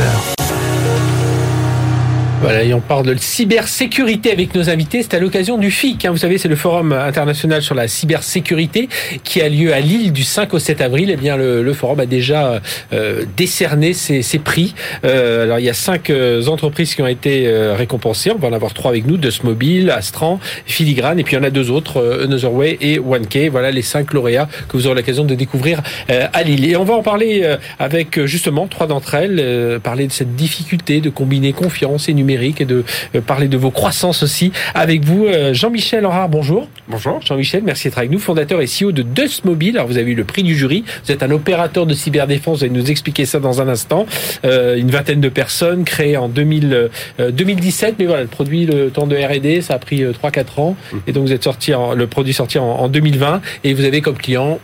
Voilà, 2.40 2.62
et 2.62 2.72
on 2.72 2.80
parle 2.80 3.04
de 3.04 3.14
cybersécurité 3.18 4.32
avec 4.32 4.54
nos 4.54 4.70
invités. 4.70 5.02
C'est 5.02 5.12
à 5.12 5.18
l'occasion 5.18 5.58
du 5.58 5.70
FIC. 5.70 6.06
Hein. 6.06 6.10
Vous 6.10 6.16
savez, 6.16 6.38
c'est 6.38 6.48
le 6.48 6.56
Forum 6.56 6.92
international 6.92 7.60
sur 7.60 7.74
la 7.74 7.86
cybersécurité 7.86 8.88
qui 9.24 9.42
a 9.42 9.48
lieu 9.50 9.74
à 9.74 9.80
Lille 9.80 10.10
du 10.10 10.24
5 10.24 10.54
au 10.54 10.58
7 10.58 10.80
avril. 10.80 11.10
Eh 11.12 11.16
bien, 11.16 11.36
le, 11.36 11.62
le 11.62 11.74
forum 11.74 12.00
a 12.00 12.06
déjà 12.06 12.62
euh, 12.94 13.24
décerné 13.36 13.92
ses, 13.92 14.22
ses 14.22 14.38
prix. 14.38 14.74
Euh, 15.04 15.44
alors, 15.44 15.58
il 15.58 15.66
y 15.66 15.68
a 15.68 15.74
cinq 15.74 16.08
euh, 16.08 16.46
entreprises 16.46 16.94
qui 16.94 17.02
ont 17.02 17.06
été 17.06 17.46
euh, 17.46 17.74
récompensées. 17.74 18.30
On 18.30 18.38
va 18.38 18.48
en 18.48 18.54
avoir 18.54 18.72
trois 18.72 18.90
avec 18.90 19.06
nous 19.06 19.18
Mobile, 19.44 19.90
Astran, 19.90 20.40
Filigrane, 20.64 21.18
et 21.18 21.24
puis 21.24 21.36
il 21.36 21.38
y 21.38 21.42
en 21.42 21.44
a 21.44 21.50
deux 21.50 21.70
autres, 21.70 21.98
euh, 21.98 22.24
Another 22.24 22.54
Way 22.54 22.78
et 22.80 22.98
OneK. 22.98 23.50
Voilà 23.50 23.70
les 23.70 23.82
cinq 23.82 24.14
lauréats 24.14 24.48
que 24.66 24.78
vous 24.78 24.86
aurez 24.86 24.96
l'occasion 24.96 25.24
de 25.24 25.34
découvrir 25.34 25.82
à 26.08 26.42
Lille. 26.42 26.64
Et 26.64 26.76
on 26.76 26.84
va 26.84 26.94
en 26.94 27.02
parler 27.02 27.46
avec 27.78 28.24
justement 28.24 28.66
trois 28.66 28.86
d'entre 28.86 29.14
elles, 29.14 29.78
parler 29.82 30.06
de 30.06 30.12
cette 30.12 30.34
difficulté 30.36 31.00
de 31.00 31.10
combiner 31.10 31.52
confiance 31.52 32.08
et 32.08 32.14
numérique 32.14 32.29
et 32.34 32.64
de 32.64 32.84
euh, 33.14 33.20
parler 33.20 33.48
de 33.48 33.56
vos 33.56 33.70
croissances 33.70 34.22
aussi 34.22 34.52
avec 34.74 35.04
vous. 35.04 35.26
Euh, 35.26 35.52
Jean-Michel 35.52 36.06
Henrard, 36.06 36.28
bonjour. 36.28 36.68
Bonjour. 36.88 37.20
Jean-Michel, 37.20 37.62
merci 37.64 37.88
d'être 37.88 37.98
avec 37.98 38.10
nous, 38.10 38.18
fondateur 38.18 38.60
et 38.60 38.66
CEO 38.66 38.92
de 38.92 39.02
Dust 39.02 39.44
Mobile. 39.44 39.76
Alors 39.76 39.88
vous 39.88 39.98
avez 39.98 40.12
eu 40.12 40.14
le 40.14 40.24
prix 40.24 40.42
du 40.42 40.54
jury, 40.56 40.84
vous 41.04 41.12
êtes 41.12 41.22
un 41.22 41.30
opérateur 41.30 41.86
de 41.86 41.94
cyberdéfense, 41.94 42.58
vous 42.58 42.64
allez 42.64 42.72
nous 42.72 42.90
expliquer 42.90 43.26
ça 43.26 43.40
dans 43.40 43.60
un 43.60 43.68
instant. 43.68 44.06
Euh, 44.44 44.76
une 44.76 44.90
vingtaine 44.90 45.20
de 45.20 45.28
personnes 45.28 45.84
créées 45.84 46.16
en 46.16 46.28
2000, 46.28 46.90
2017, 47.18 47.96
mais 47.98 48.06
voilà, 48.06 48.22
le 48.22 48.28
produit, 48.28 48.66
le 48.66 48.90
temps 48.90 49.06
de 49.06 49.16
R&D, 49.16 49.60
ça 49.60 49.74
a 49.74 49.78
pris 49.78 50.02
3-4 50.02 50.60
ans. 50.60 50.76
Mmh. 50.92 50.96
Et 51.06 51.12
donc 51.12 51.26
vous 51.26 51.32
êtes 51.32 51.44
sorti, 51.44 51.74
en, 51.74 51.94
le 51.94 52.06
produit 52.06 52.32
sorti 52.32 52.58
en, 52.58 52.64
en 52.64 52.88
2020 52.88 53.40
et 53.64 53.74
vous 53.74 53.84
avez 53.84 54.00
comme 54.00 54.16
client 54.16 54.58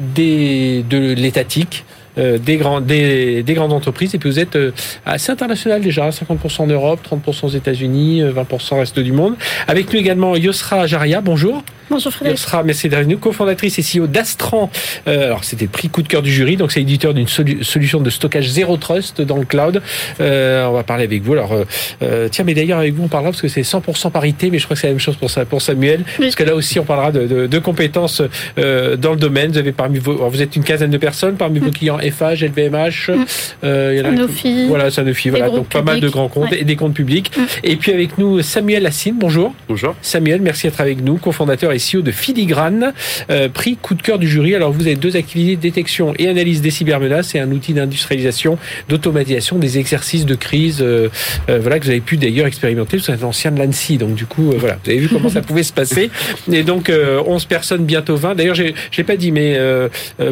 des, 0.00 0.84
de 0.88 1.14
l'étatique, 1.14 1.84
des, 2.16 2.56
grands, 2.56 2.80
des, 2.80 3.42
des, 3.42 3.54
grandes 3.54 3.72
entreprises. 3.72 4.14
Et 4.14 4.18
puis 4.18 4.30
vous 4.30 4.38
êtes 4.38 4.56
euh, 4.56 4.72
assez 5.04 5.32
international 5.32 5.80
déjà, 5.82 6.08
50% 6.10 6.62
en 6.62 6.66
Europe, 6.66 7.00
30% 7.08 7.46
aux 7.46 7.48
États-Unis, 7.48 8.22
20% 8.22 8.74
au 8.74 8.78
reste 8.78 8.98
du 8.98 9.12
monde. 9.12 9.34
Avec 9.68 9.92
nous 9.92 9.98
également 9.98 10.36
Yosra 10.36 10.86
Jaria, 10.86 11.20
bonjour. 11.20 11.62
Bonjour 11.88 12.12
Frédéric. 12.12 12.40
Yosra 12.40 13.04
nous 13.04 13.18
cofondatrice 13.18 13.78
et 13.78 13.82
CEO 13.82 14.06
d'Astran. 14.08 14.70
Euh, 15.06 15.26
alors 15.26 15.44
c'était 15.44 15.66
le 15.66 15.70
prix 15.70 15.88
coup 15.88 16.02
de 16.02 16.08
cœur 16.08 16.22
du 16.22 16.32
jury, 16.32 16.56
donc 16.56 16.72
c'est 16.72 16.80
éditeur 16.80 17.14
d'une 17.14 17.28
solu 17.28 17.62
solution 17.62 18.00
de 18.00 18.10
stockage 18.10 18.48
zéro 18.48 18.76
trust 18.76 19.20
dans 19.20 19.36
le 19.36 19.44
cloud. 19.44 19.80
Euh, 20.20 20.66
on 20.66 20.72
va 20.72 20.82
parler 20.82 21.04
avec 21.04 21.22
vous. 21.22 21.34
Alors 21.34 21.56
euh, 22.02 22.28
tiens, 22.28 22.44
mais 22.44 22.54
d'ailleurs 22.54 22.80
avec 22.80 22.94
vous 22.94 23.04
on 23.04 23.08
parlera 23.08 23.30
parce 23.30 23.42
que 23.42 23.48
c'est 23.48 23.62
100% 23.62 24.10
parité, 24.10 24.50
mais 24.50 24.58
je 24.58 24.64
crois 24.64 24.74
que 24.74 24.80
c'est 24.80 24.88
la 24.88 24.94
même 24.94 25.00
chose 25.00 25.16
pour, 25.16 25.30
pour 25.48 25.62
Samuel, 25.62 26.00
oui. 26.18 26.26
parce 26.26 26.34
que 26.34 26.44
là 26.44 26.56
aussi 26.56 26.80
on 26.80 26.84
parlera 26.84 27.12
de, 27.12 27.26
de, 27.26 27.46
de 27.46 27.58
compétences 27.58 28.20
euh, 28.58 28.96
dans 28.96 29.12
le 29.12 29.18
domaine. 29.18 29.52
Vous 29.52 29.58
avez 29.58 29.72
parmi 29.72 29.98
vos, 29.98 30.28
vous 30.28 30.42
êtes 30.42 30.56
une 30.56 30.64
quinzaine 30.64 30.90
de 30.90 30.98
personnes 30.98 31.36
parmi 31.36 31.60
vos 31.60 31.70
clients 31.70 32.00
FH, 32.10 32.42
LVMH, 32.42 33.10
mm. 33.10 33.24
euh, 33.64 33.92
il 33.94 33.98
y 33.98 34.00
en 34.00 34.12
a 34.12 34.16
Sanofi, 34.16 34.66
voilà 34.68 34.90
Sanofi, 34.90 35.30
voilà 35.30 35.50
donc 35.50 35.68
pas 35.68 35.82
mal 35.82 36.00
de 36.00 36.08
grands 36.08 36.28
comptes 36.28 36.50
ouais. 36.50 36.60
et 36.60 36.64
des 36.64 36.76
comptes 36.76 36.94
publics. 36.94 37.30
Mm. 37.36 37.42
Et 37.64 37.76
puis 37.76 37.92
avec 37.92 38.18
nous 38.18 38.42
Samuel 38.42 38.86
Assine, 38.86 39.16
bonjour. 39.18 39.54
Bonjour. 39.68 39.94
Samuel, 40.02 40.40
merci 40.40 40.66
d'être 40.66 40.80
avec 40.80 41.02
nous, 41.02 41.16
cofondateur 41.16 41.72
et 41.72 41.78
CEO 41.78 42.02
de 42.02 42.10
Filigrane, 42.10 42.92
euh, 43.30 43.48
prix 43.48 43.76
coup 43.76 43.94
de 43.94 44.02
cœur 44.02 44.18
du 44.18 44.28
jury. 44.28 44.54
Alors 44.54 44.72
vous 44.72 44.86
avez 44.86 44.96
deux 44.96 45.16
activités 45.16 45.56
détection 45.56 46.14
et 46.18 46.28
analyse 46.28 46.62
des 46.62 46.70
cybermenaces 46.70 47.34
et 47.34 47.40
un 47.40 47.50
outil 47.50 47.72
d'industrialisation, 47.72 48.58
d'automatisation 48.88 49.58
des 49.58 49.78
exercices 49.78 50.26
de 50.26 50.34
crise. 50.34 50.78
Euh, 50.80 51.08
voilà 51.48 51.78
que 51.78 51.84
vous 51.84 51.90
avez 51.90 52.00
pu 52.00 52.16
d'ailleurs 52.16 52.46
expérimenter. 52.46 52.96
Vous 52.96 53.10
êtes 53.10 53.24
ancien 53.24 53.50
de 53.50 53.58
l'ANSI, 53.58 53.98
donc 53.98 54.14
du 54.14 54.26
coup 54.26 54.50
euh, 54.50 54.56
voilà, 54.58 54.78
vous 54.84 54.90
avez 54.90 54.98
vu 54.98 55.08
comment 55.08 55.28
ça 55.28 55.42
pouvait 55.42 55.62
se 55.62 55.72
passer. 55.72 56.10
Et 56.50 56.62
donc 56.62 56.90
11 56.90 57.44
personnes, 57.46 57.84
bientôt 57.84 58.16
20. 58.16 58.34
D'ailleurs, 58.34 58.54
j'ai 58.54 59.04
pas 59.04 59.16
dit, 59.16 59.32
mais 59.32 59.58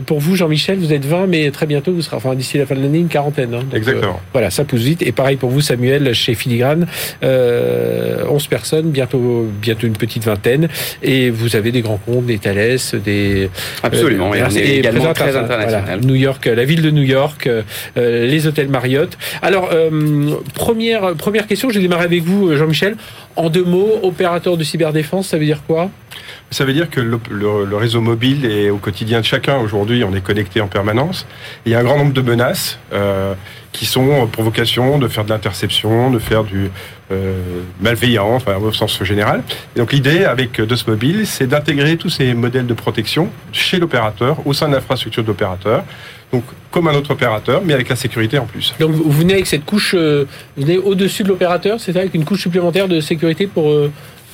pour 0.07 0.21
vous, 0.21 0.37
Jean-Michel, 0.37 0.79
vous 0.79 0.93
êtes 0.93 1.05
20, 1.05 1.27
mais 1.27 1.51
très 1.51 1.64
bientôt 1.67 1.93
vous 1.93 2.03
serez, 2.03 2.17
enfin 2.17 2.35
d'ici 2.35 2.59
la 2.59 2.67
fin 2.67 2.75
de 2.75 2.81
l'année, 2.81 2.99
une 2.99 3.09
quarantaine. 3.09 3.55
Hein. 3.55 3.61
Donc, 3.61 3.75
Exactement. 3.75 4.21
voilà, 4.33 4.51
ça 4.51 4.65
pousse 4.65 4.83
vite. 4.83 5.03
Et 5.03 5.13
pareil 5.13 5.37
pour 5.37 5.51
vous, 5.51 5.61
Samuel, 5.61 6.15
chez 6.15 6.35
Filigrane, 6.35 6.87
11 7.23 8.47
personnes, 8.49 8.91
bientôt 8.91 9.49
bientôt 9.61 9.87
une 9.87 9.97
petite 9.97 10.25
vingtaine. 10.25 10.69
Et 11.03 11.31
vous 11.31 11.57
avez 11.57 11.73
des 11.73 11.81
grands 11.81 11.99
comptes, 11.99 12.27
des 12.27 12.39
Thales, 12.39 12.79
des 13.05 13.51
absolument. 13.83 14.33
Euh, 14.33 14.37
et 14.37 14.43
on 14.43 14.51
est 14.51 14.77
également 14.79 15.13
très 15.13 15.37
international. 15.37 15.83
Voilà, 15.85 15.97
New 16.01 16.15
York, 16.15 16.47
la 16.47 16.65
ville 16.65 16.83
de 16.83 16.91
New 16.91 17.03
York, 17.03 17.47
euh, 17.47 17.63
les 18.27 18.47
hôtels 18.47 18.69
Marriott. 18.69 19.17
Alors 19.43 19.71
euh, 19.73 20.31
première 20.55 21.15
première 21.15 21.47
question, 21.47 21.71
je 21.71 21.77
vais 21.77 21.83
démarrer 21.83 22.05
avec 22.05 22.23
vous, 22.23 22.57
Jean-Michel. 22.57 22.97
En 23.37 23.51
deux 23.51 23.65
mots, 23.65 23.99
opérateur 24.03 24.57
de 24.57 24.65
cyberdéfense, 24.65 25.29
ça 25.29 25.39
veut 25.39 25.45
dire 25.45 25.63
quoi? 25.67 25.91
Ça 26.55 26.65
veut 26.65 26.73
dire 26.73 26.89
que 26.89 27.01
le, 27.01 27.77
réseau 27.77 28.01
mobile 28.01 28.47
est 28.47 28.71
au 28.71 28.79
quotidien 28.79 29.21
de 29.21 29.25
chacun. 29.25 29.59
Aujourd'hui, 29.59 30.05
on 30.05 30.15
est 30.15 30.21
connecté 30.21 30.61
en 30.61 30.69
permanence. 30.69 31.27
Il 31.67 31.73
y 31.73 31.75
a 31.75 31.81
un 31.81 31.83
grand 31.83 31.99
nombre 31.99 32.13
de 32.13 32.21
menaces 32.21 32.79
euh, 32.93 33.35
qui 33.73 33.87
sont 33.87 34.29
pour 34.29 34.45
vocation 34.45 34.99
de 34.99 35.09
faire 35.09 35.25
de 35.25 35.31
l'interception, 35.31 36.13
de 36.13 36.21
faire 36.21 36.45
du 36.45 36.71
euh, 37.11 37.41
malveillant, 37.81 38.37
enfin, 38.37 38.55
au 38.57 38.73
sens 38.73 39.03
général. 39.03 39.43
Donc 39.75 39.93
l'idée 39.93 40.25
avec 40.25 40.61
Dos 40.61 40.77
Mobile, 40.87 41.27
c'est 41.27 41.49
d'intégrer 41.49 41.97
tous 41.97 42.11
ces 42.11 42.35
modèles 42.35 42.67
de 42.67 42.75
protection 42.75 43.31
chez 43.51 43.79
l'opérateur, 43.79 44.47
au 44.47 44.53
sein 44.53 44.69
de 44.69 44.75
l'infrastructure 44.75 45.25
d'opérateur. 45.25 45.83
Donc 46.33 46.45
comme 46.71 46.87
un 46.87 46.95
autre 46.95 47.11
opérateur, 47.11 47.63
mais 47.65 47.75
avec 47.75 47.89
la 47.89 47.97
sécurité 47.97 48.39
en 48.39 48.47
plus. 48.47 48.75
Donc 48.79 48.93
vous 48.93 49.11
venez 49.11 49.35
avec 49.35 49.47
cette 49.47 49.65
couche, 49.65 49.95
euh, 49.97 50.25
vous 50.57 50.65
venez 50.65 50.79
au-dessus 50.79 51.25
de 51.25 51.29
l'opérateur, 51.29 51.81
c'est 51.81 51.97
avec 51.97 52.15
une 52.15 52.25
couche 52.25 52.43
supplémentaire 52.43 52.87
de 52.87 53.01
sécurité 53.01 53.49
pour 53.49 53.73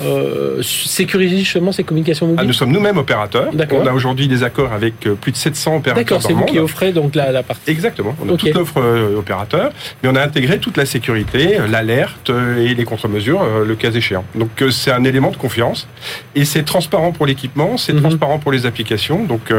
euh, 0.03 0.59
euh, 0.59 0.63
sécuriser 0.63 1.39
justement 1.39 1.73
ces 1.73 1.85
communications 1.85 2.27
mobiles 2.27 2.41
ah, 2.43 2.47
Nous 2.47 2.53
sommes 2.53 2.73
nous-mêmes 2.73 2.99
opérateurs. 2.99 3.51
On 3.73 3.87
a 3.87 3.93
aujourd'hui 3.93 4.29
des 4.29 4.43
accords 4.43 4.73
avec 4.73 4.95
plus 5.01 5.33
de 5.33 5.37
700 5.37 5.77
opérateurs 5.77 6.05
D'accord, 6.05 6.23
c'est 6.23 6.33
vous 6.33 6.45
qui 6.45 6.59
offrez 6.59 6.93
donc 6.93 7.15
la, 7.15 7.33
la, 7.33 7.43
partie. 7.43 7.71
Exactement. 7.71 8.15
On 8.23 8.29
a 8.29 8.33
okay. 8.33 8.49
toute 8.49 8.59
l'offre 8.59 8.81
euh, 8.81 9.19
opérateur, 9.19 9.73
mais 10.03 10.09
on 10.09 10.17
a 10.17 10.23
intégré 10.23 10.59
toute 10.59 10.77
la 10.77 10.87
sécurité, 10.87 11.59
l'alerte 11.71 12.31
et 12.59 12.75
les 12.75 12.85
contre-mesures, 12.85 13.43
euh, 13.43 13.65
le 13.65 13.75
cas 13.75 13.91
échéant. 13.91 14.25
Donc 14.35 14.51
c'est 14.71 14.93
un 14.93 15.05
élément 15.05 15.31
de 15.31 15.37
confiance 15.37 15.89
et 16.35 16.45
c'est 16.45 16.63
transparent 16.65 17.13
pour 17.13 17.27
l'équipement, 17.27 17.77
c'est 17.77 17.93
Mhm. 17.93 17.99
mm 17.99 18.01
-hmm. 18.01 18.09
transparent 18.09 18.39
pour 18.39 18.53
les 18.53 18.67
applications. 18.67 19.25
Donc 19.25 19.53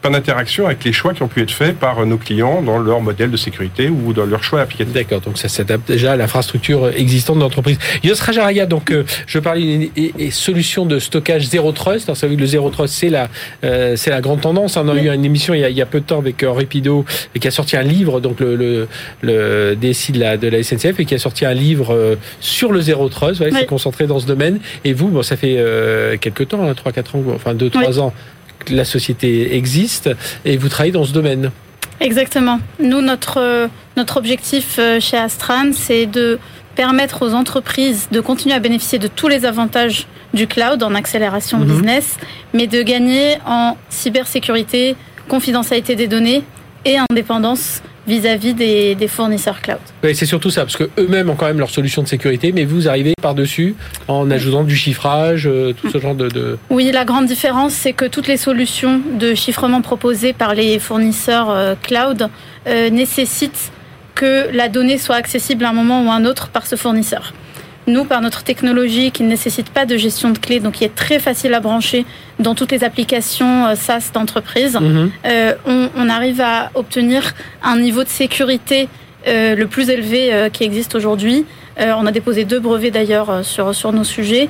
pas 0.00 0.10
d'interaction 0.10 0.66
avec 0.66 0.84
les 0.84 0.92
choix 0.92 1.12
qui 1.12 1.22
ont 1.22 1.28
pu 1.28 1.42
être 1.42 1.50
faits 1.50 1.76
par 1.76 2.04
nos 2.06 2.18
clients 2.18 2.62
dans 2.62 2.78
leur 2.78 3.00
modèle 3.00 3.30
de 3.30 3.36
sécurité 3.36 3.88
ou 3.88 4.12
dans 4.12 4.26
leur 4.26 4.44
choix 4.44 4.60
applicatif. 4.60 4.92
D'accord, 4.92 5.20
donc 5.20 5.38
ça 5.38 5.48
s'adapte 5.48 5.88
déjà 5.88 6.12
à 6.12 6.16
l'infrastructure 6.16 6.88
existante 6.88 7.36
de 7.36 7.42
l'entreprise. 7.42 7.78
Yos 8.04 8.20
Rajaria, 8.20 8.66
donc 8.66 8.90
euh, 8.90 9.04
je 9.26 9.38
parlais 9.38 9.90
et, 9.96 10.14
et 10.18 10.30
solution 10.30 10.86
de 10.86 10.98
stockage 10.98 11.46
zéro 11.46 11.72
trust. 11.72 12.08
Alors, 12.08 12.16
ça 12.16 12.26
veut 12.26 12.30
dire 12.30 12.38
que 12.38 12.42
le 12.42 12.48
zéro 12.48 12.70
trust, 12.70 12.94
c'est 12.94 13.08
la, 13.08 13.28
euh, 13.64 13.96
c'est 13.96 14.10
la 14.10 14.20
grande 14.20 14.40
tendance. 14.40 14.76
On 14.76 14.88
a 14.88 14.94
eu 14.94 15.08
une 15.08 15.24
émission 15.24 15.54
il 15.54 15.60
y 15.60 15.64
a, 15.64 15.70
il 15.70 15.76
y 15.76 15.82
a 15.82 15.86
peu 15.86 16.00
de 16.00 16.04
temps 16.04 16.18
avec 16.18 16.42
Henri 16.42 16.66
Pido 16.66 17.04
et 17.34 17.38
qui 17.38 17.48
a 17.48 17.50
sorti 17.50 17.76
un 17.76 17.82
livre, 17.82 18.20
donc 18.20 18.40
le, 18.40 18.54
le, 18.54 18.88
le 19.22 19.76
DSI 19.76 20.12
de 20.12 20.20
la, 20.20 20.36
de 20.36 20.48
la 20.48 20.62
SNCF, 20.62 21.00
et 21.00 21.04
qui 21.04 21.14
a 21.14 21.18
sorti 21.18 21.44
un 21.44 21.54
livre 21.54 21.94
euh, 21.94 22.16
sur 22.40 22.72
le 22.72 22.80
zéro 22.80 23.08
trust. 23.08 23.38
Voilà, 23.38 23.52
oui. 23.52 23.60
s'est 23.60 23.66
concentré 23.66 24.06
dans 24.06 24.20
ce 24.20 24.26
domaine. 24.26 24.60
Et 24.84 24.92
vous, 24.92 25.08
bon, 25.08 25.22
ça 25.22 25.36
fait 25.36 25.56
euh, 25.58 26.16
quelques 26.20 26.48
temps, 26.48 26.68
hein, 26.68 26.72
3-4 26.72 27.16
ans, 27.16 27.22
enfin 27.34 27.54
2-3 27.54 27.70
oui. 27.76 27.98
ans 27.98 28.12
que 28.64 28.74
la 28.74 28.84
société 28.84 29.56
existe 29.56 30.10
et 30.44 30.56
vous 30.56 30.68
travaillez 30.68 30.92
dans 30.92 31.04
ce 31.04 31.12
domaine. 31.12 31.50
Exactement. 32.00 32.60
Nous, 32.80 33.00
notre, 33.00 33.68
notre 33.96 34.16
objectif 34.18 34.76
euh, 34.78 35.00
chez 35.00 35.16
Astran, 35.16 35.72
c'est 35.72 36.06
de 36.06 36.38
permettre 36.76 37.22
aux 37.26 37.34
entreprises 37.34 38.08
de 38.12 38.20
continuer 38.20 38.54
à 38.54 38.60
bénéficier 38.60 38.98
de 39.00 39.08
tous 39.08 39.26
les 39.28 39.44
avantages 39.44 40.06
du 40.32 40.46
cloud 40.46 40.82
en 40.82 40.94
accélération 40.94 41.58
Mhm. 41.58 41.64
mm 41.64 41.68
-hmm. 41.70 41.74
business, 41.74 42.06
mais 42.54 42.66
de 42.68 42.80
gagner 42.82 43.38
en 43.46 43.76
cybersécurité, 43.88 44.94
confidentialité 45.28 45.96
des 45.96 46.06
données 46.06 46.42
et 46.84 46.96
indépendance 47.10 47.82
vis-à-vis 48.08 48.52
-vis 48.52 48.54
des, 48.54 48.94
des, 48.94 49.08
fournisseurs 49.08 49.60
cloud. 49.60 49.78
Oui, 50.02 50.14
c'est 50.14 50.26
surtout 50.26 50.50
ça, 50.50 50.62
parce 50.62 50.76
que 50.76 50.90
eux-mêmes 50.98 51.30
ont 51.30 51.36
quand 51.36 51.46
même 51.46 51.58
leur 51.58 51.70
solution 51.70 52.02
de 52.02 52.08
sécurité, 52.08 52.52
mais 52.52 52.64
vous 52.64 52.88
arrivez 52.88 53.14
par-dessus 53.20 53.76
en 54.08 54.30
ajoutant 54.30 54.64
du 54.64 54.74
chiffrage, 54.74 55.46
euh, 55.46 55.72
tout 55.72 55.90
ce 55.90 55.98
genre 55.98 56.14
de, 56.14 56.28
de, 56.28 56.58
Oui, 56.70 56.90
la 56.92 57.04
grande 57.04 57.26
différence, 57.26 57.74
c'est 57.74 57.92
que 57.92 58.06
toutes 58.06 58.26
les 58.26 58.38
solutions 58.38 59.00
de 59.18 59.34
chiffrement 59.34 59.82
proposées 59.82 60.32
par 60.32 60.54
les 60.54 60.78
fournisseurs 60.78 61.50
euh, 61.50 61.74
cloud 61.80 62.28
euh, 62.66 62.90
nécessitent 62.90 63.70
que 64.14 64.48
la 64.52 64.68
donnée 64.68 64.98
soit 64.98 65.16
accessible 65.16 65.64
à 65.64 65.70
un 65.70 65.72
moment 65.72 66.04
ou 66.04 66.10
à 66.10 66.14
un 66.14 66.24
autre 66.24 66.48
par 66.48 66.66
ce 66.66 66.76
fournisseur. 66.76 67.32
Nous, 67.88 68.04
par 68.04 68.20
notre 68.20 68.44
technologie 68.44 69.10
qui 69.10 69.22
ne 69.22 69.28
nécessite 69.28 69.70
pas 69.70 69.86
de 69.86 69.96
gestion 69.96 70.30
de 70.30 70.38
clés, 70.38 70.60
donc 70.60 70.74
qui 70.74 70.84
est 70.84 70.94
très 70.94 71.18
facile 71.18 71.54
à 71.54 71.60
brancher 71.60 72.04
dans 72.38 72.54
toutes 72.54 72.70
les 72.70 72.84
applications 72.84 73.74
SaaS 73.74 74.10
d'entreprise, 74.12 74.78
mhm. 74.80 75.10
on, 75.66 75.88
on, 75.96 76.08
arrive 76.08 76.40
à 76.40 76.70
obtenir 76.74 77.34
un 77.62 77.78
niveau 77.78 78.04
de 78.04 78.08
sécurité 78.08 78.88
le 79.26 79.64
plus 79.64 79.90
élevé 79.90 80.48
qui 80.52 80.64
existe 80.64 80.94
aujourd'hui. 80.94 81.44
on 81.78 82.06
a 82.06 82.12
déposé 82.12 82.44
deux 82.44 82.60
brevets 82.60 82.90
d'ailleurs 82.90 83.44
sur, 83.44 83.74
sur 83.74 83.92
nos 83.92 84.04
sujets, 84.04 84.48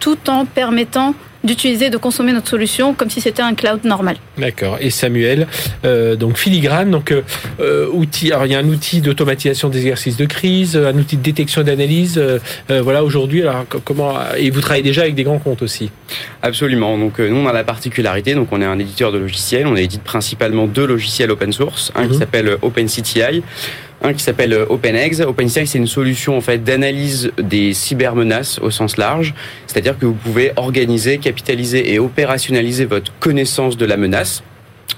tout 0.00 0.18
en 0.28 0.44
permettant 0.44 1.14
d'utiliser, 1.44 1.90
de 1.90 1.96
consommer 1.96 2.32
notre 2.32 2.48
solution 2.48 2.94
comme 2.94 3.10
si 3.10 3.20
c'était 3.20 3.42
un 3.42 3.54
cloud 3.54 3.84
normal. 3.84 4.16
D'accord. 4.38 4.78
Et 4.80 4.90
Samuel, 4.90 5.46
euh, 5.84 6.16
donc 6.16 6.38
filigrane, 6.38 6.90
donc 6.90 7.12
euh, 7.12 7.22
euh, 7.60 7.88
outil. 7.92 8.32
Alors 8.32 8.46
il 8.46 8.52
y 8.52 8.54
a 8.54 8.58
un 8.58 8.68
outil 8.68 9.00
d'automatisation 9.00 9.68
des 9.68 9.78
exercices 9.78 10.16
de 10.16 10.24
crise, 10.24 10.76
un 10.76 10.96
outil 10.96 11.16
de 11.16 11.22
détection 11.22 11.60
et 11.60 11.64
d'analyse. 11.64 12.20
voilà 12.68 13.04
aujourd'hui. 13.04 13.42
Alors 13.42 13.64
comment 13.84 14.14
et 14.36 14.50
vous 14.50 14.60
travaillez 14.60 14.82
déjà 14.82 15.02
avec 15.02 15.14
des 15.14 15.24
grands 15.24 15.38
comptes 15.38 15.62
aussi. 15.62 15.90
Absolument. 16.42 16.96
Donc 16.98 17.18
nous 17.18 17.36
on 17.36 17.46
a 17.46 17.52
la 17.52 17.64
particularité. 17.64 18.34
Donc 18.34 18.48
on 18.50 18.60
est 18.60 18.64
un 18.64 18.78
éditeur 18.78 19.12
de 19.12 19.18
logiciels. 19.18 19.66
On 19.66 19.76
édite 19.76 20.02
principalement 20.02 20.66
deux 20.66 20.86
logiciels 20.86 21.30
open 21.30 21.52
source. 21.52 21.92
Un 21.94 22.06
qui 22.06 22.14
mhm. 22.14 22.18
s'appelle 22.18 22.56
OpenCTI 22.62 23.42
un 24.04 24.12
qui 24.12 24.22
s'appelle 24.22 24.52
euh, 24.52 24.66
OpenEggs. 24.68 25.22
OpenCTI, 25.22 25.66
c'est 25.66 25.78
une 25.78 25.86
solution 25.86 26.36
en 26.36 26.40
fait 26.40 26.58
d'analyse 26.62 27.32
des 27.38 27.72
cybermenaces 27.72 28.60
au 28.60 28.70
sens 28.70 28.96
large, 28.96 29.34
c'est-à-dire 29.66 29.98
que 29.98 30.06
vous 30.06 30.14
pouvez 30.14 30.52
organiser, 30.56 31.18
capitaliser 31.18 31.92
et 31.92 31.98
opérationnaliser 31.98 32.84
votre 32.84 33.12
connaissance 33.18 33.76
de 33.76 33.86
la 33.86 33.96
menace 33.96 34.42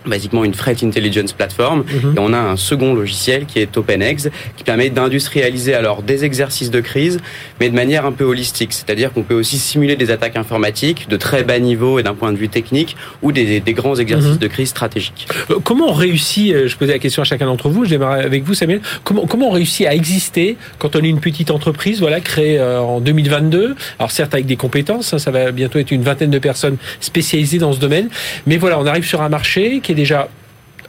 basiquement 0.06 0.44
une 0.44 0.52
threat 0.52 0.82
intelligence 0.82 1.32
platform 1.32 1.80
mhm. 1.80 2.14
et 2.16 2.18
on 2.18 2.32
a 2.32 2.38
un 2.38 2.56
second 2.56 2.94
logiciel 2.94 3.46
qui 3.46 3.58
est 3.58 3.76
OpenEggs 3.76 4.30
qui 4.56 4.64
permet 4.64 4.90
d'industrialiser 4.90 5.74
alors 5.74 6.02
des 6.02 6.24
exercices 6.24 6.70
de 6.70 6.80
crise 6.80 7.18
mais 7.60 7.68
de 7.68 7.74
manière 7.74 8.06
un 8.06 8.12
peu 8.12 8.24
holistique 8.24 8.72
c'est-à-dire 8.72 9.12
qu'on 9.12 9.22
peut 9.22 9.34
aussi 9.34 9.58
simuler 9.58 9.96
des 9.96 10.10
attaques 10.10 10.36
informatiques 10.36 11.08
de 11.08 11.16
très 11.16 11.42
bas 11.42 11.58
niveau 11.58 11.98
et 11.98 12.02
d'un 12.02 12.14
point 12.14 12.32
de 12.32 12.36
vue 12.36 12.48
technique 12.48 12.96
ou 13.22 13.32
des, 13.32 13.60
des 13.60 13.72
grands 13.72 13.96
exercices 13.96 14.32
mhm. 14.32 14.38
de 14.38 14.46
crise 14.46 14.68
stratégiques. 14.68 15.28
Euh, 15.50 15.58
comment 15.62 15.88
on 15.88 15.92
réussit 15.92 16.52
euh, 16.52 16.68
je 16.68 16.76
posais 16.76 16.92
la 16.92 16.98
question 16.98 17.22
à 17.22 17.24
chacun 17.24 17.46
d'entre 17.46 17.68
vous 17.68 17.84
je 17.84 17.90
démarre 17.90 18.12
avec 18.12 18.44
vous 18.44 18.54
Samuel 18.54 18.80
comment 19.04 19.26
comment 19.26 19.48
on 19.48 19.52
réussit 19.52 19.86
à 19.86 19.94
exister 19.94 20.56
quand 20.78 20.96
on 20.96 21.00
est 21.00 21.08
une 21.08 21.20
petite 21.20 21.50
entreprise 21.50 22.00
voilà 22.00 22.20
créée 22.20 22.58
euh, 22.58 22.80
en 22.80 23.00
2022 23.00 23.74
alors 23.98 24.10
certes 24.10 24.34
avec 24.34 24.46
des 24.46 24.56
compétences 24.56 25.14
hein, 25.14 25.18
ça 25.18 25.30
va 25.30 25.50
bientôt 25.52 25.78
être 25.78 25.90
une 25.90 26.02
vingtaine 26.02 26.30
de 26.30 26.38
personnes 26.38 26.76
spécialisées 27.00 27.58
dans 27.58 27.72
ce 27.72 27.78
domaine 27.78 28.08
mais 28.46 28.56
voilà 28.56 28.78
on 28.78 28.86
arrive 28.86 29.06
sur 29.06 29.22
un 29.22 29.28
marché 29.28 29.75
qui 29.80 29.92
est 29.92 29.96
déjà 29.96 30.28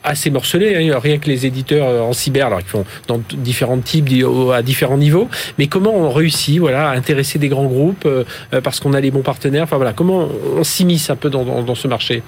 assez 0.04 0.30
morcelé, 0.30 0.76
hein. 0.76 1.00
rien 1.00 1.18
que 1.18 1.28
les 1.28 1.46
éditeurs 1.46 1.88
euh, 1.88 2.02
en 2.02 2.14
cyber, 2.14 2.48
alors 2.48 2.62
font 2.62 2.86
dans 3.08 3.22
différents 3.34 3.80
types, 3.80 4.08
à 4.54 4.62
différents 4.62 4.98
niveaux, 4.98 5.28
mais 5.58 5.68
comment 5.68 5.94
on 5.94 6.12
réussit 6.12 6.60
voilà, 6.60 6.90
à 6.90 6.96
intéresser 6.96 7.40
des 7.40 7.50
grands 7.50 7.66
groupes 7.66 8.06
euh, 8.06 8.24
euh, 8.54 8.62
parce 8.62 8.80
qu'on 8.80 8.94
a 8.94 9.02
les 9.02 9.12
bons 9.12 9.22
partenaires, 9.22 9.66
voilà, 9.70 9.94
comment 9.94 10.28
on 10.58 10.64
s'immisce 10.64 11.10
un 11.10 11.16
peu 11.16 11.30
dans 11.30 11.76
ce 11.76 11.88
marché? 11.88 12.24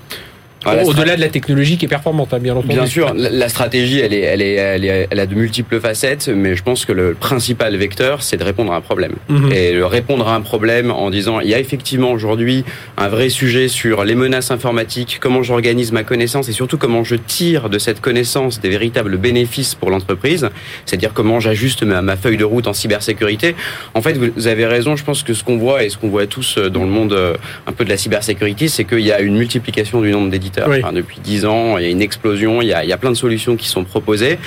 Au-delà 0.65 1.15
de 1.15 1.21
la 1.21 1.29
technologie 1.29 1.77
qui 1.77 1.85
est 1.85 1.89
performante, 1.89 2.33
hein, 2.33 2.39
bien 2.39 2.53
entendu. 2.53 2.73
Bien 2.73 2.85
sûr, 2.85 3.13
la, 3.15 3.49
stratégie, 3.49 3.99
elle 3.99 4.13
est, 4.13 4.19
elle 4.19 4.41
est, 4.41 4.53
elle 4.55 4.85
est, 4.85 5.07
elle 5.09 5.19
a 5.19 5.25
de 5.25 5.35
multiples 5.35 5.79
facettes, 5.79 6.27
mais 6.27 6.55
je 6.55 6.63
pense 6.63 6.85
que 6.85 6.91
le 6.91 7.13
principal 7.13 7.75
vecteur, 7.77 8.23
c'est 8.23 8.37
de 8.37 8.43
répondre 8.43 8.73
à 8.73 8.75
un 8.75 8.81
problème. 8.81 9.13
Mhm. 9.29 9.51
Et 9.53 9.81
répondre 9.81 10.27
à 10.27 10.35
un 10.35 10.41
problème 10.41 10.91
en 10.91 11.09
disant, 11.09 11.39
il 11.39 11.49
y 11.49 11.53
a 11.53 11.59
effectivement 11.59 12.11
aujourd'hui 12.11 12.65
un 12.97 13.07
vrai 13.07 13.29
sujet 13.29 13.67
sur 13.67 14.03
les 14.03 14.15
menaces 14.15 14.51
informatiques, 14.51 15.19
comment 15.21 15.43
j'organise 15.43 15.91
ma 15.91 16.03
connaissance 16.03 16.49
et 16.49 16.53
surtout 16.53 16.77
comment 16.77 17.03
je 17.03 17.15
tire 17.15 17.69
de 17.69 17.79
cette 17.79 18.01
connaissance 18.01 18.59
des 18.59 18.69
véritables 18.69 19.17
bénéfices 19.17 19.75
pour 19.75 19.89
l'entreprise, 19.89 20.49
c'est-à-dire 20.85 21.13
comment 21.13 21.39
j'ajuste 21.39 21.83
ma, 21.83 22.01
ma, 22.01 22.17
feuille 22.17 22.37
de 22.37 22.43
route 22.43 22.67
en 22.67 22.73
cybersécurité. 22.73 23.55
En 23.93 24.01
fait, 24.01 24.17
vous 24.17 24.47
avez 24.47 24.65
raison, 24.65 24.95
je 24.95 25.03
pense 25.03 25.23
que 25.23 25.33
ce 25.33 25.43
qu'on 25.43 25.57
voit 25.57 25.83
et 25.83 25.89
ce 25.89 25.97
qu'on 25.97 26.09
voit 26.09 26.27
tous 26.27 26.57
dans 26.57 26.83
le 26.83 26.89
monde 26.89 27.13
euh, 27.13 27.35
un 27.65 27.71
peu 27.71 27.85
de 27.85 27.89
la 27.89 27.97
cybersécurité, 27.97 28.67
c'est 28.67 28.83
qu'il 28.83 28.99
y 28.99 29.11
a 29.11 29.21
une 29.21 29.37
multiplication 29.37 30.01
du 30.01 30.11
nombre 30.11 30.29
d'éditeurs 30.29 30.48
depuis 30.49 31.19
dix 31.23 31.45
ans, 31.45 31.77
il 31.77 31.83
y 31.83 31.87
a 31.87 31.89
une 31.89 32.01
explosion, 32.01 32.61
il 32.61 32.67
y 32.67 32.73
a, 32.73 32.83
il 32.83 32.89
y 32.89 32.93
a 32.93 32.97
plein 32.97 33.11
de 33.11 33.15
solutions 33.15 33.55
qui 33.55 33.67
sont 33.67 33.83
proposées. 33.83 34.37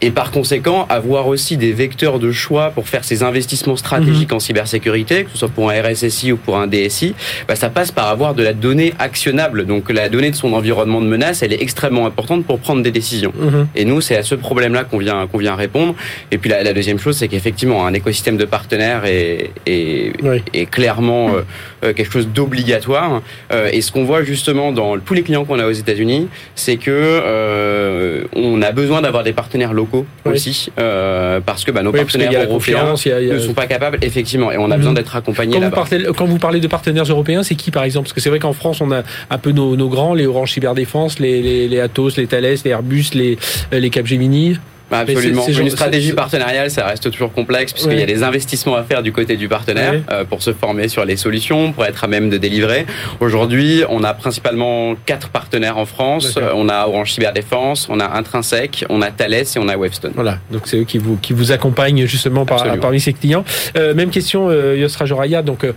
Et 0.00 0.10
par 0.10 0.30
conséquent, 0.30 0.86
avoir 0.88 1.26
aussi 1.26 1.56
des 1.56 1.72
vecteurs 1.72 2.20
de 2.20 2.30
choix 2.30 2.70
pour 2.70 2.88
faire 2.88 3.02
ces 3.02 3.24
investissements 3.24 3.76
stratégiques 3.76 4.30
mhm. 4.30 4.36
en 4.36 4.40
cybersécurité, 4.40 5.24
que 5.24 5.30
ce 5.32 5.38
soit 5.38 5.48
pour 5.48 5.70
un 5.70 5.82
RSSI 5.82 6.32
ou 6.32 6.36
pour 6.36 6.56
un 6.56 6.68
DSI, 6.68 7.14
bah, 7.48 7.56
ça 7.56 7.68
passe 7.68 7.90
par 7.90 8.06
avoir 8.06 8.34
de 8.34 8.44
la 8.44 8.52
donnée 8.52 8.94
actionnable. 9.00 9.66
Donc 9.66 9.90
la 9.90 10.08
donnée 10.08 10.30
de 10.30 10.36
son 10.36 10.52
environnement 10.52 11.00
de 11.00 11.06
menace, 11.06 11.42
elle 11.42 11.52
est 11.52 11.60
extrêmement 11.60 12.06
importante 12.06 12.44
pour 12.44 12.60
prendre 12.60 12.82
des 12.82 12.92
décisions. 12.92 13.32
Mhm. 13.36 13.68
Et 13.74 13.84
nous, 13.84 14.00
c'est 14.00 14.16
à 14.16 14.22
ce 14.22 14.36
problème-là 14.36 14.84
qu'on 14.84 14.98
vient, 14.98 15.26
qu'on 15.26 15.38
vient 15.38 15.56
répondre. 15.56 15.96
Et 16.30 16.38
puis 16.38 16.48
la, 16.48 16.62
la 16.62 16.72
deuxième 16.72 17.00
chose, 17.00 17.16
c'est 17.16 17.26
qu'effectivement, 17.26 17.84
un 17.84 17.92
écosystème 17.92 18.36
de 18.36 18.44
partenaires 18.44 19.04
est, 19.04 19.50
est, 19.66 20.12
est 20.54 20.66
clairement 20.66 21.30
euh, 21.30 21.40
euh, 21.77 21.77
quelque 21.82 22.12
chose 22.12 22.28
d'obligatoire. 22.28 23.22
Euh, 23.52 23.70
et 23.72 23.80
ce 23.80 23.92
qu'on 23.92 24.04
voit 24.04 24.22
justement 24.22 24.72
dans 24.72 24.98
tous 24.98 25.14
les 25.14 25.22
clients 25.22 25.44
qu'on 25.44 25.58
a 25.58 25.66
aux 25.66 25.72
États-Unis, 25.72 26.28
c'est 26.54 26.76
que 26.76 26.90
euh, 26.90 28.24
on 28.34 28.62
a 28.62 28.72
besoin 28.72 29.02
d'avoir 29.02 29.24
des 29.24 29.32
partenaires 29.32 29.72
locaux 29.72 30.06
aussi, 30.24 30.70
euh, 30.78 31.40
parce 31.44 31.64
que 31.64 31.70
bah, 31.70 31.82
nos 31.82 31.92
partenaires 31.92 32.44
européens 32.44 32.94
ne 32.94 33.38
sont 33.38 33.54
pas 33.54 33.66
capables, 33.66 33.98
effectivement, 34.02 34.52
et 34.52 34.58
on 34.58 34.70
a 34.70 34.76
besoin 34.76 34.92
mhm. 34.92 34.98
d'être 34.98 35.16
accompagnés 35.16 35.60
là-bas. 35.60 35.84
Quand 36.16 36.26
vous 36.26 36.38
parlez 36.38 36.60
de 36.60 36.68
partenaires 36.68 37.04
européens, 37.04 37.42
c'est 37.42 37.54
qui 37.54 37.70
par 37.70 37.84
exemple? 37.84 38.06
Parce 38.06 38.14
que 38.14 38.20
c'est 38.20 38.30
vrai 38.30 38.38
qu'en 38.38 38.52
France, 38.52 38.80
on 38.80 38.90
a 38.92 39.02
un 39.30 39.38
peu 39.38 39.52
nos, 39.52 39.88
grands, 39.88 40.14
les 40.14 40.26
Orange 40.26 40.52
Cyberdéfense, 40.52 41.18
les, 41.18 41.42
les, 41.42 41.68
les 41.68 41.80
Atos, 41.80 42.16
les 42.16 42.26
Thales, 42.26 42.42
les 42.42 42.68
Airbus, 42.68 43.10
les, 43.14 43.38
les 43.72 43.90
Capgemini. 43.90 44.58
Bah, 44.90 44.98
absolument. 45.00 45.46
Une 45.46 45.70
stratégie 45.70 46.12
partenariale, 46.12 46.70
ça 46.70 46.86
reste 46.86 47.10
toujours 47.10 47.32
complexe 47.32 47.72
puisqu'il 47.72 47.98
y 47.98 48.02
a 48.02 48.06
des 48.06 48.22
investissements 48.22 48.76
à 48.76 48.84
faire 48.84 49.02
du 49.02 49.12
côté 49.12 49.36
du 49.36 49.48
partenaire 49.48 50.00
euh, 50.10 50.24
pour 50.24 50.42
se 50.42 50.52
former 50.52 50.88
sur 50.88 51.04
les 51.04 51.16
solutions, 51.16 51.72
pour 51.72 51.84
être 51.84 52.04
à 52.04 52.08
même 52.08 52.30
de 52.30 52.38
délivrer. 52.38 52.86
Aujourd'hui, 53.20 53.82
on 53.88 54.02
a 54.04 54.14
principalement 54.14 54.94
quatre 55.06 55.28
partenaires 55.28 55.78
en 55.78 55.86
France. 55.86 56.38
On 56.54 56.68
a 56.68 56.86
Orange 56.86 57.12
Cyberdéfense, 57.12 57.88
on 57.90 58.00
a 58.00 58.08
Intrinsec, 58.16 58.84
on 58.88 59.02
a 59.02 59.10
Thales 59.10 59.34
et 59.34 59.58
on 59.58 59.68
a 59.68 59.76
Webstone. 59.76 60.12
Voilà, 60.14 60.38
donc 60.50 60.62
c'est 60.66 60.78
eux 60.78 60.84
qui 60.84 60.98
vous 60.98 61.16
qui 61.16 61.32
vous 61.32 61.52
accompagnent 61.52 62.06
justement 62.06 62.46
par, 62.46 62.64
parmi 62.78 63.00
ces 63.00 63.12
clients. 63.12 63.44
Euh, 63.76 63.94
même 63.94 64.10
question, 64.10 64.48
euh, 64.48 64.76
Yosra 64.76 65.06
Joraya. 65.06 65.42
Donc 65.42 65.64
euh, 65.64 65.72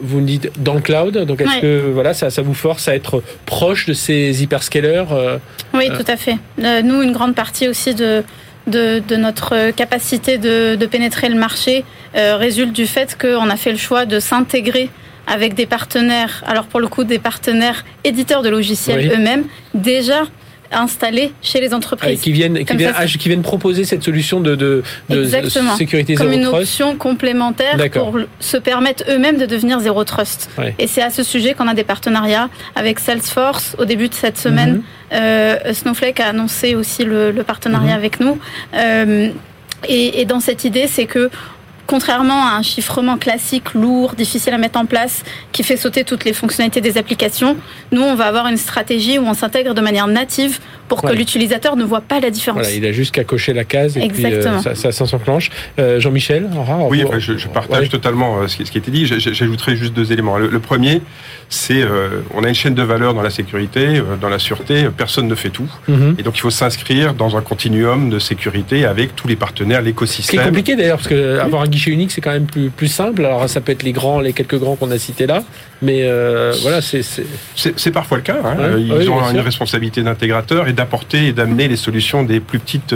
vous 0.00 0.20
me 0.20 0.26
dites 0.26 0.50
dans 0.58 0.74
le 0.74 0.80
cloud, 0.80 1.24
donc 1.26 1.40
est-ce 1.40 1.60
que 1.60 1.90
voilà, 1.92 2.14
ça, 2.14 2.30
ça 2.30 2.42
vous 2.42 2.54
force 2.54 2.88
à 2.88 2.94
être 2.94 3.22
proche 3.44 3.86
de 3.86 3.92
ces 3.92 4.42
hyperscalers 4.42 5.04
Oui, 5.74 5.88
tout 5.88 6.10
à 6.10 6.16
fait. 6.16 6.36
nous, 6.58 7.02
une 7.02 7.12
grande 7.12 7.34
partie 7.34 7.68
aussi 7.68 7.94
de 7.94 8.22
de, 8.66 9.16
notre 9.16 9.70
capacité 9.70 10.38
de, 10.38 10.86
pénétrer 10.86 11.28
le 11.28 11.36
marché 11.36 11.84
euh, 12.16 12.36
résulte 12.36 12.72
du 12.72 12.86
fait 12.86 13.16
qu'on 13.20 13.48
a 13.48 13.56
fait 13.56 13.72
le 13.72 13.78
choix 13.78 14.06
de 14.06 14.20
s'intégrer 14.20 14.90
avec 15.26 15.54
des 15.54 15.66
partenaires, 15.66 16.42
alors 16.46 16.64
pour 16.66 16.80
le 16.80 16.88
coup 16.88 17.04
des 17.04 17.18
partenaires 17.18 17.84
éditeurs 18.02 18.42
de 18.42 18.48
logiciels 18.48 19.12
eux-mêmes, 19.12 19.44
déjà 19.74 20.24
installés 20.72 21.32
chez 21.42 21.60
les 21.60 21.74
entreprises. 21.74 22.18
Ah, 22.20 22.22
qui, 22.22 22.32
viennent, 22.32 22.64
qui, 22.64 22.76
viennent, 22.76 22.94
qui, 22.94 23.28
viennent, 23.28 23.42
proposer 23.42 23.84
cette 23.84 24.02
solution 24.02 24.40
de, 24.40 24.54
de, 24.54 24.82
de 25.08 25.24
sécurité 25.76 26.14
Comme 26.14 26.32
une 26.32 26.46
option 26.46 26.96
complémentaire 26.96 27.76
pour 27.92 28.18
se 28.38 28.56
permettre 28.56 29.04
eux-mêmes 29.08 29.38
de 29.38 29.46
devenir 29.46 29.80
zéro 29.80 30.04
trust. 30.04 30.50
Et 30.78 30.86
c'est 30.86 31.02
à 31.02 31.10
ce 31.10 31.22
sujet 31.22 31.54
qu'on 31.54 31.68
a 31.68 31.74
des 31.74 31.84
partenariats 31.84 32.48
avec 32.74 32.98
Salesforce 33.00 33.76
au 33.78 33.84
début 33.84 34.08
de 34.08 34.14
cette 34.14 34.38
semaine. 34.38 34.74
Mhm. 34.74 34.82
Euh, 35.12 35.72
Snowflake 35.72 36.20
a 36.20 36.28
annoncé 36.28 36.74
aussi 36.74 37.04
le, 37.04 37.32
partenariat 37.46 37.92
mhm. 37.92 37.98
avec 37.98 38.20
nous. 38.20 38.38
Euh, 38.74 39.30
et, 39.88 40.20
et, 40.20 40.24
dans 40.26 40.40
cette 40.40 40.64
idée, 40.64 40.86
c'est 40.86 41.06
que 41.06 41.30
contrairement 41.90 42.46
à 42.46 42.52
un 42.52 42.62
chiffrement 42.62 43.18
classique, 43.18 43.74
lourd, 43.74 44.14
difficile 44.14 44.54
à 44.54 44.58
mettre 44.58 44.78
en 44.78 44.86
place, 44.86 45.24
qui 45.50 45.64
fait 45.64 45.76
sauter 45.76 46.04
toutes 46.04 46.24
les 46.24 46.32
fonctionnalités 46.32 46.80
des 46.80 46.96
applications, 46.98 47.56
nous, 47.90 48.02
on 48.02 48.14
va 48.14 48.26
avoir 48.26 48.46
une 48.46 48.56
stratégie 48.56 49.18
où 49.18 49.22
on 49.22 49.34
s'intègre 49.34 49.74
de 49.74 49.80
manière 49.80 50.06
native 50.06 50.60
pour 50.90 51.02
que 51.02 51.12
l'utilisateur 51.12 51.76
ne 51.76 51.84
voit 51.84 52.00
pas 52.00 52.18
la 52.18 52.30
différence. 52.30 52.74
il 52.74 52.84
a 52.84 52.90
juste 52.90 53.14
qu'à 53.14 53.22
cocher 53.22 53.52
la 53.52 53.64
case 53.64 53.96
et 53.96 54.08
puis 54.08 54.26
euh, 54.26 54.58
ça, 54.58 54.74
ça, 54.74 55.06
s'enclenche. 55.06 55.50
Euh, 55.78 56.00
Jean-Michel 56.00 56.50
Oui, 56.90 57.04
je, 57.18 57.46
partage 57.46 57.88
totalement 57.88 58.40
euh, 58.40 58.48
ce 58.48 58.56
qui, 58.56 58.66
ce 58.66 58.72
qui 58.72 58.78
a 58.78 58.80
été 58.80 58.90
dit. 58.90 59.06
J'ajouterai 59.06 59.76
juste 59.76 59.94
deux 59.94 60.12
éléments. 60.12 60.36
Le, 60.36 60.58
premier, 60.58 61.00
c'est 61.48 61.84
on 62.34 62.42
a 62.42 62.48
une 62.48 62.54
chaîne 62.54 62.74
de 62.74 62.82
valeur 62.82 63.14
dans 63.14 63.22
la 63.22 63.30
sécurité, 63.30 64.02
dans 64.20 64.28
la 64.28 64.40
sûreté. 64.40 64.88
Personne 64.94 65.28
ne 65.28 65.34
fait 65.36 65.50
tout. 65.50 65.70
Mhm. 65.86 66.16
Et 66.18 66.24
donc, 66.24 66.36
il 66.36 66.40
faut 66.40 66.50
s'inscrire 66.50 67.14
dans 67.14 67.36
un 67.36 67.40
continuum 67.40 68.10
de 68.10 68.18
sécurité 68.18 68.84
avec 68.84 69.14
tous 69.14 69.28
les 69.28 69.36
partenaires, 69.36 69.82
l'écosystème. 69.82 70.40
C'est 70.40 70.46
compliqué 70.46 70.74
d'ailleurs, 70.74 70.98
parce 70.98 71.08
que 71.08 71.38
avoir 71.38 71.62
un 71.62 71.68
guichet 71.68 71.92
unique, 71.92 72.10
c'est 72.10 72.20
quand 72.20 72.32
même 72.32 72.46
plus, 72.46 72.70
plus 72.70 72.88
simple. 72.88 73.24
Alors 73.24 73.48
ça 73.48 73.60
peut 73.60 73.70
être 73.70 73.84
les 73.84 73.92
grands, 73.92 74.20
les 74.20 74.32
quelques 74.32 74.58
grands 74.58 74.74
qu'on 74.74 74.90
a 74.90 74.98
cités 74.98 75.26
là, 75.26 75.44
mais 75.82 76.02
euh, 76.02 76.52
voilà, 76.62 76.82
c'est 76.82 77.02
c'est 77.54 77.90
parfois 77.90 78.18
le 78.18 78.22
cas. 78.22 78.38
Hein. 78.44 78.76
Ils 78.78 79.08
ont 79.08 79.30
une 79.30 79.40
responsabilité 79.40 80.02
d'intégrateur 80.02 80.68
et 80.68 80.72
d'apporter 80.80 81.28
et 81.28 81.32
d'amener 81.32 81.68
les 81.68 81.76
solutions 81.76 82.22
des 82.22 82.40
plus 82.40 82.58
petites 82.58 82.94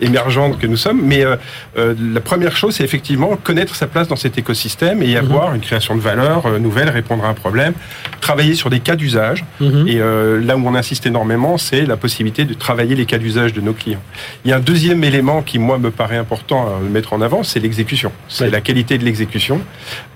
émergentes 0.00 0.58
que 0.58 0.66
nous 0.66 0.76
sommes. 0.76 1.00
Mais 1.02 1.24
la 1.76 2.20
première 2.20 2.56
chose, 2.56 2.76
c'est 2.76 2.84
effectivement 2.84 3.36
connaître 3.36 3.74
sa 3.74 3.86
place 3.86 4.08
dans 4.08 4.16
cet 4.16 4.38
écosystème 4.38 5.02
et 5.02 5.06
y 5.06 5.16
mhm. 5.16 5.24
avoir 5.24 5.54
une 5.54 5.60
création 5.60 5.94
de 5.96 6.00
valeur 6.00 6.58
nouvelle, 6.60 6.90
répondre 6.90 7.24
à 7.24 7.28
un 7.28 7.34
problème, 7.34 7.72
travailler 8.20 8.54
sur 8.54 8.70
des 8.70 8.80
cas 8.80 8.96
d'usage. 8.96 9.44
Mhm. 9.60 9.88
Et 9.88 9.98
là 10.46 10.56
où 10.56 10.66
on 10.66 10.74
insiste 10.74 11.06
énormément, 11.06 11.56
c'est 11.58 11.86
la 11.86 11.96
possibilité 11.96 12.44
de 12.44 12.54
travailler 12.54 12.94
les 12.94 13.06
cas 13.06 13.18
d'usage 13.18 13.52
de 13.52 13.60
nos 13.60 13.72
clients. 13.72 14.02
Il 14.44 14.50
y 14.50 14.54
a 14.54 14.56
un 14.56 14.60
deuxième 14.60 15.02
élément 15.04 15.42
qui, 15.42 15.58
moi, 15.58 15.78
me 15.78 15.90
paraît 15.90 16.16
important 16.16 16.66
à 16.66 16.80
mettre 16.80 17.12
en 17.12 17.20
avant, 17.20 17.42
c'est 17.42 17.60
l'exécution. 17.60 18.12
C'est 18.28 18.50
la 18.50 18.60
qualité 18.60 18.98
de 18.98 19.04
l'exécution. 19.04 19.60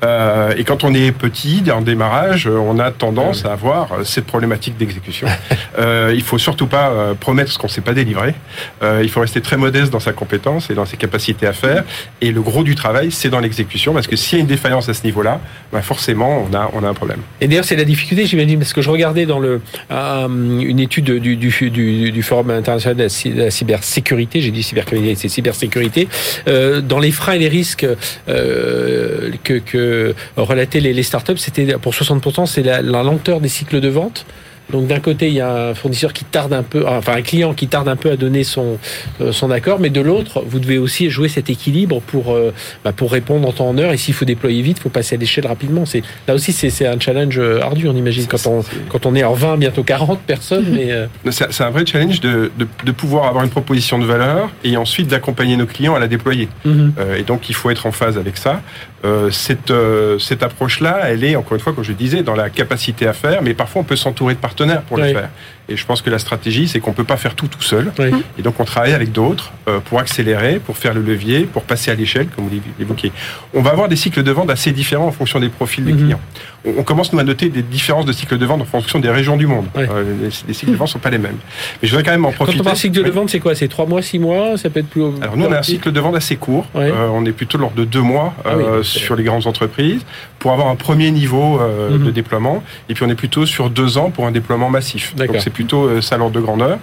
Euh, 0.04 0.52
et 0.56 0.64
quand 0.64 0.84
on 0.84 0.94
est 0.94 1.12
petit, 1.12 1.62
en 1.72 1.80
démarrage, 1.80 2.46
on 2.46 2.78
a 2.78 2.90
tendance 2.90 3.44
à 3.44 3.52
avoir 3.52 3.88
cette 4.04 4.26
problématique 4.26 4.76
d'exécution. 4.76 5.28
euh, 5.78 6.12
il 6.14 6.22
faut 6.22 6.38
surtout 6.38 6.66
pas 6.66 6.90
euh, 6.98 7.14
promettre 7.14 7.52
ce 7.52 7.58
qu'on 7.58 7.66
ne 7.66 7.72
sait 7.72 7.80
pas 7.80 7.92
délivrer. 7.92 8.34
Euh, 8.82 9.00
il 9.02 9.08
faut 9.08 9.20
rester 9.20 9.40
très 9.40 9.56
modeste 9.56 9.92
dans 9.92 10.00
sa 10.00 10.12
compétence 10.12 10.70
et 10.70 10.74
dans 10.74 10.84
ses 10.84 10.96
capacités 10.96 11.46
à 11.46 11.52
faire. 11.52 11.84
Et 12.20 12.32
le 12.32 12.40
gros 12.40 12.64
du 12.64 12.74
travail, 12.74 13.10
c'est 13.10 13.30
dans 13.30 13.40
l'exécution, 13.40 13.92
parce 13.94 14.06
que 14.06 14.16
s'il 14.16 14.38
y 14.38 14.40
a 14.40 14.42
une 14.42 14.48
défaillance 14.48 14.88
à 14.88 14.94
ce 14.94 15.04
niveau-là, 15.04 15.40
ben 15.72 15.80
forcément, 15.80 16.46
on 16.50 16.54
a, 16.54 16.70
on 16.74 16.82
a 16.82 16.88
un 16.88 16.94
problème. 16.94 17.20
Et 17.40 17.48
d'ailleurs, 17.48 17.64
c'est 17.64 17.76
la 17.76 17.84
difficulté, 17.84 18.26
j'imagine, 18.26 18.58
parce 18.58 18.72
que 18.72 18.82
je 18.82 18.90
regardais 18.90 19.26
dans 19.26 19.38
le, 19.38 19.60
euh, 19.90 20.28
une 20.28 20.80
étude 20.80 21.10
du, 21.10 21.36
du, 21.36 22.22
Forum 22.22 22.50
international 22.50 22.96
de 22.96 23.42
la 23.42 23.50
cybersécurité, 23.50 24.40
j'ai 24.40 24.50
dit 24.50 24.62
cybercriminalité, 24.62 25.22
c'est 25.22 25.28
cybersécurité, 25.28 26.08
dans 26.46 26.98
les 26.98 27.12
freins 27.12 27.34
et 27.34 27.38
les 27.38 27.48
risques 27.48 27.86
que, 28.26 30.14
relataient 30.36 30.80
les, 30.80 30.92
les 30.92 31.02
startups, 31.02 31.38
c'était 31.38 31.78
pour 31.78 31.92
60%, 31.92 32.46
c'est 32.46 32.62
la, 32.62 32.82
la 32.82 33.02
lenteur 33.02 33.40
des 33.40 33.48
cycles 33.48 33.80
de 33.80 33.88
vente. 33.88 34.26
Donc 34.70 34.86
d'un 34.86 35.00
côté, 35.00 35.28
il 35.28 35.34
y 35.34 35.40
a 35.40 35.70
un 35.70 35.74
fournisseur 35.74 36.12
qui 36.12 36.24
tarde 36.24 36.52
un 36.52 36.62
peu, 36.62 36.86
enfin 36.86 37.14
un 37.14 37.22
client 37.22 37.54
qui 37.54 37.68
tarde 37.68 37.88
un 37.88 37.96
peu 37.96 38.10
à 38.10 38.16
donner 38.16 38.44
son 38.44 38.78
euh, 39.20 39.32
son 39.32 39.50
accord, 39.50 39.80
mais 39.80 39.90
de 39.90 40.00
l'autre, 40.00 40.42
vous 40.46 40.58
devez 40.58 40.78
aussi 40.78 41.10
jouer 41.10 41.28
cet 41.28 41.48
équilibre 41.48 42.00
pour 42.00 42.34
euh, 42.34 42.52
bah, 42.84 42.92
pour 42.92 43.12
répondre 43.12 43.48
en 43.48 43.52
temps 43.52 43.68
en 43.68 43.78
heure. 43.78 43.92
Et 43.92 43.96
s'il 43.96 44.14
faut 44.14 44.24
déployer 44.24 44.60
vite, 44.62 44.78
il 44.78 44.82
faut 44.82 44.88
passer 44.88 45.14
à 45.16 45.18
l'échelle 45.18 45.46
rapidement. 45.46 45.86
C'est 45.86 46.02
là 46.26 46.34
aussi 46.34 46.52
c'est 46.52 46.86
un 46.86 47.00
challenge 47.00 47.38
euh, 47.38 47.62
ardu, 47.62 47.88
on 47.88 47.96
imagine 47.96 48.26
quand 48.26 48.46
on 48.46 48.64
quand 48.88 49.06
on 49.06 49.14
est 49.14 49.24
en 49.24 49.34
20, 49.34 49.56
bientôt 49.56 49.82
40 49.82 50.20
personnes. 50.20 50.66
Mais 50.70 50.90
c'est 51.30 51.62
un 51.62 51.70
vrai 51.70 51.86
challenge 51.86 52.20
de, 52.20 52.50
de, 52.58 52.66
de, 52.84 52.92
pouvoir 52.92 53.26
avoir 53.26 53.44
une 53.44 53.50
proposition 53.50 53.98
de 53.98 54.04
valeur 54.04 54.50
et 54.64 54.76
ensuite 54.76 55.08
d'accompagner 55.08 55.56
nos 55.56 55.66
clients 55.66 55.94
à 55.94 55.98
la 55.98 56.08
déployer. 56.08 56.48
Mhm. 56.64 56.92
et 57.16 57.22
donc 57.22 57.48
il 57.48 57.54
faut 57.54 57.70
être 57.70 57.86
en 57.86 57.92
phase 57.92 58.18
avec 58.18 58.36
ça. 58.36 58.60
Euh, 59.04 59.30
cette, 59.30 59.70
euh, 59.70 60.18
cette 60.18 60.42
approche-là, 60.42 61.02
elle 61.04 61.22
est, 61.22 61.36
encore 61.36 61.54
une 61.54 61.60
fois, 61.60 61.72
comme 61.72 61.84
je 61.84 61.92
disais, 61.92 62.22
dans 62.22 62.34
la 62.34 62.50
capacité 62.50 63.06
à 63.06 63.12
faire, 63.12 63.42
mais 63.42 63.54
parfois 63.54 63.82
on 63.82 63.84
peut 63.84 63.94
s'entourer 63.94 64.34
de 64.34 64.40
partenaires 64.40 64.57
pour 64.86 64.96
le 64.96 65.04
faire. 65.04 65.30
Et 65.70 65.76
je 65.76 65.84
pense 65.84 66.00
que 66.00 66.08
la 66.08 66.18
stratégie, 66.18 66.66
c'est 66.66 66.80
qu'on 66.80 66.94
peut 66.94 67.04
pas 67.04 67.18
faire 67.18 67.34
tout 67.34 67.46
tout 67.46 67.62
seul. 67.62 67.92
Et 68.38 68.42
donc 68.42 68.58
on 68.58 68.64
travaille 68.64 68.94
avec 68.94 69.12
d'autres 69.12 69.52
euh, 69.68 69.80
pour 69.80 70.00
accélérer, 70.00 70.60
pour 70.60 70.78
faire 70.78 70.94
le 70.94 71.02
levier, 71.02 71.44
pour 71.44 71.62
passer 71.62 71.90
à 71.90 71.94
l'échelle, 71.94 72.28
comme 72.28 72.46
vous 72.46 72.60
l'évoquiez. 72.78 73.12
On 73.52 73.60
va 73.60 73.70
avoir 73.70 73.88
des 73.88 73.96
cycles 73.96 74.22
de 74.22 74.30
vente 74.30 74.50
assez 74.50 74.72
différents 74.72 75.08
en 75.08 75.12
fonction 75.12 75.40
des 75.40 75.50
profils 75.50 75.84
des 75.84 75.92
mhm. 75.92 75.98
clients. 75.98 76.20
On, 76.64 76.82
commence 76.82 77.12
nous 77.12 77.18
à 77.18 77.24
noter 77.24 77.50
des 77.50 77.62
différences 77.62 78.06
de 78.06 78.12
cycles 78.12 78.38
de 78.38 78.46
vente 78.46 78.62
en 78.62 78.64
fonction 78.64 78.98
des 78.98 79.10
régions 79.10 79.36
du 79.36 79.46
monde. 79.46 79.66
les, 79.76 80.54
cycles 80.54 80.72
de 80.72 80.76
vente 80.76 80.88
sont 80.88 80.98
pas 80.98 81.10
les 81.10 81.18
mêmes. 81.18 81.36
Mais 81.80 81.88
je 81.88 81.92
voudrais 81.92 82.04
quand 82.04 82.12
même 82.12 82.24
en 82.24 82.32
profiter. 82.32 82.56
Quand 82.56 82.62
on 82.62 82.64
parle 82.64 82.76
cycle 82.76 83.02
de 83.02 83.10
vente, 83.10 83.30
c'est 83.30 83.38
quoi? 83.38 83.54
C'est 83.54 83.68
trois 83.68 83.86
mois, 83.86 84.00
six 84.00 84.18
mois? 84.18 84.56
Ça 84.56 84.70
peut 84.70 84.80
être 84.80 84.88
plus. 84.88 85.04
Alors 85.20 85.36
nous, 85.36 85.44
on 85.44 85.52
a 85.52 85.58
un 85.58 85.62
cycle 85.62 85.92
de 85.92 86.00
vente 86.00 86.16
assez 86.16 86.36
court. 86.36 86.66
on 86.74 87.24
est 87.26 87.32
plutôt 87.32 87.58
lors 87.58 87.72
de 87.72 87.84
deux 87.84 88.02
mois. 88.02 88.34
Ah 88.44 88.52
sur 88.82 89.16
les 89.16 89.24
grandes 89.24 89.46
entreprises 89.46 90.04
pour 90.38 90.52
avoir 90.52 90.68
un 90.68 90.76
premier 90.76 91.10
niveau 91.10 91.60
euh, 91.60 91.98
de 91.98 92.10
déploiement. 92.10 92.62
Et 92.88 92.94
puis 92.94 93.04
on 93.04 93.08
est 93.08 93.14
plutôt 93.14 93.46
sur 93.46 93.70
deux 93.70 93.98
ans 93.98 94.10
pour 94.10 94.26
un 94.26 94.32
déploiement 94.32 94.47
massif. 94.56 95.14
Donc 95.14 95.36
c'est 95.40 95.50
plutôt 95.50 95.84
euh, 95.84 96.00
ça 96.00 96.16
l'ordre 96.16 96.34
de 96.34 96.40
grandeur. 96.40 96.78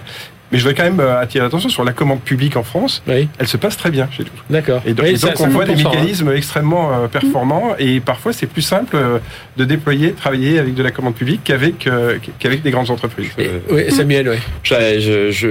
Mais 0.52 0.58
je 0.58 0.66
veux 0.66 0.74
quand 0.74 0.84
même 0.84 1.00
euh, 1.00 1.20
attirer 1.20 1.44
l'attention 1.44 1.68
sur 1.68 1.84
la 1.84 1.92
commande 1.92 2.20
publique 2.20 2.56
en 2.56 2.62
France. 2.62 3.02
Elle 3.06 3.46
se 3.46 3.56
passe 3.56 3.76
très 3.76 3.90
bien 3.90 4.08
chez 4.10 4.22
nous. 4.22 4.30
D'accord. 4.48 4.82
Et 4.86 4.94
donc, 4.94 5.06
on 5.40 5.48
voit 5.48 5.64
des 5.64 5.72
hein. 5.72 5.90
mécanismes 5.90 6.32
extrêmement 6.32 6.92
euh, 6.92 7.08
performants 7.08 7.74
et 7.78 8.00
parfois 8.00 8.32
c'est 8.32 8.46
plus 8.46 8.62
simple 8.62 8.96
euh, 8.96 9.18
de 9.56 9.64
déployer, 9.64 10.12
travailler 10.12 10.58
avec 10.58 10.74
de 10.74 10.82
la 10.82 10.90
commande 10.90 11.14
publique 11.14 11.40
qu'avec 11.44 11.88
qu'avec 12.38 12.62
des 12.62 12.70
grandes 12.70 12.90
entreprises. 12.90 13.30
oui, 13.70 13.90
Samuel, 13.90 14.28
oui. 14.28 14.36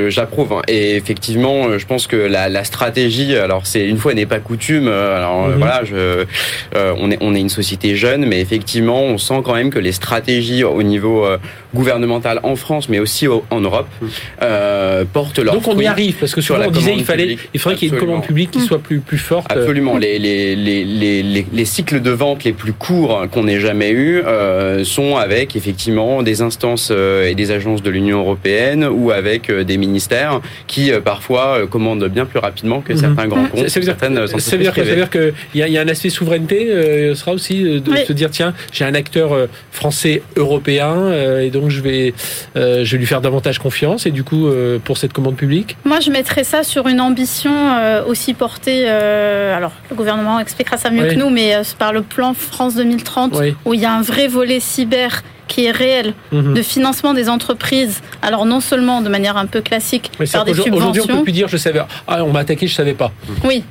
J'approuve. 0.09 0.53
Hein. 0.53 0.61
Et 0.67 0.95
effectivement, 0.95 1.77
je 1.77 1.85
pense 1.85 2.07
que 2.07 2.15
la, 2.15 2.49
la 2.49 2.63
stratégie, 2.63 3.35
alors 3.35 3.65
c'est 3.65 3.85
une 3.85 3.97
fois 3.97 4.13
n'est 4.13 4.25
pas 4.25 4.39
coutume. 4.39 4.87
Alors 4.87 5.47
mhm. 5.47 5.57
voilà, 5.57 5.83
je, 5.83 6.25
on 6.73 7.11
est 7.11 7.17
on 7.21 7.35
est 7.35 7.39
une 7.39 7.49
société 7.49 7.95
jeune, 7.95 8.25
mais 8.25 8.39
effectivement, 8.39 9.01
on 9.01 9.17
sent 9.17 9.41
quand 9.43 9.55
même 9.55 9.69
que 9.69 9.79
les 9.79 9.91
stratégies 9.91 10.63
au 10.63 10.83
niveau 10.83 11.27
gouvernemental 11.73 12.39
en 12.43 12.55
France, 12.55 12.89
mais 12.89 12.99
aussi 12.99 13.27
en 13.27 13.61
Europe. 13.61 13.87
Mhm. 14.01 14.09
Euh, 14.41 14.84
portent 15.11 15.39
leur 15.39 15.53
Donc 15.53 15.67
on 15.67 15.79
y 15.79 15.85
arrive 15.85 16.15
parce 16.15 16.33
que 16.33 16.41
sur 16.41 16.57
la 16.57 16.67
on 16.67 16.71
disait 16.71 16.93
il 16.95 17.05
fallait 17.05 17.37
il 17.53 17.59
faudrait 17.59 17.77
qu'il 17.77 17.89
y 17.89 17.91
ait 17.91 17.93
une 17.95 17.99
commande 17.99 18.23
publique 18.23 18.51
qui 18.51 18.61
soit 18.61 18.79
plus 18.79 18.99
plus 18.99 19.17
forte. 19.17 19.51
Absolument. 19.51 19.97
Les 19.97 20.19
les, 20.19 20.55
les, 20.55 20.83
les, 20.85 21.45
les 21.51 21.65
cycles 21.65 22.01
de 22.01 22.11
vente 22.11 22.43
les 22.43 22.53
plus 22.53 22.73
courts 22.73 23.25
qu'on 23.31 23.47
ait 23.47 23.59
jamais 23.59 23.91
eu 23.91 24.21
euh, 24.25 24.83
sont 24.83 25.17
avec 25.17 25.55
effectivement 25.55 26.23
des 26.23 26.41
instances 26.41 26.89
euh, 26.91 27.27
et 27.27 27.35
des 27.35 27.51
agences 27.51 27.81
de 27.81 27.89
l'Union 27.89 28.19
européenne 28.19 28.85
ou 28.85 29.11
avec 29.11 29.51
des 29.51 29.77
ministères 29.77 30.41
qui 30.67 30.91
parfois 31.03 31.67
commandent 31.67 32.07
bien 32.07 32.25
plus 32.25 32.39
rapidement 32.39 32.81
que 32.81 32.93
mhm. 32.93 32.99
certains 32.99 33.27
grands 33.27 33.45
comptes. 33.45 33.67
Ça 33.69 33.79
veut 33.79 33.85
dire, 33.85 33.95
ça 33.99 34.07
veut 34.07 34.15
dire, 34.63 34.73
ça 34.73 34.83
veut 34.83 34.95
dire 34.95 35.09
qu'il 35.09 35.33
y, 35.55 35.61
a, 35.61 35.67
y 35.67 35.77
a 35.77 35.81
un 35.81 35.87
aspect 35.87 36.09
souveraineté 36.09 36.69
euh, 36.69 37.15
sera 37.15 37.31
aussi 37.31 37.63
de 37.63 37.95
se 38.05 38.13
dire 38.13 38.29
tiens 38.29 38.53
j'ai 38.71 38.85
un 38.85 38.93
acteur 38.93 39.31
français 39.71 40.21
européen 40.35 41.11
et 41.41 41.49
donc 41.49 41.69
je 41.69 41.81
vais 41.81 42.13
je 42.55 42.89
vais 42.91 42.97
lui 42.97 43.05
faire 43.05 43.21
davantage 43.21 43.59
confiance 43.59 44.05
et 44.05 44.11
du 44.11 44.23
coup 44.23 44.47
pour 44.83 44.97
cette 44.97 45.13
commande 45.13 45.35
publique 45.35 45.77
Moi, 45.85 45.99
je 45.99 46.09
mettrais 46.09 46.43
ça 46.43 46.63
sur 46.63 46.87
une 46.87 47.01
ambition 47.01 47.51
euh, 47.53 48.03
aussi 48.05 48.33
portée. 48.33 48.85
Euh, 48.87 49.55
alors, 49.55 49.71
le 49.89 49.95
gouvernement 49.95 50.39
expliquera 50.39 50.77
ça 50.77 50.89
mieux 50.89 51.07
que 51.07 51.15
nous, 51.15 51.29
mais 51.29 51.55
euh, 51.55 51.63
par 51.77 51.93
le 51.93 52.01
plan 52.01 52.33
France 52.33 52.75
2030, 52.75 53.35
où 53.65 53.73
il 53.73 53.79
y 53.79 53.85
a 53.85 53.93
un 53.93 54.01
vrai 54.01 54.27
volet 54.27 54.59
cyber 54.59 55.23
qui 55.47 55.65
est 55.65 55.71
réel 55.71 56.13
mhm. 56.31 56.55
de 56.55 56.61
financement 56.61 57.13
des 57.13 57.29
entreprises. 57.29 58.01
Alors 58.23 58.45
non 58.45 58.61
seulement 58.61 59.01
de 59.01 59.09
manière 59.09 59.37
un 59.37 59.45
peu 59.45 59.61
classique 59.61 60.11
par 60.31 60.43
des 60.43 60.53
subventions. 60.53 60.75
Aujourd'hui, 60.75 61.01
on 61.03 61.07
peut 61.07 61.23
plus 61.23 61.31
dire 61.31 61.47
je 61.47 61.57
savais. 61.57 61.81
Ah, 62.07 62.23
on 62.23 62.31
m'a 62.31 62.39
attaqué, 62.39 62.67
je 62.67 62.73
savais 62.73 62.95
pas. 62.95 63.11
Oui. 63.43 63.63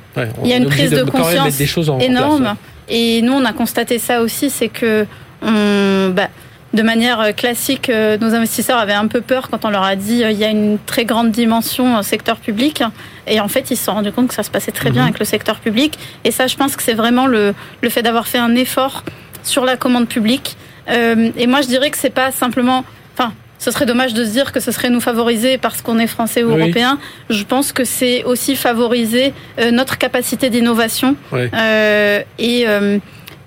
il 0.43 0.49
y 0.49 0.53
a 0.53 0.57
une 0.57 0.67
prise 0.67 0.91
de, 0.91 1.03
conscience 1.03 1.59
énorme. 1.99 2.55
et 2.87 3.21
nous, 3.21 3.33
on 3.33 3.43
a 3.43 3.51
constaté 3.51 3.99
ça 3.99 4.21
aussi, 4.21 4.49
c'est 4.49 4.69
que 4.69 5.05
on, 5.41 6.11
bah, 6.15 6.29
de 6.75 6.83
manière 6.83 7.19
euh, 7.21 7.31
classique, 7.31 7.89
euh, 7.89 8.17
nos 8.17 8.35
investisseurs 8.35 8.77
avaient 8.77 8.93
un 8.93 9.07
peu 9.07 9.21
peur 9.21 9.49
quand 9.49 9.65
on 9.65 9.69
leur 9.69 9.83
a 9.83 9.95
dit 9.95 10.23
euh, 10.23 10.31
il 10.31 10.37
y 10.37 10.43
a 10.43 10.49
une 10.49 10.77
très 10.85 11.05
grande 11.05 11.31
dimension 11.31 12.03
secteur 12.03 12.37
public. 12.37 12.83
Et 13.27 13.39
en 13.39 13.47
fait, 13.47 13.71
ils 13.71 13.77
se 13.77 13.85
sont 13.85 13.93
rendus 13.93 14.11
compte 14.11 14.27
que 14.27 14.33
ça 14.33 14.43
se 14.43 14.51
passait 14.51 14.71
très 14.71 14.91
bien 14.91 15.01
mhm. 15.01 15.07
avec 15.07 15.19
le 15.19 15.25
secteur 15.25 15.59
public. 15.59 15.97
Et 16.23 16.31
ça, 16.31 16.47
je 16.47 16.55
pense 16.55 16.75
que 16.75 16.83
c'est 16.83 16.93
vraiment 16.93 17.25
le, 17.25 17.55
le 17.81 17.89
fait 17.89 18.03
d'avoir 18.03 18.27
fait 18.27 18.37
un 18.37 18.55
effort 18.55 19.03
sur 19.41 19.65
la 19.65 19.77
commande 19.77 20.07
publique. 20.07 20.57
et 20.87 21.47
moi, 21.47 21.61
je 21.61 21.67
dirais 21.67 21.89
que 21.89 21.97
c'est 21.97 22.09
pas 22.09 22.31
simplement. 22.31 22.83
Enfin, 23.13 23.31
ce 23.57 23.71
serait 23.71 23.85
dommage 23.85 24.13
de 24.13 24.25
se 24.25 24.31
dire 24.31 24.51
que 24.51 24.59
ce 24.59 24.71
serait 24.71 24.89
nous 24.89 24.99
favoriser 24.99 25.57
parce 25.57 25.81
qu'on 25.81 25.97
est 25.99 26.07
français 26.07 26.43
ou 26.43 26.49
européen. 26.49 26.99
Je 27.29 27.43
pense 27.43 27.71
que 27.71 27.83
c'est 27.83 28.23
aussi 28.23 28.55
favoriser 28.55 29.33
notre 29.71 29.97
capacité 29.97 30.49
d'innovation 30.49 31.15
et 32.39 32.65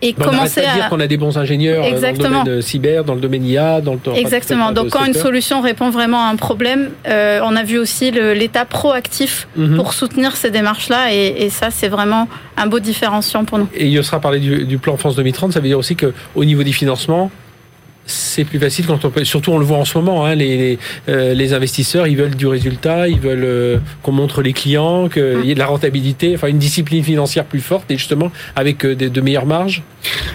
et 0.02 0.12
commencer 0.12 0.60
à 0.60 0.74
dire 0.74 0.88
qu'on 0.88 1.00
a 1.00 1.06
des 1.06 1.16
bons 1.16 1.36
ingénieurs 1.38 1.84
Exactement. 1.84 2.28
dans 2.30 2.38
le 2.38 2.44
domaine 2.44 2.62
cyber, 2.62 3.04
dans 3.04 3.14
le 3.14 3.20
domaine 3.20 3.44
IA, 3.44 3.80
dans 3.80 3.94
le 3.94 4.16
Exactement. 4.16 4.72
Donc 4.72 4.90
quand 4.90 5.04
une 5.04 5.14
solution 5.14 5.60
répond 5.60 5.90
vraiment 5.90 6.24
à 6.24 6.28
un 6.28 6.36
problème, 6.36 6.90
euh, 7.06 7.40
on 7.44 7.56
a 7.56 7.62
vu 7.62 7.78
aussi 7.78 8.10
l'État 8.10 8.64
proactif 8.64 9.48
mhm. 9.56 9.76
pour 9.76 9.92
soutenir 9.92 10.36
ces 10.36 10.50
démarches-là 10.50 11.12
et, 11.12 11.44
et, 11.44 11.50
ça 11.50 11.70
c'est 11.70 11.88
vraiment 11.88 12.28
un 12.56 12.66
beau 12.66 12.78
différenciant 12.78 13.44
pour 13.44 13.58
nous. 13.58 13.68
Et 13.74 13.86
il 13.86 14.04
sera 14.04 14.20
parlé 14.20 14.38
du, 14.38 14.64
du 14.64 14.78
plan 14.78 14.96
France 14.96 15.16
2030, 15.16 15.52
ça 15.52 15.60
veut 15.60 15.68
dire 15.68 15.78
aussi 15.78 15.96
que 15.96 16.12
au 16.34 16.44
niveau 16.44 16.62
des 16.62 16.72
financements, 16.72 17.30
c'est 18.08 18.44
plus 18.44 18.58
facile 18.58 18.86
quand 18.86 19.04
on 19.04 19.10
peut. 19.10 19.22
Surtout, 19.24 19.52
on 19.52 19.58
le 19.58 19.64
voit 19.64 19.76
en 19.76 19.84
ce 19.84 19.96
moment. 19.98 20.24
Hein, 20.24 20.34
les, 20.34 20.78
euh, 21.08 21.34
les, 21.34 21.52
investisseurs, 21.52 22.06
ils 22.06 22.16
veulent 22.16 22.34
du 22.34 22.46
résultat, 22.46 23.06
ils 23.06 23.20
veulent 23.20 23.44
euh, 23.44 23.78
qu'on 24.02 24.12
montre 24.12 24.42
les 24.42 24.54
clients, 24.54 25.08
qu'il 25.08 25.44
y 25.44 25.50
ait 25.50 25.54
de 25.54 25.58
la 25.58 25.66
rentabilité, 25.66 26.34
enfin 26.34 26.48
une 26.48 26.58
discipline 26.58 27.04
financière 27.04 27.44
plus 27.44 27.60
forte 27.60 27.90
et 27.90 27.96
justement 27.96 28.32
avec 28.56 28.84
euh, 28.84 28.96
de, 28.96 29.20
meilleures 29.20 29.46
marges. 29.46 29.82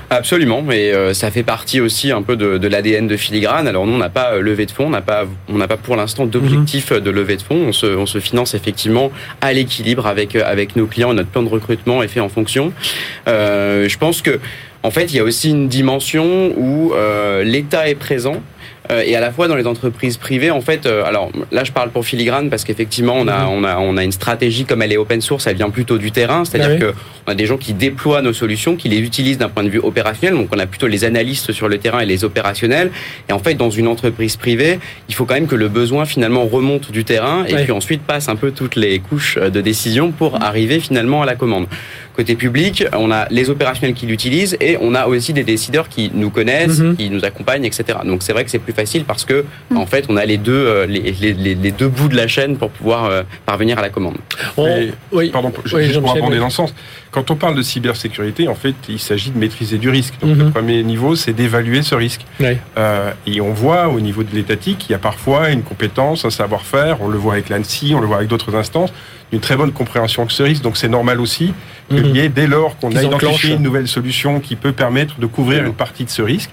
Absolument, 0.09 0.61
mais 0.61 0.91
ça 1.13 1.32
fait 1.32 1.41
partie 1.41 1.82
aussi 1.82 2.11
un 2.11 2.21
peu 2.21 2.36
de, 2.36 2.57
de 2.59 2.67
l'ADN 2.67 3.07
de 3.07 3.17
Filigrane. 3.17 3.67
Alors 3.67 3.88
nous, 3.88 3.93
on 3.93 3.97
n'a 3.97 4.09
pas 4.09 4.38
levé 4.38 4.65
de 4.67 4.71
fonds, 4.71 4.86
on 4.86 4.91
n'a 4.91 5.01
pas, 5.01 5.26
on 5.49 5.57
n'a 5.57 5.67
pas 5.67 5.78
pour 5.78 5.95
l'instant 5.95 6.26
d'objectif 6.26 6.91
mhm. 6.91 6.99
de 6.99 7.09
lever 7.09 7.38
de 7.38 7.41
fonds. 7.41 7.65
On 7.67 7.71
se, 7.71 7.88
on 7.88 8.05
se 8.05 8.19
finance 8.19 8.53
effectivement 8.53 9.11
à 9.41 9.53
l'équilibre 9.53 10.05
avec 10.05 10.36
avec 10.36 10.76
nos 10.76 10.86
clients. 10.86 11.13
Notre 11.13 11.30
plan 11.30 11.41
de 11.41 11.49
recrutement 11.49 12.03
est 12.03 12.07
fait 12.07 12.19
en 12.19 12.30
fonction. 12.30 12.74
je 13.26 13.97
pense 13.97 14.21
que 14.21 14.39
en 14.84 14.91
fait, 14.91 15.05
il 15.05 15.15
y 15.15 15.19
a 15.19 15.23
aussi 15.23 15.49
une 15.49 15.67
dimension 15.67 16.53
où 16.57 16.93
euh, 16.93 17.43
l'État 17.43 17.89
est 17.89 17.95
présent 17.95 18.41
et 18.91 19.15
à 19.15 19.21
la 19.21 19.31
fois 19.31 19.47
dans 19.47 19.55
les 19.55 19.65
entreprises 19.65 20.17
privées. 20.17 20.51
En 20.51 20.59
fait, 20.59 20.86
alors 20.86 21.31
là, 21.53 21.63
je 21.63 21.71
parle 21.71 21.89
pour 21.89 22.05
filigrane 22.05 22.49
parce 22.49 22.65
qu'effectivement, 22.65 23.15
on 23.17 23.29
a, 23.29 23.45
mhm. 23.45 23.49
on 23.49 23.63
a, 23.63 23.77
on 23.77 23.95
a 23.95 24.03
une 24.03 24.11
stratégie 24.11 24.65
comme 24.65 24.81
elle 24.81 24.91
est 24.91 24.97
open 24.97 25.21
source, 25.21 25.47
elle 25.47 25.55
vient 25.55 25.69
plutôt 25.69 25.97
du 25.97 26.11
terrain, 26.11 26.43
c'est-à-dire 26.43 26.79
qu'on 26.79 26.93
on 27.27 27.31
a 27.31 27.36
des 27.36 27.45
gens 27.45 27.57
qui 27.57 27.73
déploient 27.73 28.21
nos 28.21 28.34
solutions, 28.34 28.75
qui 28.75 28.89
les 28.89 28.99
utilisent 28.99 29.38
d'un 29.38 29.47
point 29.47 29.63
de 29.63 29.69
vue 29.69 29.79
opérationnel. 29.79 30.38
Donc, 30.38 30.49
on 30.53 30.59
a 30.59 30.65
plutôt 30.65 30.88
les 30.88 31.05
analystes 31.05 31.53
sur 31.53 31.69
le 31.69 31.77
terrain 31.77 32.01
et 32.01 32.05
les 32.05 32.25
opérationnels. 32.25 32.91
Et 33.29 33.34
en 33.34 33.39
fait, 33.39 33.53
dans 33.53 33.69
une 33.69 33.88
entreprise 33.88 34.36
privée, 34.36 34.79
il 35.07 35.15
faut 35.15 35.23
quand 35.25 35.36
même 35.36 35.47
que 35.47 35.55
le 35.55 35.69
besoin 35.69 36.05
finalement 36.05 36.45
remonte 36.45 36.91
du 36.91 37.05
terrain 37.05 37.45
et 37.45 37.55
puis 37.55 37.71
ensuite 37.71 38.01
passe 38.01 38.27
un 38.27 38.36
peu 38.36 38.51
toutes 38.51 38.75
les 38.75 38.99
couches 38.99 39.38
de 39.38 39.61
décision 39.61 40.11
pour 40.11 40.36
mhm. 40.36 40.43
arriver 40.43 40.79
finalement 40.81 41.21
à 41.21 41.25
la 41.25 41.36
commande. 41.36 41.67
Côté 42.16 42.36
public, 42.36 42.86
on 42.93 43.11
a 43.11 43.28
les 43.30 43.49
opérationnels 43.49 43.95
qui 43.95 44.05
l'utilisent 44.05 44.55
et 44.61 44.78
on 44.80 44.93
a 44.93 45.07
aussi 45.07 45.34
des 45.34 45.43
décideurs 45.43 45.89
qui 45.89 46.11
nous 46.14 46.30
connaissent, 46.30 46.80
mhm. 46.80 46.95
qui 46.95 47.09
nous 47.09 47.26
accompagnent, 47.26 47.66
etc. 47.66 47.99
Donc 48.05 48.22
c'est 48.22 48.34
vrai 48.34 48.43
que 48.43 48.51
c'est 48.51 48.59
plus 48.59 48.74
facile 48.74 49.03
parce 49.03 49.26
que 49.26 49.45
mhm. 49.72 49.78
en 49.78 49.86
fait 49.88 50.05
on 50.09 50.18
a 50.18 50.26
les 50.26 50.38
deux 50.38 50.53
euh, 50.53 50.86
les, 50.86 51.11
les, 51.11 51.55
les, 51.55 51.72
deux 51.72 51.88
bouts 51.88 52.09
de 52.09 52.16
la 52.16 52.28
chaîne 52.28 52.57
pour 52.57 52.70
pouvoir 52.70 53.05
euh, 53.05 53.24
parvenir 53.45 53.80
à 53.80 53.82
la 53.82 53.89
commande. 53.89 54.18
oui. 55.11 55.30
Pardon, 55.32 55.51
je, 55.66 55.80
juste 55.82 56.01
pour 56.01 56.11
abonder 56.11 56.38
dans 56.38 56.45
le 56.45 56.51
sens. 56.51 56.74
Quand 57.14 57.30
on 57.30 57.36
parle 57.36 57.55
de 57.55 57.61
cybersécurité, 57.61 58.47
en 58.47 58.55
fait, 58.55 58.74
il 58.89 58.99
s'agit 58.99 59.30
de 59.30 59.38
maîtriser 59.38 59.78
du 59.78 59.89
risque. 59.89 60.16
Donc 60.20 60.36
le 60.36 60.45
mhm. 60.45 60.51
premier 60.51 60.84
niveau, 60.84 61.16
c'est 61.16 61.32
d'évaluer 61.32 61.84
ce 61.84 61.93
risque. 61.93 62.26
Euh, 62.78 63.11
et 63.28 63.39
on 63.39 63.53
voit 63.53 63.88
au 63.88 63.99
niveau 63.99 64.24
de 64.24 64.34
l'étatique, 64.34 64.89
il 64.89 64.93
y 64.93 64.95
a 64.95 64.99
parfois 64.99 65.51
une 65.51 65.61
compétence, 65.61 66.26
un 66.26 66.32
savoir-faire. 66.32 67.01
On 67.01 67.07
le 67.07 67.18
voit 67.18 67.34
avec 67.34 67.49
l'ANSI, 67.49 67.93
on 67.95 68.01
le 68.01 68.07
voit 68.07 68.18
avec 68.18 68.30
d'autres 68.30 68.55
instances 68.55 68.91
une 69.34 69.39
très 69.39 69.55
bonne 69.55 69.72
compréhension 69.72 70.26
de 70.26 70.32
ce 70.32 70.43
risque. 70.43 70.61
Donc 70.61 70.78
c'est 70.78 70.88
normal 70.88 71.20
aussi 71.20 71.53
que 71.89 71.95
y 71.95 72.20
ait, 72.20 72.30
dès 72.30 72.47
lors 72.47 72.78
qu'on 72.78 72.95
a 72.95 73.03
identifié 73.03 73.55
une 73.55 73.64
nouvelle 73.64 73.88
solution 73.88 74.39
qui 74.39 74.55
peut 74.55 74.72
permettre 74.72 75.20
de 75.20 75.26
couvrir 75.26 75.66
une 75.66 75.74
partie 75.74 76.05
de 76.05 76.09
ce 76.09 76.22
risque, 76.22 76.49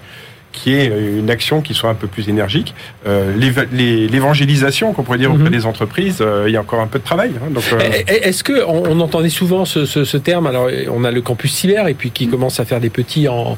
qui 0.53 0.75
est 0.75 0.87
une 0.87 1.31
action 1.31 1.61
qui 1.61 1.75
soit 1.75 1.91
un 1.91 1.95
peu 1.95 2.07
plus 2.07 2.29
énergique. 2.29 2.75
Euh, 3.07 3.35
l'évangélisation, 3.73 4.93
qu'on 4.93 5.03
pourrait 5.03 5.19
dire 5.19 5.31
auprès 5.31 5.45
mhm. 5.45 5.51
des 5.51 5.67
entreprises, 5.67 6.19
euh, 6.21 6.45
il 6.49 6.53
y 6.53 6.57
a 6.57 6.61
encore 6.61 6.81
un 6.81 6.87
peu 6.87 6.99
de 6.99 7.05
travail. 7.05 7.31
Hein, 7.37 7.53
euh, 7.73 7.91
Est-ce 8.07 8.43
que 8.43 8.65
on, 8.67 9.01
entendait 9.01 9.29
souvent 9.29 9.65
ce, 9.65 10.17
terme 10.17 10.47
Alors, 10.47 10.69
on 10.93 11.05
a 11.05 11.11
le 11.11 11.21
campus 11.23 11.53
cyber 11.53 11.89
et 11.89 11.95
puis 11.95 12.11
qui 12.11 12.27
mhm. 12.27 12.33
commence 12.33 12.61
à 12.61 12.65
faire 12.65 12.81
des 12.81 12.91
petits 12.91 13.29
en, 13.29 13.57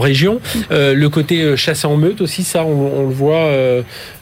région. 0.00 0.40
le 0.70 1.06
côté 1.06 1.56
chasse 1.56 1.84
en 1.84 1.96
meute 1.96 2.20
aussi, 2.20 2.44
ça, 2.44 2.64
on, 2.64 3.06
le 3.06 3.14
voit. 3.14 3.50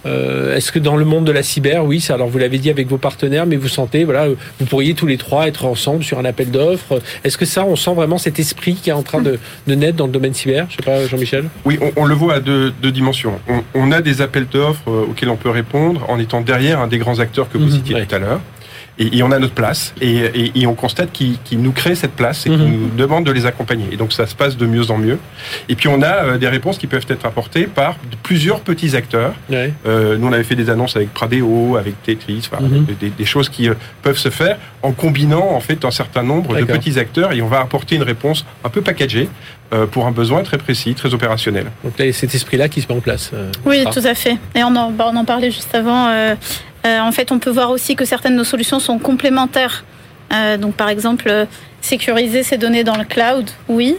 Est-ce 0.05 0.71
que 0.71 0.79
dans 0.79 0.97
le 0.97 1.05
monde 1.05 1.25
de 1.25 1.33
la 1.33 1.43
cyber, 1.43 1.85
oui, 1.85 2.01
ça, 2.01 2.15
alors 2.15 2.29
vous 2.29 2.39
l'avez 2.39 2.59
dit 2.59 2.71
avec 2.71 2.89
vos 2.89 2.99
partenaires, 2.99 3.47
mais 3.47 3.57
vous 3.57 3.69
sentez, 3.69 4.05
voilà, 4.05 4.29
vous 4.29 4.67
pourriez 4.67 4.95
tous 4.95 5.07
les 5.07 5.17
trois 5.17 5.49
être 5.49 5.65
ensemble 5.65 6.05
sur 6.05 6.19
un 6.19 6.25
appel 6.25 6.51
d'offres. 6.51 7.01
Est-ce 7.25 7.37
que 7.37 7.45
ça, 7.45 7.65
on 7.65 7.77
sent 7.77 7.95
vraiment 7.95 8.19
cet 8.19 8.39
esprit 8.39 8.75
qui 8.75 8.91
est 8.91 8.95
en 8.95 9.03
train 9.03 9.21
de, 9.21 9.39
naître 9.67 9.97
dans 9.97 10.07
le 10.07 10.13
domaine 10.13 10.35
cyber? 10.35 10.67
Je 10.71 10.77
sais 10.77 10.83
pas, 10.83 11.07
Jean-Michel? 11.07 11.49
Oui, 11.65 11.79
on 11.97 12.04
on 12.04 12.04
le 12.07 12.15
voit 12.15 12.35
à 12.35 12.41
deux, 12.41 12.73
dimensions. 12.83 13.39
On, 13.75 13.93
a 13.93 14.01
des 14.01 14.21
appels 14.23 14.47
d'offres 14.47 14.89
euh, 14.89 15.07
auxquels 15.11 15.29
on 15.29 15.37
peut 15.37 15.51
répondre 15.51 16.05
en 16.09 16.19
étant 16.19 16.41
derrière 16.41 16.81
un 16.81 16.87
des 16.87 16.99
grands 16.99 17.19
acteurs 17.19 17.49
que 17.49 17.59
vous 17.59 17.67
mhm. 17.67 17.71
citiez 17.71 18.07
tout 18.07 18.15
à 18.15 18.19
l'heure. 18.19 18.41
Et, 18.99 19.23
on 19.23 19.31
a 19.33 19.39
notre 19.39 19.55
place 19.55 19.95
et, 20.01 20.67
on 20.67 20.75
constate 20.75 21.11
qu'ils 21.13 21.61
nous 21.61 21.73
créent 21.73 21.95
cette 21.95 22.13
place 22.13 22.47
et 22.47 22.51
qu'ils 22.51 22.59
mhm. 22.59 22.81
nous 22.81 22.97
demandent 22.97 23.25
de 23.25 23.33
les 23.33 23.47
accompagner. 23.47 23.87
Et 23.93 23.97
donc 23.97 24.13
ça 24.13 24.27
se 24.27 24.35
passe 24.35 24.57
de 24.57 24.67
mieux 24.67 24.91
en 24.91 24.99
mieux. 24.99 25.19
Et 25.69 25.75
puis 25.75 25.89
on 25.89 26.03
a 26.03 26.25
euh, 26.25 26.39
des 26.39 26.49
réponses 26.49 26.79
qui 26.79 26.87
peuvent 26.87 27.07
être 27.09 27.27
apportées 27.27 27.65
par 27.67 27.97
plusieurs 28.23 28.61
petits 28.61 28.97
acteurs. 28.97 29.35
Euh, 29.53 30.17
nous 30.17 30.27
on 30.27 30.33
avait 30.33 30.45
fait 30.45 30.57
des 30.57 30.71
annonces 30.71 30.97
avec 30.97 31.13
Pradeo, 31.13 31.77
avec 31.77 32.03
Tetris, 32.03 32.49
mhm. 32.61 32.87
des, 33.19 33.25
choses 33.25 33.49
qui 33.49 33.69
peuvent 34.03 34.19
se 34.19 34.31
faire 34.31 34.59
en 34.83 34.93
combinant 34.93 35.51
en 35.51 35.61
fait 35.61 35.85
un 35.85 35.91
certain 35.91 36.23
nombre 36.23 36.57
de 36.57 36.65
petits 36.65 36.99
acteurs 36.99 37.33
et 37.33 37.43
on 37.43 37.49
va 37.49 37.61
apporter 37.61 37.97
une 37.97 38.03
réponse 38.03 38.45
un 38.65 38.69
peu 38.69 38.81
packagée 38.81 39.29
euh, 39.73 39.87
pour 39.87 40.07
un 40.07 40.13
besoin 40.13 40.43
très 40.43 40.59
précis, 40.59 40.95
très 40.95 41.15
opérationnel. 41.15 41.67
Donc 41.83 41.99
là, 41.99 42.13
cet 42.13 42.35
esprit-là 42.35 42.69
qui 42.69 42.81
se 42.81 42.89
met 42.89 42.95
en 42.95 43.01
place. 43.01 43.31
Euh, 43.33 43.51
oui, 43.65 43.85
tout 43.93 44.03
à 44.05 44.15
fait. 44.15 44.37
Et 44.55 44.63
on 44.63 44.77
en, 44.77 44.91
bah, 44.91 45.11
on 45.13 45.17
en 45.17 45.25
parlait 45.25 45.51
juste 45.51 45.75
avant. 45.75 46.09
Euh, 46.09 46.35
en 46.85 47.13
fait, 47.13 47.33
on 47.33 47.39
peut 47.39 47.51
voir 47.51 47.71
aussi 47.71 47.97
que 47.97 48.05
certaines 48.05 48.33
de 48.33 48.39
nos 48.39 48.45
solutions 48.45 48.81
sont 48.81 48.99
complémentaires. 48.99 49.85
donc, 50.59 50.75
par 50.75 50.89
exemple, 50.89 51.47
sécuriser 51.81 52.43
ces 52.43 52.59
données 52.59 52.85
dans 52.85 52.97
le 52.97 53.05
cloud, 53.05 53.51
oui. 53.69 53.97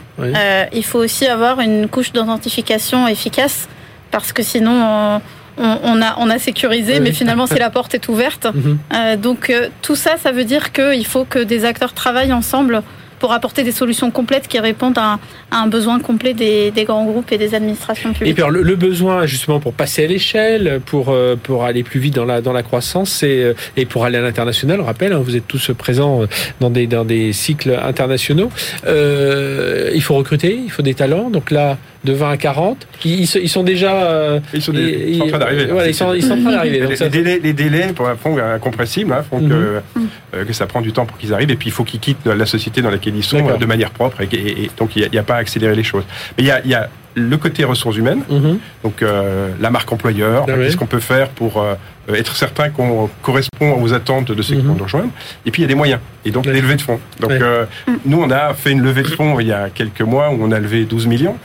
il 0.74 0.86
faut 0.86 1.00
aussi 1.00 1.26
avoir 1.28 1.62
une 1.62 1.88
couche 1.88 2.12
d'authentification 2.12 3.08
efficace 3.08 3.68
parce 4.12 4.32
que 4.34 4.44
sinon, 4.44 5.22
on, 5.58 6.02
a, 6.02 6.16
on 6.20 6.30
a 6.30 6.40
sécurisé, 6.40 7.00
mais 7.00 7.12
finalement, 7.12 7.48
si 7.48 7.56
la 7.56 7.70
porte 7.70 7.96
est 7.96 8.08
ouverte. 8.08 8.48
Mhm. 8.56 9.18
donc, 9.18 9.52
tout 9.82 9.96
ça, 9.96 10.18
ça 10.18 10.32
veut 10.32 10.46
dire 10.46 10.72
qu'il 10.72 11.06
faut 11.06 11.26
que 11.26 11.40
des 11.40 11.66
acteurs 11.66 11.94
travaillent 11.94 12.34
ensemble 12.34 12.84
pour 13.20 13.32
apporter 13.32 13.64
des 13.64 13.72
solutions 13.72 14.12
complètes 14.12 14.48
qui 14.48 14.60
répondent 14.60 14.98
à, 14.98 15.20
un 15.52 15.68
besoin 15.68 16.00
complet 16.00 16.34
des, 16.34 16.72
grands 16.86 17.06
groupes 17.06 17.32
et 17.32 17.38
des 17.38 17.56
administrations 17.56 18.14
publiques. 18.14 18.38
Et 18.38 18.42
puis 18.42 18.44
le, 18.50 18.76
besoin 18.76 19.26
justement 19.26 19.60
pour 19.60 19.74
passer 19.74 20.04
à 20.04 20.08
l'échelle, 20.08 20.82
pour 20.86 21.10
euh, 21.10 21.36
pour 21.42 21.64
aller 21.64 21.84
plus 21.84 22.00
vite 22.00 22.16
dans 22.16 22.26
la 22.26 22.42
dans 22.42 22.54
la 22.54 22.64
croissance, 22.64 23.10
c'est 23.10 23.42
euh, 23.42 23.54
et 23.78 23.86
pour 23.86 24.06
aller 24.06 24.18
à 24.18 24.22
l'international. 24.22 24.82
On 24.82 24.86
rappelle, 24.86 25.14
hein, 25.14 25.22
vous 25.24 25.36
êtes 25.36 25.48
tous 25.48 25.72
présents 25.78 26.24
euh, 26.24 26.28
dans 26.60 26.70
des 26.70 26.88
dans 26.88 27.06
des 27.06 27.34
cycles 27.34 27.80
internationaux. 27.82 28.50
il 28.86 30.02
faut 30.02 30.16
recruter, 30.16 30.60
il 30.64 30.72
faut 30.72 30.82
des 30.82 30.94
talents. 30.94 31.30
Donc 31.30 31.52
là, 31.52 31.78
de 32.06 32.14
20 32.14 32.32
à 32.32 32.38
40, 32.38 32.88
ils, 33.04 33.28
sont 33.28 33.64
déjà. 33.64 34.40
ils, 34.54 34.62
sont, 34.62 34.72
en 34.72 35.28
train 35.28 35.40
d'arriver. 35.40 35.68
ils, 35.88 35.94
sont, 35.94 36.06
en 36.06 36.42
train 36.42 36.52
d'arriver. 36.52 36.88
Les, 36.88 37.10
délais, 37.10 37.40
les 37.44 37.54
délais 37.54 37.94
pour 37.94 38.08
font 38.22 38.38
incompressibles, 38.38 39.12
hein, 39.14 39.24
font 39.30 39.40
que, 39.40 39.82
mhm. 39.96 40.46
que 40.46 40.54
ça 40.54 40.66
prend 40.68 40.82
du 40.82 40.94
temps 40.94 41.06
pour 41.06 41.18
qu'ils 41.18 41.34
arrivent. 41.34 41.52
Et 41.52 41.56
puis 41.56 41.70
il 41.70 41.74
faut 41.74 41.84
qu'ils 41.84 42.00
quittent 42.00 42.26
la 42.26 42.46
société 42.46 42.82
dans 42.82 42.92
laquelle 42.92 43.16
ils 43.16 43.24
sont 43.24 43.58
de 43.58 43.66
manière 43.66 43.92
propre. 43.92 44.22
Et, 44.22 44.70
donc 44.78 44.96
il 44.96 45.10
n'y 45.12 45.18
a, 45.18 45.24
pas 45.24 45.36
à 45.36 45.40
accélérer 45.40 45.76
les 45.76 45.84
choses. 45.84 46.04
Mais 46.38 46.44
il 46.44 46.48
y 46.48 46.52
a, 46.52 46.62
il 46.64 46.72
y 46.72 46.76
a 46.76 46.90
le 47.16 47.38
côté 47.38 47.64
ressources 47.64 47.96
humaines, 47.98 48.24
mhm. 48.30 48.60
donc 48.84 49.02
euh, 49.02 49.50
la 49.60 49.70
marque 49.70 49.92
employeur, 49.92 50.46
ah 50.48 50.52
qu'est-ce 50.54 50.78
qu'on 50.78 50.86
peut 50.86 51.00
faire 51.00 51.30
pour 51.30 51.62
euh, 51.62 51.76
être 52.14 52.36
certain 52.36 52.70
qu'on 52.70 53.10
correspond 53.22 53.82
aux 53.82 53.94
attentes 53.94 54.32
de 54.32 54.42
ceux 54.42 54.56
qui 54.56 54.62
mhm. 54.62 54.68
vont 54.68 54.76
nous 54.76 54.84
rejoindre. 54.84 55.10
Et 55.46 55.52
puis 55.52 55.62
il 55.62 55.64
y 55.64 55.66
a 55.66 55.70
des 55.70 55.76
moyens, 55.76 56.00
et 56.24 56.32
donc 56.32 56.46
il 56.46 56.48
y 56.48 56.52
a 56.52 56.54
des 56.54 56.62
levées 56.62 56.76
de 56.76 56.82
fonds. 56.82 57.00
Donc 57.20 57.32
euh, 57.32 57.66
nous, 58.06 58.22
on 58.22 58.30
a 58.30 58.54
fait 58.54 58.72
une 58.72 58.82
levée 58.82 59.04
de 59.04 59.08
fonds 59.08 59.40
il 59.40 59.48
y 59.48 59.52
a 59.52 59.70
quelques 59.70 60.02
mois 60.02 60.30
où 60.30 60.38
on 60.42 60.52
a 60.52 60.60
levé 60.60 60.86
12 60.86 61.08
millions, 61.08 61.38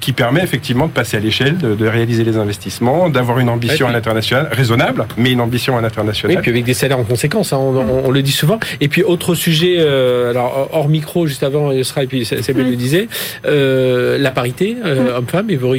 qui 0.00 0.12
permet 0.12 0.42
effectivement 0.42 0.86
de 0.86 0.92
passer 0.92 1.16
à 1.16 1.20
l'échelle, 1.20 1.58
de, 1.58 1.86
réaliser 1.86 2.24
les 2.24 2.36
investissements, 2.36 3.08
d'avoir 3.08 3.38
une 3.38 3.48
ambition 3.48 3.86
à 3.86 3.92
l'international, 3.92 4.48
raisonnable, 4.50 5.06
mais 5.16 5.32
une 5.32 5.40
ambition 5.40 5.78
à 5.78 5.80
l'international. 5.80 6.36
Et 6.36 6.40
puis 6.40 6.50
avec 6.50 6.64
des 6.64 6.74
salaires 6.74 6.98
en 6.98 7.04
conséquence, 7.04 7.52
hein, 7.52 7.58
on, 7.58 8.10
le 8.10 8.22
dit 8.22 8.32
souvent. 8.32 8.58
Et 8.80 8.88
puis 8.88 9.02
autre 9.02 9.34
sujet, 9.34 9.80
alors 9.80 10.68
hors 10.72 10.88
micro, 10.88 11.26
juste 11.26 11.42
avant, 11.42 11.70
sera 11.82 12.02
et 12.02 12.06
puis 12.06 12.24
Sabine 12.24 12.70
le 12.70 12.76
disait, 12.76 13.08
la 13.44 14.30
parité 14.30 14.76
euh, 14.84 15.16
homme-femme, 15.18 15.50
et 15.50 15.56
vous, 15.56 15.74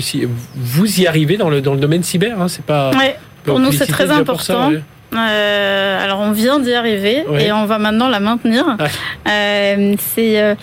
vous 0.56 1.02
y 1.02 1.08
arrivez 1.08 1.38
dans 1.38 1.50
le, 1.50 1.62
dans 1.62 1.74
le 1.74 1.80
domaine 1.80 2.04
cyber. 2.04 2.42
Hein, 2.42 2.48
c'est 2.48 2.66
pas. 2.66 2.92
Pour 3.50 3.60
nous, 3.60 3.72
c'est 3.72 3.88
très 3.88 4.12
important. 4.12 4.72
Euh, 5.12 6.04
alors, 6.04 6.20
on 6.20 6.32
vient 6.32 6.60
d'y 6.60 6.74
arriver 6.74 7.24
et 7.40 7.52
on 7.52 7.66
va 7.66 7.80
maintenant 7.80 8.10
la 8.10 8.20
maintenir. 8.20 8.78
Euh, 9.28 9.96
c'est 9.98 10.56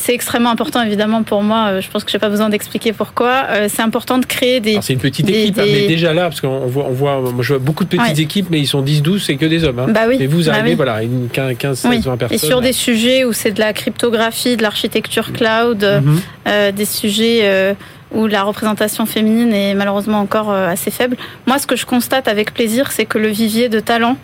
c'est 0.00 0.14
extrêmement 0.14 0.50
important, 0.50 0.82
évidemment, 0.82 1.22
pour 1.22 1.42
moi. 1.42 1.66
Euh, 1.68 1.80
je 1.82 1.90
pense 1.90 2.04
que 2.04 2.10
je 2.10 2.16
n'ai 2.16 2.20
pas 2.20 2.30
besoin 2.30 2.48
d'expliquer 2.48 2.92
pourquoi. 2.94 3.44
Euh, 3.50 3.68
c'est 3.68 3.82
important 3.82 4.16
de 4.16 4.24
créer 4.24 4.60
des. 4.60 4.78
C'est 4.80 4.94
une 4.94 4.98
petite 4.98 5.28
équipe, 5.28 5.58
hein, 5.58 5.64
mais 5.66 5.86
déjà 5.86 6.14
là, 6.14 6.22
parce 6.22 6.40
qu'on 6.40 6.66
voit, 6.66 6.86
on 6.86 6.92
voit, 6.92 7.20
moi 7.20 7.42
je 7.42 7.52
vois 7.52 7.62
beaucoup 7.62 7.84
de 7.84 7.90
petites 7.90 8.18
équipes, 8.18 8.46
mais 8.50 8.60
ils 8.60 8.66
sont 8.66 8.80
10, 8.80 9.02
12, 9.02 9.22
c'est 9.22 9.36
que 9.36 9.44
des 9.44 9.64
hommes. 9.64 9.78
Hein. 9.78 9.88
Bah 9.90 10.04
oui. 10.08 10.16
Et 10.18 10.26
vous 10.26 10.44
bah 10.44 10.52
arrivez, 10.54 10.74
voilà, 10.74 11.02
une 11.02 11.28
15, 11.30 11.78
16, 11.78 12.06
20 12.06 12.16
personnes. 12.16 12.34
Et 12.34 12.38
sur 12.38 12.62
des 12.62 12.72
sujets 12.72 13.24
où 13.24 13.34
c'est 13.34 13.52
de 13.52 13.60
la 13.60 13.74
cryptographie, 13.74 14.56
de 14.56 14.62
l'architecture 14.62 15.32
cloud, 15.32 15.84
mhm. 15.84 16.20
euh, 16.48 16.72
des 16.72 16.86
sujets. 16.86 17.76
Où 18.12 18.26
la 18.26 18.42
représentation 18.42 19.06
féminine 19.06 19.52
est 19.52 19.74
malheureusement 19.74 20.20
encore 20.20 20.50
assez 20.52 20.90
faible. 20.90 21.16
Moi, 21.46 21.58
ce 21.58 21.66
que 21.66 21.76
je 21.76 21.86
constate 21.86 22.28
avec 22.28 22.52
plaisir, 22.52 22.90
c'est 22.90 23.04
que 23.06 23.18
le 23.18 23.28
vivier 23.28 23.68
de 23.68 23.80
talent 23.80 24.16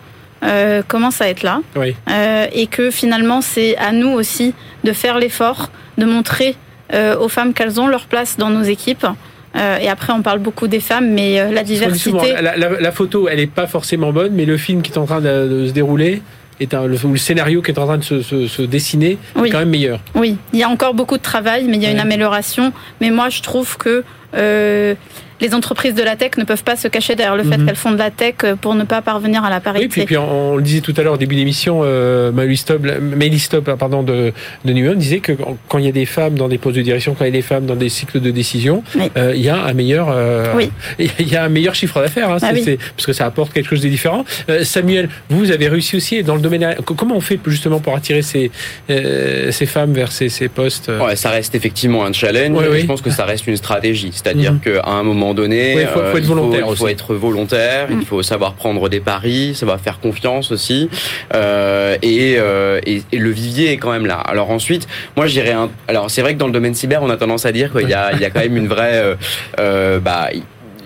euh, 0.45 0.83
commence 0.87 1.21
à 1.21 1.29
être 1.29 1.43
là. 1.43 1.61
Euh, 1.77 2.47
et 2.53 2.67
que 2.67 2.91
finalement, 2.91 3.41
c'est 3.41 3.77
à 3.79 3.93
nous 3.93 4.11
aussi 4.11 4.55
de 4.85 4.93
faire 4.93 5.19
l'effort, 5.19 5.71
de 5.97 6.05
montrer 6.05 6.57
euh, 6.93 7.19
aux 7.19 7.29
femmes 7.29 7.55
qu'elles 7.55 7.81
ont 7.81 7.87
leur 7.87 8.07
place 8.07 8.37
dans 8.37 8.51
nos 8.51 8.63
équipes. 8.63 9.07
et 9.55 9.89
après, 9.89 10.13
on 10.13 10.21
parle 10.21 10.41
beaucoup 10.41 10.69
des 10.69 10.81
femmes, 10.81 11.11
mais 11.11 11.51
la 11.51 11.63
diversité. 11.63 12.35
la, 12.41 12.93
photo, 12.93 13.29
elle 13.29 13.39
n'est 13.39 13.47
pas 13.47 13.67
forcément 13.67 14.13
bonne, 14.13 14.35
mais 14.35 14.45
le 14.45 14.59
film 14.59 14.83
qui 14.83 14.93
est 14.93 14.99
en 14.99 15.07
train 15.07 15.23
de, 15.23 15.67
se 15.69 15.73
dérouler, 15.73 16.23
est 16.61 16.75
un, 16.75 16.87
le, 16.87 16.97
scénario 17.17 17.63
qui 17.63 17.71
est 17.71 17.79
en 17.79 17.87
train 17.87 17.99
de 17.99 18.03
se, 18.03 18.63
dessiner 18.63 19.19
est 19.45 19.51
quand 19.51 19.59
même 19.59 19.71
meilleur. 19.71 20.01
Oui, 20.15 20.37
il 20.53 20.59
y 20.59 20.63
a 20.63 20.69
encore 20.69 20.95
beaucoup 20.95 21.17
de 21.17 21.23
travail, 21.23 21.65
mais 21.69 21.77
il 21.77 21.83
y 21.83 21.87
a 21.87 21.91
une 21.91 22.01
amélioration. 22.01 22.73
Mais 23.01 23.11
moi, 23.11 23.29
je 23.29 23.43
trouve 23.43 23.77
que 23.77 24.05
les 25.41 25.55
entreprises 25.55 25.95
de 25.95 26.03
la 26.03 26.17
tech 26.17 26.33
ne 26.39 26.45
peuvent 26.45 26.65
pas 26.65 26.77
se 26.77 26.89
cacher 26.89 27.15
derrière 27.15 27.37
le 27.37 27.45
fait 27.45 27.59
mhm. 27.59 27.67
qu'elles 27.67 27.77
font 27.77 27.93
de 27.93 27.99
la 27.99 28.11
tech 28.11 28.35
euh, 28.45 28.57
pour 28.57 28.75
ne 28.75 28.85
pas 28.85 29.03
parvenir 29.03 29.45
à 29.45 29.51
la 29.51 29.61
parité. 29.61 29.87
Oui, 30.01 30.05
puis, 30.07 30.17
on, 30.17 30.57
le 30.57 30.63
disait 30.63 30.81
tout 30.81 30.95
à 30.97 31.03
l'heure 31.03 31.15
au 31.15 31.19
début 31.19 31.37
d'émission, 31.37 31.81
euh, 31.85 32.33
Stop 33.37 33.71
pardon, 33.79 34.03
de, 34.03 34.33
de 34.65 34.73
New 34.73 34.95
disait 34.95 35.21
que 35.21 35.33
quand 35.69 35.79
il 35.79 35.85
y 35.85 35.89
a 35.89 35.93
des 35.93 36.07
femmes 36.07 36.37
dans 36.37 36.49
des 36.49 36.59
postes 36.59 36.77
de 36.77 36.83
direction, 36.83 37.15
quand 37.15 37.25
il 37.25 37.29
y 37.29 37.31
a 37.31 37.33
des 37.33 37.43
femmes 37.43 37.67
dans 37.67 37.77
des 37.77 37.89
cycles 37.89 38.21
de 38.21 38.31
décision, 38.31 38.83
euh, 39.17 39.33
il 39.37 39.43
y 39.43 39.49
a 39.49 39.63
un 39.63 39.73
meilleur, 39.73 40.09
euh, 40.11 40.55
il 40.99 41.29
y 41.29 41.37
a 41.37 41.45
un 41.45 41.49
meilleur 41.49 41.75
chiffre 41.75 42.01
d'affaires, 42.01 42.31
hein, 42.31 42.39
ah 42.43 42.53
parce 42.97 43.07
que 43.07 43.13
ça 43.13 43.27
apporte 43.27 43.53
quelque 43.53 43.69
chose 43.69 43.83
de 43.83 43.89
différent. 43.89 44.25
Samuel, 44.63 45.09
vous 45.29 45.51
avez 45.51 45.69
réussi 45.69 45.97
aussi 45.97 46.23
dans 46.23 46.35
le 46.35 46.41
domaine. 46.41 46.77
Comment 46.85 47.17
on 47.17 47.21
fait 47.21 47.39
justement 47.47 47.79
pour 47.79 47.95
attirer 47.95 48.23
ces, 48.23 48.51
ces 48.89 49.67
femmes 49.67 49.93
vers 49.93 50.13
ces, 50.13 50.29
ces 50.29 50.49
postes 50.49 50.89
ouais, 50.89 51.17
Ça 51.17 51.31
reste 51.31 51.55
effectivement 51.55 52.05
un 52.05 52.13
challenge. 52.13 52.59
Je 52.79 52.87
pense 52.87 53.03
que 53.03 53.11
ça 53.11 53.25
reste 53.25 53.47
une 53.47 53.57
stratégie. 53.57 54.11
C'est-à-dire 54.13 54.55
mhm. 54.55 54.61
qu'à 54.61 54.89
un 54.89 55.03
moment 55.03 55.26
donné, 55.35 55.81
il 55.81 55.87
faut, 55.87 56.01
être 56.01 56.27
volontaire. 56.27 56.67
Il 56.69 56.77
faut, 56.77 56.89
être 56.89 57.15
volontaire. 57.15 57.89
Il 57.91 58.05
faut 58.05 58.23
savoir 58.23 58.55
prendre 58.55 58.89
des 58.89 59.01
paris, 59.01 59.55
savoir 59.55 59.81
faire 59.81 60.01
confiance 60.01 60.53
aussi. 60.53 60.89
et, 61.35 62.33
et, 62.33 63.03
et, 63.13 63.19
le 63.19 63.31
vivier 63.31 63.73
est 63.73 63.77
quand 63.77 63.93
même 63.93 64.07
là. 64.07 64.19
Alors 64.19 64.51
ensuite, 64.51 64.87
moi 65.17 65.27
j'irais. 65.27 65.53
Un... 65.53 65.71
Alors 65.89 66.11
c'est 66.11 66.23
vrai 66.23 66.35
que 66.35 66.39
dans 66.39 66.47
le 66.47 66.53
domaine 66.53 66.75
cyber, 66.75 67.03
on 67.03 67.11
a 67.11 67.17
tendance 67.17 67.47
à 67.47 67.53
dire 67.53 67.73
qu'il 67.73 67.89
y 67.89 67.95
a, 67.95 68.13
il 68.13 68.21
y 68.21 68.25
a 68.25 68.31
quand 68.31 68.41
même 68.41 68.57
une 68.57 68.69
vraie. 68.69 69.17
bah, 69.57 70.31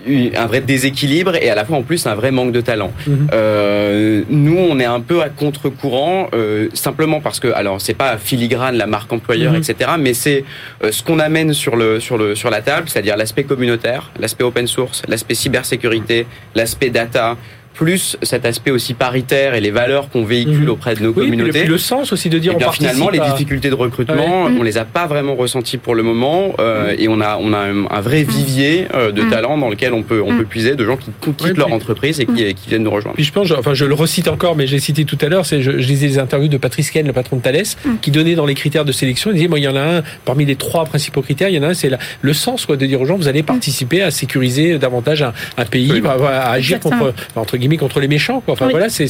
un 0.07 0.45
vrai 0.47 0.61
déséquilibre 0.61 1.35
et 1.35 1.49
à 1.49 1.55
la 1.55 1.65
fois 1.65 1.77
en 1.77 1.83
plus 1.83 2.05
un 2.07 2.15
vrai 2.15 2.31
manque 2.31 2.51
de 2.51 2.61
talent. 2.61 2.91
Mhm. 3.07 3.27
Euh, 3.33 4.23
nous, 4.29 4.57
on 4.57 4.79
est 4.79 4.85
un 4.85 4.99
peu 5.01 5.21
à 5.21 5.29
contre-courant, 5.29 6.29
euh, 6.33 6.69
simplement 6.73 7.21
parce 7.21 7.39
que, 7.39 7.47
alors, 7.49 7.81
c'est 7.81 7.93
pas 7.93 8.17
filigrane 8.17 8.75
la 8.75 8.87
marque 8.87 9.11
employeur, 9.11 9.53
mhm. 9.53 9.59
etc., 9.59 9.91
mais 9.99 10.13
c'est 10.13 10.43
euh, 10.83 10.91
ce 10.91 11.03
qu'on 11.03 11.19
amène 11.19 11.53
sur 11.53 11.75
le 11.75 11.99
sur 11.99 12.17
le 12.17 12.35
sur 12.35 12.49
la 12.49 12.61
table, 12.61 12.89
c'est-à-dire 12.89 13.17
l'aspect 13.17 13.43
communautaire, 13.43 14.11
l'aspect 14.19 14.43
open 14.43 14.67
source, 14.67 15.03
l'aspect 15.07 15.35
cybersécurité, 15.35 16.25
l'aspect 16.55 16.89
data, 16.89 17.37
plus 17.73 18.17
cet 18.21 18.45
aspect 18.45 18.71
aussi 18.71 18.93
paritaire 18.93 19.53
et 19.53 19.61
les 19.61 19.71
valeurs 19.71 20.09
qu'on 20.09 20.23
véhicule 20.23 20.63
mhm. 20.63 20.69
auprès 20.69 20.95
de 20.95 21.01
nos 21.01 21.09
oui, 21.09 21.25
communautés. 21.25 21.65
le 21.65 21.77
sens 21.77 22.11
aussi 22.13 22.29
de 22.29 22.37
dire 22.37 22.53
et 22.59 22.65
on 22.65 22.71
finalement 22.71 23.09
les 23.09 23.19
difficultés 23.19 23.69
de 23.69 23.75
recrutement, 23.75 24.45
on 24.45 24.63
les 24.63 24.77
a 24.77 24.85
pas 24.85 25.07
vraiment 25.07 25.35
ressenties 25.35 25.77
pour 25.77 25.95
le 25.95 26.03
moment 26.03 26.53
euh, 26.59 26.95
et 26.97 27.07
on 27.07 27.21
a 27.21 27.37
on 27.39 27.53
a 27.53 27.59
un, 27.59 28.01
vrai 28.01 28.23
vivier 28.23 28.87
euh, 28.93 29.11
de 29.11 29.21
mm. 29.21 29.29
talents 29.29 29.57
dans 29.57 29.69
lequel 29.69 29.93
on 29.93 30.03
peut 30.03 30.21
on 30.25 30.37
peut 30.37 30.45
puiser 30.45 30.75
de 30.75 30.85
gens 30.85 30.97
qui 30.97 31.11
quittent 31.21 31.57
leur 31.57 31.71
entreprise 31.71 32.19
et 32.19 32.25
qui, 32.25 32.53
qui, 32.53 32.69
viennent 32.69 32.83
nous 32.83 32.91
rejoindre. 32.91 33.15
Puis 33.15 33.25
je 33.25 33.31
pense, 33.31 33.51
enfin 33.51 33.73
je 33.73 33.85
le 33.85 33.93
recite 33.93 34.27
encore, 34.27 34.55
mais 34.55 34.67
j'ai 34.67 34.79
cité 34.79 35.05
tout 35.05 35.17
à 35.21 35.27
l'heure, 35.27 35.45
c'est 35.45 35.61
je, 35.61 35.71
je, 35.71 35.87
lisais 35.87 36.07
les 36.07 36.19
interviews 36.19 36.49
de 36.49 36.57
Patrice 36.57 36.91
Ken, 36.91 37.05
le 37.05 37.13
patron 37.13 37.37
de 37.37 37.41
Thales, 37.41 37.63
qui 38.01 38.11
donnait 38.11 38.35
dans 38.35 38.45
les 38.45 38.55
critères 38.55 38.85
de 38.85 38.91
sélection, 38.91 39.31
il 39.31 39.35
disait 39.35 39.47
moi 39.47 39.59
il 39.59 39.63
y 39.63 39.67
en 39.67 39.75
a 39.75 39.97
un 39.97 40.03
parmi 40.25 40.45
les 40.45 40.55
trois 40.55 40.85
principaux 40.85 41.21
critères, 41.21 41.49
il 41.49 41.55
y 41.55 41.59
en 41.59 41.63
a 41.63 41.69
un 41.69 41.73
c'est 41.73 41.91
le 42.21 42.33
sens 42.33 42.65
quoi 42.65 42.77
de 42.77 42.85
dire 42.85 43.01
aux 43.01 43.05
gens 43.05 43.15
vous 43.15 43.27
allez 43.27 43.43
participer 43.43 44.01
à 44.01 44.11
sécuriser 44.11 44.77
davantage 44.77 45.21
un, 45.21 45.33
un 45.57 45.65
pays, 45.65 46.01
à, 46.05 46.51
agir 46.51 46.79
contre 46.79 47.13
entre 47.35 47.57
guillemets 47.61 47.77
contre 47.77 48.01
les 48.01 48.09
méchants 48.09 48.43
Enfin 48.47 48.67
voilà, 48.69 48.89
c'est 48.89 49.07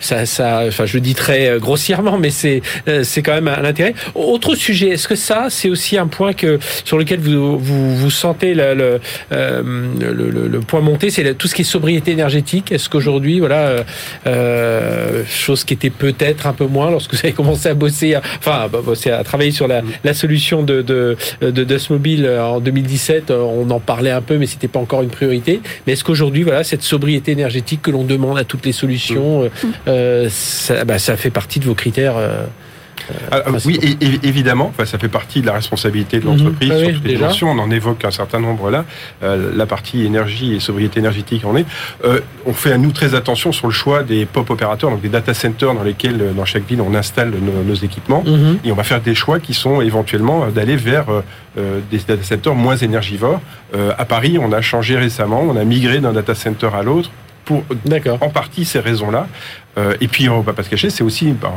ça 0.00 0.26
ça. 0.26 0.64
Enfin, 0.66 0.86
je 0.86 0.98
dis 0.98 1.14
très 1.14 1.48
euh, 1.48 1.58
grossièrement, 1.58 2.18
mais 2.18 2.30
c'est 2.30 2.62
euh, 2.88 3.02
c'est 3.04 3.22
quand 3.22 3.34
même 3.34 3.48
un 3.48 3.64
intérêt. 3.64 3.94
Autre 4.14 4.54
sujet, 4.54 4.90
est-ce 4.90 5.08
que 5.08 5.14
ça, 5.14 5.46
c'est 5.48 5.68
aussi 5.68 5.96
un 5.96 6.06
point 6.06 6.32
que 6.32 6.58
sur 6.84 6.98
lequel 6.98 7.20
vous 7.20 7.58
vous, 7.58 7.96
vous 7.96 8.10
sentez 8.10 8.54
le 8.54 9.00
euh, 9.32 9.62
le, 10.00 10.12
le, 10.12 10.48
le, 10.48 10.60
point 10.60 10.80
monté, 10.80 11.10
c'est 11.10 11.34
tout 11.34 11.48
ce 11.48 11.54
qui 11.54 11.62
est 11.62 11.64
sobriété 11.64 12.12
énergétique? 12.12 12.72
Est-ce 12.72 12.88
qu'aujourd'hui, 12.88 13.40
voilà, 13.40 13.84
euh, 14.26 15.22
chose 15.28 15.64
qui 15.64 15.74
était 15.74 15.90
peut-être 15.90 16.46
un 16.46 16.52
peu 16.52 16.66
moins 16.66 16.90
lorsque 16.90 17.14
vous 17.14 17.20
avez 17.20 17.32
commencé 17.32 17.68
à 17.68 17.74
bosser, 17.74 18.16
enfin, 18.38 18.62
à 18.64 18.68
bosser 18.68 19.10
à 19.10 19.22
travailler 19.24 19.52
sur 19.52 19.68
la, 19.68 19.82
la 20.02 20.14
solution 20.14 20.62
de 20.62 20.82
de 20.82 21.16
de, 21.40 21.50
de 21.50 21.78
Mobile 21.90 22.28
en 22.40 22.60
2017, 22.60 23.30
on 23.30 23.68
en 23.70 23.80
parlait 23.80 24.10
un 24.10 24.22
peu, 24.22 24.38
mais 24.38 24.46
c'était 24.46 24.68
pas 24.68 24.78
encore 24.78 25.02
une 25.02 25.10
priorité. 25.10 25.60
Mais 25.86 25.92
est-ce 25.92 26.04
qu'aujourd'hui, 26.04 26.42
voilà, 26.42 26.64
cette 26.64 26.82
sobriété 26.82 27.32
énergétique 27.32 27.82
que 27.84 27.90
l'on 27.90 28.04
demande 28.04 28.38
à 28.38 28.44
toutes 28.44 28.66
les 28.66 28.72
solutions, 28.72 29.44
mm. 29.44 29.48
euh, 29.86 30.28
ça, 30.30 30.84
bah, 30.84 30.98
ça, 30.98 31.16
fait 31.16 31.30
partie 31.30 31.60
de 31.60 31.66
vos 31.66 31.74
critères. 31.74 32.16
Euh, 32.16 32.44
ah, 33.30 33.42
oui, 33.64 33.98
évidemment, 34.22 34.66
enfin, 34.66 34.84
ça 34.84 34.98
fait 34.98 35.08
partie 35.08 35.40
de 35.40 35.46
la 35.46 35.52
responsabilité 35.52 36.20
de 36.20 36.26
l'entreprise 36.26 36.70
mhm. 36.70 36.78
sur 36.78 36.94
toutes 36.94 37.04
les 37.04 37.16
dimensions. 37.16 37.50
On 37.50 37.58
en 37.58 37.70
évoque 37.70 38.04
un 38.04 38.10
certain 38.10 38.40
nombre 38.40 38.70
là. 38.70 38.84
Euh, 39.22 39.52
la 39.54 39.66
partie 39.66 40.04
énergie 40.04 40.54
et 40.54 40.60
sobriété 40.60 41.00
énergétique 41.00 41.44
en 41.44 41.56
est. 41.56 41.66
Euh, 42.04 42.20
on 42.46 42.52
fait 42.52 42.72
à 42.72 42.78
nous 42.78 42.92
très 42.92 43.14
attention 43.14 43.52
sur 43.52 43.66
le 43.66 43.72
choix 43.72 44.02
des 44.02 44.26
pop 44.26 44.48
opérateurs, 44.50 44.90
donc 44.90 45.00
des 45.02 45.08
data 45.08 45.34
centers 45.34 45.74
dans 45.74 45.82
lesquels, 45.82 46.34
dans 46.34 46.44
chaque 46.44 46.66
ville, 46.66 46.80
on 46.80 46.94
installe 46.94 47.32
nos, 47.66 47.74
équipements. 47.74 48.22
Mhm. 48.24 48.58
Et 48.64 48.72
on 48.72 48.74
va 48.74 48.84
faire 48.84 49.00
des 49.00 49.14
choix 49.14 49.40
qui 49.40 49.52
sont 49.52 49.80
éventuellement 49.80 50.46
d'aller 50.46 50.76
vers 50.76 51.06
euh, 51.58 51.80
des 51.90 51.98
data 51.98 52.22
centers 52.22 52.54
moins 52.54 52.76
énergivores. 52.76 53.40
à 53.74 54.04
Paris, 54.04 54.38
on 54.40 54.52
a 54.52 54.60
changé 54.60 54.96
récemment, 54.96 55.42
on 55.42 55.56
a 55.56 55.64
migré 55.64 55.98
d'un 55.98 56.12
data 56.12 56.34
center 56.34 56.70
à 56.72 56.82
l'autre 56.82 57.10
pour 57.44 57.64
en 58.20 58.30
partie 58.30 58.64
ces 58.64 58.80
raisons-là. 58.80 59.28
Euh, 59.76 59.94
et 60.00 60.08
puis, 60.08 60.28
on 60.28 60.38
ne 60.38 60.42
va 60.44 60.52
pas 60.52 60.62
se 60.62 60.70
cacher, 60.70 60.88
c'est 60.88 61.02
aussi 61.02 61.32
bah, 61.32 61.52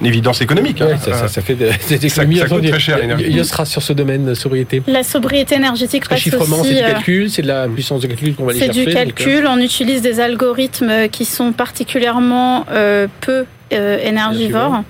une 0.00 0.06
évidence 0.06 0.40
économique. 0.40 0.80
Hein. 0.80 0.96
ça, 0.98 1.26
ça, 1.28 1.40
fait 1.40 1.54
des 1.54 1.70
économies. 2.06 2.38
Ça, 2.38 2.46
coûte 2.46 2.68
très 2.68 2.78
cher 2.78 2.98
l'énergie. 2.98 3.44
sera 3.44 3.64
sur 3.64 3.82
ce 3.82 3.92
domaine 3.92 4.24
de 4.24 4.34
sobriété. 4.34 4.82
La 4.86 5.02
sobriété 5.02 5.56
énergétique 5.56 6.04
reste 6.04 6.22
chiffrement, 6.22 6.62
c'est 6.62 6.74
du 6.74 6.78
euh, 6.80 6.92
calcul, 6.92 7.30
c'est 7.30 7.42
de 7.42 7.48
la 7.48 7.66
puissance 7.68 8.00
de 8.02 8.06
calcul 8.06 8.34
qu'on 8.34 8.44
va 8.44 8.52
aller 8.52 8.60
chercher. 8.60 8.84
C'est 8.84 8.86
du 8.86 8.92
calcul. 8.94 9.46
On 9.48 9.58
utilise 9.58 10.02
des 10.02 10.20
algorithmes 10.20 11.08
qui 11.10 11.24
sont 11.24 11.52
particulièrement 11.52 12.64
euh, 12.70 13.08
peu 13.20 13.44
énergivores. 13.70 14.82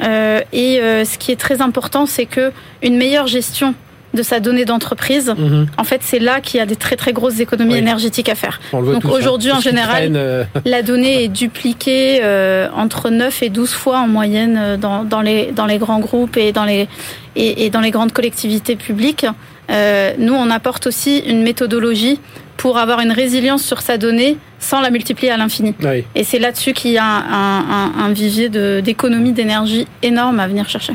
et 0.00 0.80
ce 0.82 1.18
qui 1.18 1.30
est 1.30 1.40
très 1.40 1.60
important, 1.60 2.06
c'est 2.06 2.26
que 2.26 2.52
une 2.82 2.96
meilleure 2.96 3.28
gestion 3.28 3.74
de 4.14 4.22
sa 4.22 4.40
donnée 4.40 4.64
d'entreprise, 4.64 5.32
mhm. 5.36 5.66
en 5.76 5.84
fait, 5.84 6.00
c'est 6.02 6.18
là 6.18 6.40
qu'il 6.40 6.58
y 6.58 6.60
a 6.60 6.66
des 6.66 6.76
très 6.76 6.96
très 6.96 7.12
grosses 7.12 7.40
économies 7.40 7.76
énergétiques 7.76 8.28
à 8.28 8.34
faire. 8.34 8.60
Donc 8.72 9.04
aujourd'hui, 9.04 9.52
en 9.52 9.60
général, 9.60 10.12
euh. 10.14 10.44
la 10.64 10.82
donnée 10.82 11.24
est 11.24 11.28
dupliquée 11.28 12.20
euh, 12.22 12.68
entre 12.74 13.10
9 13.10 13.42
et 13.42 13.48
12 13.50 13.70
fois 13.70 13.98
en 14.00 14.08
moyenne 14.08 14.58
euh, 14.58 14.76
dans, 14.76 15.04
dans, 15.04 15.20
les, 15.20 15.52
dans 15.52 15.66
les 15.66 15.78
grands 15.78 16.00
groupes 16.00 16.36
et 16.36 16.52
dans 16.52 16.64
les, 16.64 16.88
et, 17.36 17.66
et 17.66 17.70
dans 17.70 17.80
les 17.80 17.90
grandes 17.90 18.12
collectivités 18.12 18.76
publiques. 18.76 19.26
Euh, 19.70 20.12
nous, 20.18 20.34
on 20.34 20.50
apporte 20.50 20.86
aussi 20.86 21.18
une 21.18 21.42
méthodologie 21.42 22.18
pour 22.56 22.78
avoir 22.78 23.00
une 23.00 23.12
résilience 23.12 23.62
sur 23.62 23.80
sa 23.80 23.96
donnée 23.96 24.36
sans 24.58 24.80
la 24.80 24.90
multiplier 24.90 25.32
à 25.32 25.36
l'infini. 25.36 25.74
Et 26.14 26.24
c'est 26.24 26.38
là-dessus 26.38 26.72
qu'il 26.72 26.90
y 26.90 26.98
a 26.98 27.04
un, 27.04 27.60
un, 27.60 27.92
un 28.04 28.12
vivier 28.12 28.50
d'économie 28.82 29.32
d'énergie 29.32 29.86
énorme 30.02 30.40
à 30.40 30.46
venir 30.46 30.68
chercher. 30.68 30.94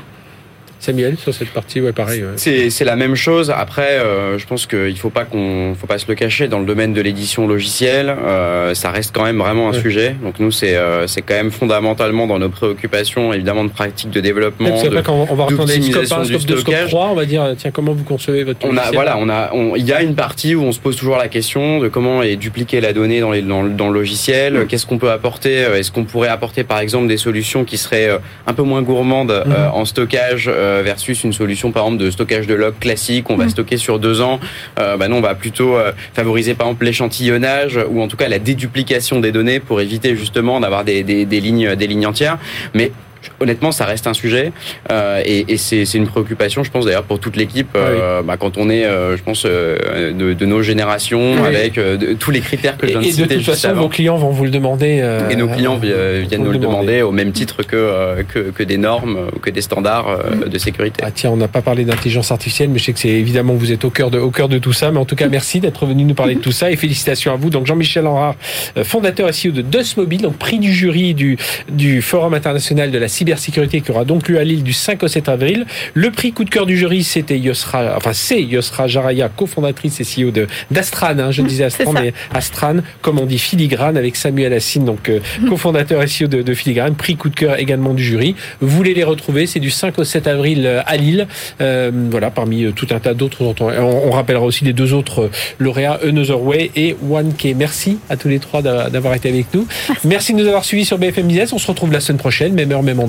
Samuel, 0.85 1.17
sur 1.17 1.33
cette 1.33 1.49
partie, 1.49 1.81
ouais, 1.81 1.93
pareil. 1.93 2.23
C'est 2.37 2.83
la 2.83 2.95
même 2.95 3.15
chose. 3.15 3.49
Après, 3.49 3.97
euh, 3.97 4.37
je 4.37 4.45
pense 4.45 4.67
qu'il 4.67 4.95
faut 4.97 5.09
pas 5.09 5.25
qu'on, 5.25 5.73
faut 5.73 5.87
pas 5.87 5.97
se 5.97 6.05
le 6.07 6.13
cacher. 6.13 6.47
Dans 6.47 6.59
le 6.59 6.65
domaine 6.65 6.93
de 6.93 7.01
l'édition 7.01 7.47
logicielle, 7.47 8.09
euh, 8.09 8.75
ça 8.75 8.91
reste 8.91 9.13
quand 9.15 9.23
même 9.23 9.39
vraiment 9.39 9.69
un 9.69 9.73
sujet. 9.73 10.15
Donc 10.21 10.39
nous, 10.39 10.51
c'est 10.51 10.75
euh, 10.75 11.07
c'est 11.07 11.23
quand 11.23 11.33
même 11.33 11.49
fondamentalement 11.49 12.27
dans 12.27 12.37
nos 12.37 12.49
préoccupations, 12.49 13.33
évidemment, 13.33 13.63
de 13.63 13.69
pratiques 13.69 14.11
de 14.11 14.19
développement. 14.19 14.77
C'est 14.79 14.89
vrai 14.89 15.01
qu'on 15.01 15.25
va 15.25 15.45
retourner 15.45 15.81
scope 15.81 16.03
1, 16.03 16.25
scope 16.25 16.45
2, 16.45 16.57
scope 16.57 16.75
3, 16.87 17.07
on 17.07 17.15
va 17.15 17.25
dire, 17.25 17.55
tiens, 17.57 17.71
comment 17.71 17.93
vous 17.93 18.03
concevez 18.03 18.43
votre 18.43 18.59
on 18.63 18.77
a, 18.77 18.91
Voilà, 18.91 19.17
on 19.17 19.27
a, 19.27 19.51
il 19.75 19.85
y 19.85 19.93
a 19.93 20.03
une 20.03 20.15
partie 20.15 20.53
où 20.53 20.61
on 20.61 20.71
se 20.71 20.79
pose 20.79 20.95
toujours 20.95 21.17
la 21.17 21.29
question 21.29 21.79
de 21.79 21.87
comment 21.87 22.21
est 22.21 22.35
dupliquer 22.35 22.79
la 22.79 22.93
donnée 22.93 23.21
dans, 23.21 23.31
les, 23.31 23.41
dans, 23.41 23.63
dans 23.63 23.87
le 23.87 23.95
logiciel. 23.95 24.67
Qu'est-ce 24.69 24.85
qu'on 24.85 24.99
peut 24.99 25.11
apporter 25.11 25.53
Est-ce 25.55 25.91
qu'on 25.91 26.03
pourrait 26.03 26.29
apporter, 26.29 26.63
par 26.63 26.77
exemple, 26.77 27.07
des 27.07 27.17
solutions 27.17 27.63
qui 27.63 27.77
seraient 27.77 28.19
un 28.45 28.53
peu 28.53 28.63
moins 28.63 28.83
gourmandes 28.83 29.43
mhm. 29.47 29.55
en 29.73 29.85
stockage 29.85 30.47
versus 30.81 31.23
une 31.23 31.33
solution 31.33 31.71
par 31.71 31.85
exemple 31.85 32.03
de 32.03 32.11
stockage 32.11 32.47
de 32.47 32.53
log 32.53 32.75
classique, 32.79 33.29
on 33.29 33.35
va 33.35 33.45
mm. 33.45 33.49
stocker 33.49 33.77
sur 33.77 33.99
deux 33.99 34.21
ans. 34.21 34.39
Euh, 34.79 34.97
bah 34.97 35.07
non, 35.07 35.17
on 35.17 35.21
va 35.21 35.35
plutôt 35.35 35.75
euh, 35.75 35.91
favoriser 36.13 36.53
par 36.53 36.67
exemple 36.67 36.85
l'échantillonnage 36.85 37.79
ou 37.89 38.01
en 38.01 38.07
tout 38.07 38.17
cas 38.17 38.27
la 38.27 38.39
déduplication 38.39 39.19
des 39.19 39.31
données 39.31 39.59
pour 39.59 39.81
éviter 39.81 40.15
justement 40.15 40.59
d'avoir 40.59 40.83
des, 40.83 41.03
des, 41.03 41.25
des 41.25 41.39
lignes 41.39 41.75
des 41.75 41.87
lignes 41.87 42.05
entières. 42.05 42.37
Mais 42.73 42.91
honnêtement, 43.39 43.71
ça 43.71 43.85
reste 43.85 44.07
un 44.07 44.13
sujet 44.13 44.51
euh, 44.91 45.21
et, 45.25 45.45
et 45.53 45.57
c'est 45.57 45.83
une 45.93 46.07
préoccupation, 46.07 46.63
je 46.63 46.71
pense 46.71 46.85
d'ailleurs 46.85 47.03
pour 47.03 47.19
toute 47.19 47.35
l'équipe 47.35 47.75
euh, 47.75 48.21
bah, 48.21 48.37
quand 48.37 48.57
on 48.57 48.69
est, 48.69 48.85
euh, 48.85 49.17
je 49.17 49.23
pense, 49.23 49.43
euh, 49.45 50.11
de, 50.13 50.33
de, 50.33 50.45
nos 50.45 50.61
générations 50.61 51.43
avec 51.43 51.77
euh, 51.77 51.97
de, 51.97 52.13
tous 52.13 52.31
les 52.31 52.41
critères 52.41 52.77
que 52.77 52.87
je 52.87 52.91
viens 52.91 53.01
de 53.01 53.05
citer. 53.05 53.23
Et 53.23 53.27
de 53.27 53.33
toute 53.35 53.45
façon, 53.45 53.73
vos 53.73 53.89
clients 53.89 54.17
vont 54.17 54.31
vous 54.31 54.45
le 54.45 54.51
demander. 54.51 55.03
et 55.29 55.35
nos 55.35 55.47
clients 55.47 55.77
viennent 55.77 56.43
nous 56.43 56.51
le 56.51 56.57
demander 56.57 57.01
au 57.01 57.11
même 57.11 57.31
titre 57.31 57.63
que, 57.63 58.23
que, 58.23 58.51
que 58.51 58.63
des 58.63 58.77
normes 58.77 59.17
ou 59.35 59.39
que 59.39 59.49
des 59.49 59.61
standards 59.61 60.19
de 60.45 60.57
sécurité. 60.57 61.01
Ah 61.05 61.11
tiens, 61.11 61.31
on 61.31 61.37
n'a 61.37 61.47
pas 61.47 61.61
parlé 61.61 61.85
d'intelligence 61.85 62.31
artificielle, 62.31 62.69
mais 62.69 62.79
je 62.79 62.85
sais 62.85 62.93
que 62.93 62.99
c'est 62.99 63.09
évidemment 63.09 63.53
vous 63.53 63.71
êtes 63.71 63.85
au 63.85 63.89
cœur 63.89 64.11
de 64.11 64.19
au 64.19 64.31
cœur 64.31 64.49
de 64.49 64.57
tout 64.57 64.73
ça. 64.73 64.91
Mais 64.91 64.99
en 64.99 65.05
tout 65.05 65.15
cas, 65.15 65.27
merci 65.27 65.59
d'être 65.59 65.85
venu 65.85 66.03
nous 66.03 66.13
parler 66.13 66.35
de 66.35 66.39
tout 66.41 66.51
ça 66.51 66.71
et 66.71 66.75
félicitations 66.75 67.33
à 67.33 67.35
vous. 67.35 67.49
Donc 67.49 67.65
Jean-Michel 67.65 68.07
Henrard, 68.07 68.35
fondateur 68.83 69.29
et 69.29 69.31
CEO 69.31 69.51
de 69.51 69.61
DOS 69.61 69.97
Mobile, 69.97 70.21
donc 70.21 70.37
prix 70.37 70.59
du 70.59 70.73
jury 70.73 71.13
du 71.13 71.37
du 71.69 72.01
Forum 72.01 72.33
international 72.33 72.91
de 72.91 72.97
la 72.97 73.07
cybersécurité 73.15 73.81
qui 73.81 73.91
aura 73.91 74.05
donc 74.05 74.27
lieu 74.27 74.39
à 74.39 74.43
Lille 74.43 74.63
du 74.63 74.73
5 74.73 75.01
au 75.03 75.07
7 75.07 75.29
avril. 75.29 75.65
Le 75.93 76.11
prix 76.11 76.31
coup 76.31 76.43
de 76.43 76.49
cœur 76.49 76.65
du 76.65 76.77
jury, 76.77 77.03
c'était 77.03 77.39
Yosra, 77.39 77.95
enfin 77.97 78.13
c'est 78.13 78.41
Yosra 78.41 78.87
Jaraya, 78.87 79.29
cofondatrice 79.29 79.99
et 79.99 80.03
CEO 80.03 80.31
de 80.31 80.47
d'Astran, 80.71 81.19
hein, 81.19 81.31
je 81.31 81.41
disais 81.41 81.65
Astran, 81.65 81.93
mais 81.93 82.13
Astran, 82.33 82.77
comme 83.01 83.19
on 83.19 83.25
dit 83.25 83.39
filigrane, 83.39 83.97
avec 83.97 84.15
Samuel 84.15 84.53
Assine, 84.53 84.85
donc 84.85 85.09
euh, 85.09 85.19
cofondateur 85.49 86.01
et 86.03 86.07
CEO 86.07 86.27
de, 86.27 86.41
de, 86.41 86.53
Filigrane. 86.53 86.95
Prix 86.95 87.15
coup 87.15 87.29
de 87.29 87.35
cœur 87.35 87.59
également 87.59 87.93
du 87.93 88.03
jury. 88.03 88.35
Vous 88.61 88.69
voulez 88.69 88.93
les 88.93 89.03
retrouver, 89.03 89.47
c'est 89.47 89.59
du 89.59 89.69
5 89.69 89.97
au 89.99 90.03
7 90.03 90.27
avril 90.27 90.65
euh, 90.65 90.81
à 90.85 90.97
Lille. 90.97 91.27
Euh, 91.61 91.91
voilà, 92.09 92.31
parmi 92.31 92.63
euh, 92.63 92.71
tout 92.71 92.87
un 92.91 92.99
tas 92.99 93.13
d'autres. 93.13 93.43
On, 93.43 93.81
on, 93.81 94.11
rappellera 94.11 94.45
aussi 94.45 94.65
les 94.65 94.73
deux 94.73 94.93
autres 94.93 95.29
lauréats, 95.59 95.99
Another 96.03 96.41
Way 96.41 96.71
et 96.75 96.95
One 97.09 97.33
K. 97.33 97.53
Merci 97.55 97.99
à 98.09 98.17
tous 98.17 98.27
les 98.27 98.39
trois 98.39 98.61
d'avoir 98.61 99.13
été 99.13 99.29
avec 99.29 99.53
nous. 99.53 99.67
Merci 100.03 100.33
de 100.33 100.39
nous 100.39 100.47
avoir 100.47 100.65
suivis 100.65 100.85
sur 100.85 100.97
BFM 100.97 101.27
Business. 101.27 101.53
On 101.53 101.57
se 101.57 101.67
retrouve 101.67 101.91
la 101.91 101.99
semaine 101.99 102.17
prochaine, 102.17 102.53
même 102.53 102.71
heure, 102.71 102.83
même 102.83 102.99
endroit. 102.99 103.04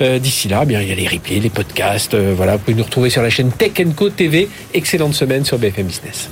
Euh, 0.00 0.18
d'ici 0.18 0.48
là, 0.48 0.64
bien, 0.64 0.80
il 0.80 0.88
y 0.88 0.92
a 0.92 0.94
les 0.94 1.08
replays, 1.08 1.40
les 1.40 1.50
podcasts. 1.50 2.14
Euh, 2.14 2.34
voilà, 2.36 2.56
vous 2.56 2.60
pouvez 2.60 2.76
nous 2.76 2.84
retrouver 2.84 3.10
sur 3.10 3.22
la 3.22 3.30
chaîne 3.30 3.50
Tech 3.50 3.72
Co 3.96 4.10
TV. 4.10 4.48
Excellente 4.74 5.14
semaine 5.14 5.44
sur 5.44 5.58
BFM 5.58 5.86
Business. 5.86 6.28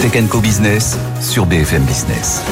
Tech 0.00 0.40
Business 0.42 0.96
sur 1.20 1.44
BFM 1.46 1.82
Business. 1.82 2.42